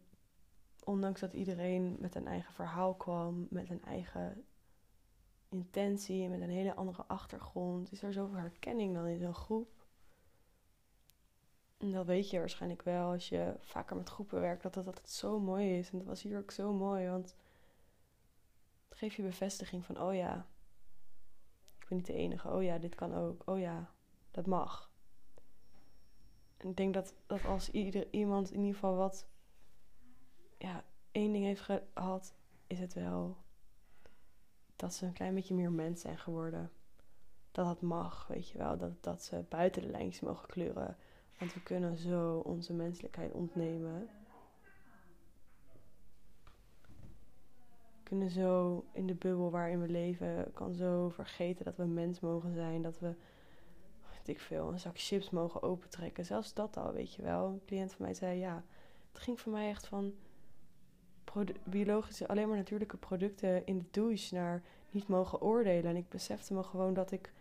ondanks 0.85 1.21
dat 1.21 1.33
iedereen 1.33 1.97
met 2.01 2.15
een 2.15 2.27
eigen 2.27 2.53
verhaal 2.53 2.95
kwam, 2.95 3.47
met 3.51 3.71
een 3.71 3.85
eigen 3.85 4.45
intentie, 5.49 6.29
met 6.29 6.41
een 6.41 6.51
hele 6.51 6.75
andere 6.75 7.05
achtergrond, 7.07 7.93
is 7.93 8.03
er 8.03 8.13
zoveel 8.13 8.39
herkenning 8.39 8.95
dan 8.95 9.07
in 9.07 9.19
zo'n 9.19 9.35
groep. 9.35 9.87
En 11.77 11.93
dat 11.93 12.07
weet 12.07 12.31
je 12.31 12.39
waarschijnlijk 12.39 12.83
wel 12.83 13.11
als 13.11 13.29
je 13.29 13.57
vaker 13.61 13.97
met 13.97 14.09
groepen 14.09 14.41
werkt, 14.41 14.63
dat 14.63 14.75
dat 14.75 14.87
altijd 14.87 15.11
zo 15.11 15.41
mooi 15.41 15.79
is. 15.79 15.91
En 15.91 15.99
dat 15.99 16.07
was 16.07 16.23
hier 16.23 16.39
ook 16.39 16.51
zo 16.51 16.73
mooi, 16.73 17.09
want 17.09 17.37
het 18.89 18.99
geeft 18.99 19.15
je 19.17 19.23
bevestiging 19.23 19.85
van, 19.85 20.01
oh 20.01 20.15
ja, 20.15 20.47
ik 21.79 21.89
ben 21.89 21.97
niet 21.97 22.07
de 22.07 22.13
enige. 22.13 22.51
Oh 22.51 22.63
ja, 22.63 22.79
dit 22.79 22.95
kan 22.95 23.15
ook. 23.15 23.43
Oh 23.49 23.59
ja, 23.59 23.91
dat 24.31 24.47
mag. 24.47 24.91
Ik 26.69 26.77
denk 26.77 26.95
dat, 26.95 27.15
dat 27.27 27.45
als 27.45 27.71
ieder, 27.71 28.07
iemand 28.11 28.51
in 28.51 28.59
ieder 28.59 28.75
geval 28.75 28.97
wat, 28.97 29.27
ja, 30.59 30.85
één 31.13 31.33
ding 31.33 31.45
heeft 31.45 31.61
gehad, 31.61 32.35
is 32.67 32.79
het 32.79 32.95
wel 32.95 33.37
dat 34.77 34.95
ze 34.95 35.07
een 35.07 35.13
klein 35.13 35.35
beetje 35.35 35.55
meer 35.55 35.73
mens 35.73 36.01
zijn 36.01 36.19
geworden. 36.19 36.71
Dat 37.53 37.65
dat 37.67 37.81
mag, 37.81 38.27
weet 38.27 38.49
je 38.49 38.59
wel. 38.59 38.77
Dat, 38.77 39.03
dat 39.03 39.23
ze 39.23 39.45
buiten 39.49 39.83
de 39.83 39.89
lijntjes 39.89 40.21
mogen 40.21 40.49
kleuren. 40.49 40.97
Want 41.39 41.55
we 41.55 41.63
kunnen 41.63 41.97
zo 41.97 42.39
onze 42.39 42.73
menselijkheid 42.73 43.33
ontnemen. 43.33 44.09
We 47.97 48.03
kunnen 48.03 48.31
zo 48.31 48.85
in 48.93 49.07
de 49.07 49.15
bubbel 49.15 49.51
waarin 49.51 49.81
we 49.81 49.89
leven, 49.89 50.53
kan 50.53 50.75
zo 50.75 51.09
vergeten 51.09 51.65
dat 51.65 51.77
we 51.77 51.85
mens 51.85 52.21
mogen 52.21 52.55
zijn. 52.55 52.83
Dat 52.83 52.99
we, 52.99 53.15
ik 54.29 54.41
veel, 54.41 54.73
een 54.73 54.81
zak 54.81 54.99
chips 54.99 55.31
mogen 55.31 55.63
opentrekken. 55.63 56.25
Zelfs 56.25 56.55
dat 56.55 56.77
al, 56.77 56.93
weet 56.93 57.15
je 57.15 57.23
wel. 57.23 57.47
Een 57.47 57.63
cliënt 57.67 57.93
van 57.93 58.05
mij 58.05 58.15
zei, 58.15 58.39
ja, 58.39 58.65
het 59.13 59.23
ging 59.23 59.41
voor 59.41 59.53
mij 59.53 59.69
echt 59.69 59.87
van 59.87 60.15
biologische, 61.65 62.29
alleen 62.29 62.49
maar 62.49 62.57
natuurlijke 62.57 62.97
producten 62.97 63.67
in 63.67 63.79
de 63.79 63.85
douche 63.91 64.35
naar 64.35 64.63
niet 64.91 65.09
mogen 65.09 65.41
oordelen. 65.41 65.91
En 65.91 65.97
ik 65.97 66.09
besefte 66.09 66.55
me 66.55 66.63
gewoon 66.63 66.95
dat 66.95 67.11
ik 67.11 67.33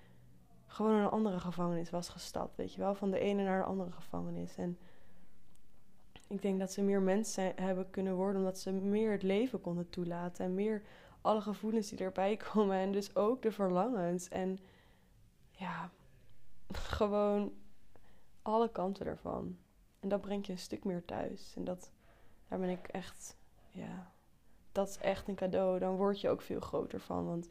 gewoon 0.67 0.91
in 0.91 1.03
een 1.03 1.09
andere 1.09 1.39
gevangenis 1.39 1.89
was 1.89 2.09
gestapt. 2.09 2.55
Weet 2.55 2.73
je 2.73 2.79
wel, 2.79 2.95
van 2.95 3.11
de 3.11 3.19
ene 3.19 3.43
naar 3.43 3.59
de 3.59 3.65
andere 3.65 3.91
gevangenis. 3.91 4.55
En 4.55 4.77
ik 6.27 6.41
denk 6.41 6.59
dat 6.59 6.71
ze 6.71 6.81
meer 6.81 7.01
mensen 7.01 7.53
hebben 7.55 7.89
kunnen 7.89 8.15
worden 8.15 8.41
omdat 8.41 8.59
ze 8.59 8.71
meer 8.71 9.11
het 9.11 9.23
leven 9.23 9.61
konden 9.61 9.89
toelaten. 9.89 10.45
En 10.45 10.53
meer 10.53 10.81
alle 11.21 11.41
gevoelens 11.41 11.89
die 11.89 11.99
erbij 11.99 12.37
komen. 12.53 12.77
En 12.77 12.91
dus 12.91 13.15
ook 13.15 13.41
de 13.41 13.51
verlangens. 13.51 14.29
En 14.29 14.59
ja, 15.51 15.91
gewoon 16.77 17.53
alle 18.41 18.71
kanten 18.71 19.05
ervan. 19.05 19.57
En 19.99 20.09
dat 20.09 20.21
brengt 20.21 20.45
je 20.45 20.51
een 20.51 20.59
stuk 20.59 20.83
meer 20.83 21.05
thuis. 21.05 21.53
En 21.55 21.63
dat, 21.63 21.91
daar 22.47 22.59
ben 22.59 22.69
ik 22.69 22.87
echt, 22.87 23.37
ja, 23.69 24.11
dat 24.71 24.87
is 24.89 24.97
echt 24.97 25.27
een 25.27 25.35
cadeau. 25.35 25.79
Dan 25.79 25.95
word 25.95 26.21
je 26.21 26.29
ook 26.29 26.41
veel 26.41 26.59
groter 26.59 26.99
van. 26.99 27.25
Want 27.25 27.49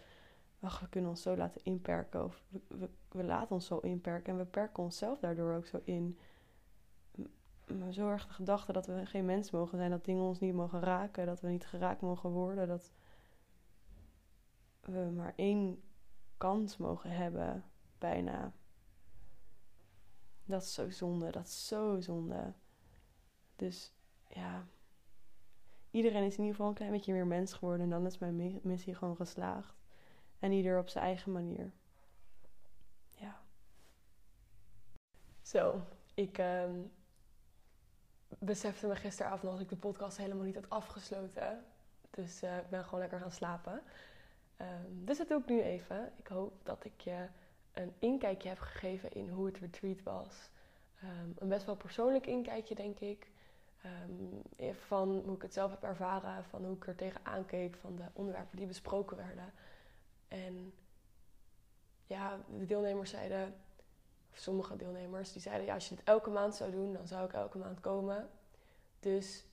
ach, 0.61 0.81
we 0.81 0.89
kunnen 0.89 1.11
ons 1.11 1.23
zo 1.23 1.37
laten 1.37 1.65
inperken. 1.65 2.25
Of 2.25 2.45
we, 2.49 2.61
we, 2.69 2.89
we, 3.09 3.25
laten 3.25 3.55
ons 3.55 3.67
zo 3.67 3.79
inperken. 3.79 4.33
En 4.33 4.39
we 4.39 4.45
perken 4.45 4.83
onszelf 4.83 5.19
daardoor 5.19 5.55
ook 5.55 5.67
zo 5.67 5.81
in. 5.85 6.19
Maar 7.81 7.93
zo 7.93 8.09
erg 8.09 8.27
de 8.27 8.33
gedachte 8.33 8.73
dat 8.73 8.87
we 8.87 9.07
geen 9.07 9.25
mens 9.25 9.51
mogen 9.51 9.79
zijn. 9.79 9.91
Dat 9.91 10.05
dingen 10.05 10.23
ons 10.23 10.39
niet 10.39 10.55
mogen 10.55 10.81
raken. 10.81 11.27
Dat 11.27 11.41
we 11.41 11.49
niet 11.49 11.67
geraakt 11.67 12.01
mogen 12.01 12.31
worden. 12.31 12.69
Dat 12.69 12.93
we 14.81 15.13
maar 15.17 15.33
één 15.37 15.83
kans 16.37 16.77
mogen 16.77 17.11
hebben. 17.11 17.65
Bijna. 17.99 18.53
Dat 20.45 20.63
is 20.63 20.75
zo 20.75 20.91
zonde. 20.91 21.31
Dat 21.31 21.47
is 21.47 21.67
zo 21.67 22.01
zonde. 22.01 22.53
Dus 23.57 23.93
ja. 24.29 24.67
Iedereen 25.91 26.25
is 26.25 26.37
in 26.37 26.39
ieder 26.39 26.55
geval 26.55 26.69
een 26.69 26.75
klein 26.75 26.91
beetje 26.91 27.13
meer 27.13 27.27
mens 27.27 27.53
geworden. 27.53 27.85
En 27.85 27.91
dan 27.91 28.07
is 28.07 28.19
mijn 28.19 28.61
missie 28.63 28.95
gewoon 28.95 29.17
geslaagd. 29.17 29.75
En 30.39 30.53
ieder 30.53 30.79
op 30.79 30.89
zijn 30.89 31.05
eigen 31.05 31.33
manier. 31.33 31.73
Ja. 33.11 33.41
Zo, 35.43 35.81
ik 36.15 36.39
uh, 36.39 36.71
besefte 38.39 38.87
me 38.87 38.97
gisteravond 38.97 39.53
dat 39.53 39.61
ik 39.61 39.69
de 39.69 39.77
podcast 39.77 40.17
helemaal 40.17 40.45
niet 40.45 40.55
had 40.55 40.71
afgesloten. 40.71 41.65
Dus 42.11 42.43
uh, 42.43 42.57
ik 42.57 42.69
ben 42.69 42.85
gewoon 42.85 43.01
lekker 43.01 43.21
gaan 43.21 43.33
slapen. 43.33 43.83
Um, 44.59 45.05
dus 45.05 45.19
dat 45.19 45.29
doe 45.29 45.41
ik 45.41 45.47
nu 45.47 45.63
even. 45.63 46.13
Ik 46.19 46.27
hoop 46.27 46.65
dat 46.65 46.85
ik 46.85 47.01
je 47.01 47.29
een 47.73 47.93
inkijkje 47.99 48.49
heb 48.49 48.59
gegeven 48.59 49.13
in 49.13 49.29
hoe 49.29 49.47
het 49.47 49.59
retreat 49.59 50.03
was. 50.03 50.51
Um, 51.05 51.35
een 51.39 51.49
best 51.49 51.67
wel 51.67 51.77
persoonlijk 51.77 52.27
inkijkje, 52.27 52.75
denk 52.75 52.99
ik. 52.99 53.31
Um, 53.85 54.43
van 54.75 55.23
hoe 55.25 55.35
ik 55.35 55.43
het 55.43 55.53
zelf 55.53 55.71
heb 55.71 55.83
ervaren, 55.83 56.45
van 56.45 56.65
hoe 56.65 56.77
ik 56.77 56.87
er 56.87 56.95
tegenaan 56.95 57.47
keek, 57.47 57.77
van 57.77 57.97
de 57.97 58.05
onderwerpen 58.13 58.57
die 58.57 58.67
besproken 58.67 59.17
werden. 59.17 59.53
En 60.29 60.73
ja, 62.07 62.39
de 62.59 62.67
deelnemers 62.67 63.11
zeiden, 63.11 63.55
of 64.33 64.39
sommige 64.39 64.77
deelnemers, 64.77 65.33
die 65.33 65.43
zeiden: 65.43 65.67
ja, 65.67 65.75
als 65.75 65.89
je 65.89 65.95
het 65.95 66.05
elke 66.05 66.31
maand 66.31 66.55
zou 66.55 66.71
doen, 66.71 66.93
dan 66.93 67.07
zou 67.07 67.25
ik 67.25 67.33
elke 67.33 67.59
maand 67.59 67.81
komen. 67.81 68.31
Dus 69.01 69.45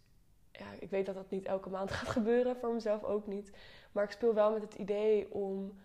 ja, 0.52 0.66
ik 0.80 0.90
weet 0.90 1.06
dat 1.06 1.16
dat 1.16 1.30
niet 1.30 1.46
elke 1.46 1.70
maand 1.70 1.92
gaat 1.98 2.10
gebeuren, 2.10 2.56
voor 2.56 2.74
mezelf 2.74 3.04
ook 3.04 3.28
niet. 3.28 3.52
Maar 3.92 4.04
ik 4.04 4.12
speel 4.12 4.34
wel 4.34 4.52
met 4.52 4.62
het 4.62 4.74
idee 4.74 5.34
om 5.34 5.80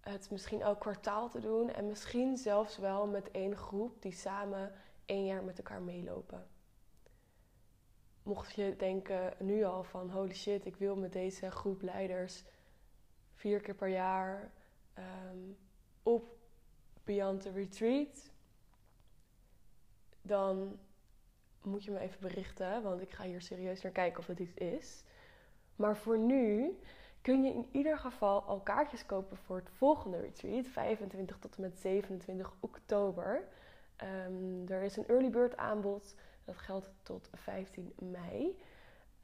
het 0.00 0.30
misschien 0.30 0.60
elk 0.60 0.80
kwartaal 0.80 1.28
te 1.28 1.40
doen. 1.40 1.70
En 1.70 1.86
misschien 1.86 2.36
zelfs 2.36 2.78
wel 2.78 3.06
met 3.06 3.30
één 3.30 3.56
groep 3.56 4.02
die 4.02 4.12
samen 4.12 4.72
één 5.04 5.24
jaar 5.24 5.44
met 5.44 5.58
elkaar 5.58 5.82
meelopen. 5.82 6.46
Mocht 8.22 8.54
je 8.54 8.76
denken 8.76 9.34
nu 9.38 9.64
al 9.64 9.84
van 9.84 10.10
holy 10.10 10.34
shit, 10.34 10.66
ik 10.66 10.76
wil 10.76 10.96
met 10.96 11.12
deze 11.12 11.50
groep 11.50 11.82
leiders 11.82 12.44
vier 13.34 13.60
keer 13.60 13.74
per 13.74 13.88
jaar 13.88 14.50
um, 14.98 15.56
op 16.02 16.36
Beyond 17.04 17.40
the 17.40 17.50
Retreat, 17.50 18.30
dan 20.22 20.78
moet 21.62 21.84
je 21.84 21.90
me 21.90 21.98
even 21.98 22.20
berichten, 22.20 22.82
want 22.82 23.00
ik 23.00 23.10
ga 23.10 23.24
hier 23.24 23.42
serieus 23.42 23.82
naar 23.82 23.92
kijken 23.92 24.18
of 24.18 24.26
het 24.26 24.38
iets 24.38 24.54
is. 24.54 25.02
Maar 25.76 25.96
voor 25.96 26.18
nu 26.18 26.78
kun 27.22 27.44
je 27.44 27.52
in 27.52 27.68
ieder 27.72 27.98
geval 27.98 28.42
al 28.42 28.60
kaartjes 28.60 29.06
kopen 29.06 29.36
voor 29.36 29.56
het 29.56 29.70
volgende 29.70 30.20
retreat, 30.20 30.66
25 30.66 31.38
tot 31.38 31.56
en 31.56 31.62
met 31.62 31.78
27 31.78 32.54
oktober. 32.60 33.48
Um, 34.26 34.68
er 34.68 34.82
is 34.82 34.96
een 34.96 35.08
early 35.08 35.30
bird 35.30 35.56
aanbod, 35.56 36.14
dat 36.44 36.56
geldt 36.56 36.90
tot 37.02 37.30
15 37.34 37.92
mei. 37.98 38.58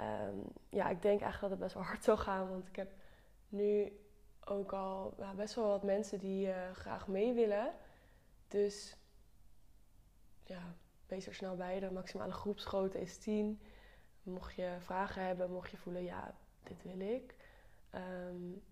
Um, 0.01 0.43
ja, 0.69 0.89
ik 0.89 1.03
denk 1.03 1.21
eigenlijk 1.21 1.41
dat 1.41 1.51
het 1.51 1.59
best 1.59 1.75
wel 1.75 1.83
hard 1.83 2.05
zal 2.05 2.17
gaan, 2.17 2.51
want 2.51 2.69
ik 2.69 2.77
heb 2.77 2.93
nu 3.49 4.01
ook 4.45 4.73
al 4.73 5.15
best 5.37 5.55
wel 5.55 5.69
wat 5.69 5.83
mensen 5.83 6.19
die 6.19 6.47
uh, 6.47 6.71
graag 6.73 7.09
mee 7.09 7.33
willen. 7.33 7.75
Dus 8.49 8.97
ja, 10.45 10.75
wees 11.07 11.27
er 11.27 11.35
snel 11.35 11.57
bij. 11.57 11.81
De 11.81 11.91
maximale 11.91 12.33
groepsgrootte 12.33 13.01
is 13.01 13.19
10. 13.19 13.61
Mocht 14.23 14.55
je 14.55 14.77
vragen 14.79 15.23
hebben, 15.27 15.51
mocht 15.51 15.71
je 15.71 15.77
voelen, 15.77 16.03
ja, 16.03 16.35
dit 16.63 16.83
wil 16.83 17.01
ik. 17.01 17.35
Um, 17.95 18.63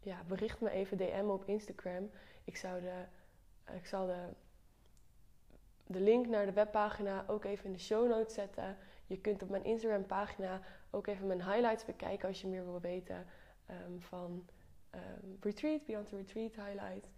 ja, 0.00 0.22
bericht 0.26 0.60
me 0.60 0.70
even 0.70 0.96
DM 0.96 1.26
op 1.26 1.44
Instagram. 1.44 2.10
Ik, 2.44 2.56
zou 2.56 2.80
de, 2.80 3.04
ik 3.74 3.86
zal 3.86 4.06
de, 4.06 4.28
de 5.86 6.00
link 6.00 6.26
naar 6.26 6.46
de 6.46 6.52
webpagina 6.52 7.24
ook 7.26 7.44
even 7.44 7.64
in 7.64 7.72
de 7.72 7.78
show 7.78 8.08
notes 8.08 8.34
zetten. 8.34 8.76
Je 9.06 9.20
kunt 9.20 9.42
op 9.42 9.48
mijn 9.48 9.64
Instagram 9.64 10.06
pagina 10.06 10.60
ook 10.90 11.06
even 11.06 11.26
mijn 11.26 11.44
highlights 11.44 11.84
bekijken 11.84 12.28
als 12.28 12.40
je 12.40 12.46
meer 12.46 12.64
wil 12.64 12.80
weten 12.80 13.26
um, 13.70 14.00
van 14.00 14.48
um, 14.94 15.36
retreat, 15.40 15.84
Beyond 15.84 16.08
the 16.08 16.16
Retreat 16.16 16.54
highlight. 16.54 17.08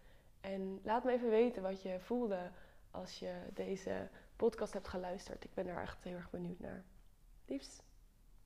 En 0.41 0.81
laat 0.83 1.05
me 1.05 1.13
even 1.13 1.31
weten 1.31 1.63
wat 1.63 1.83
je 1.83 2.01
voelde 2.01 2.51
als 2.91 3.19
je 3.19 3.35
deze 3.53 4.09
podcast 4.37 4.73
hebt 4.73 4.89
geluisterd. 4.89 5.45
Ik 5.45 5.55
ben 5.55 5.67
daar 5.67 5.83
echt 5.83 6.05
heel 6.05 6.17
erg 6.17 6.31
benieuwd 6.31 6.59
naar. 6.59 6.85
Liefst. 7.47 7.83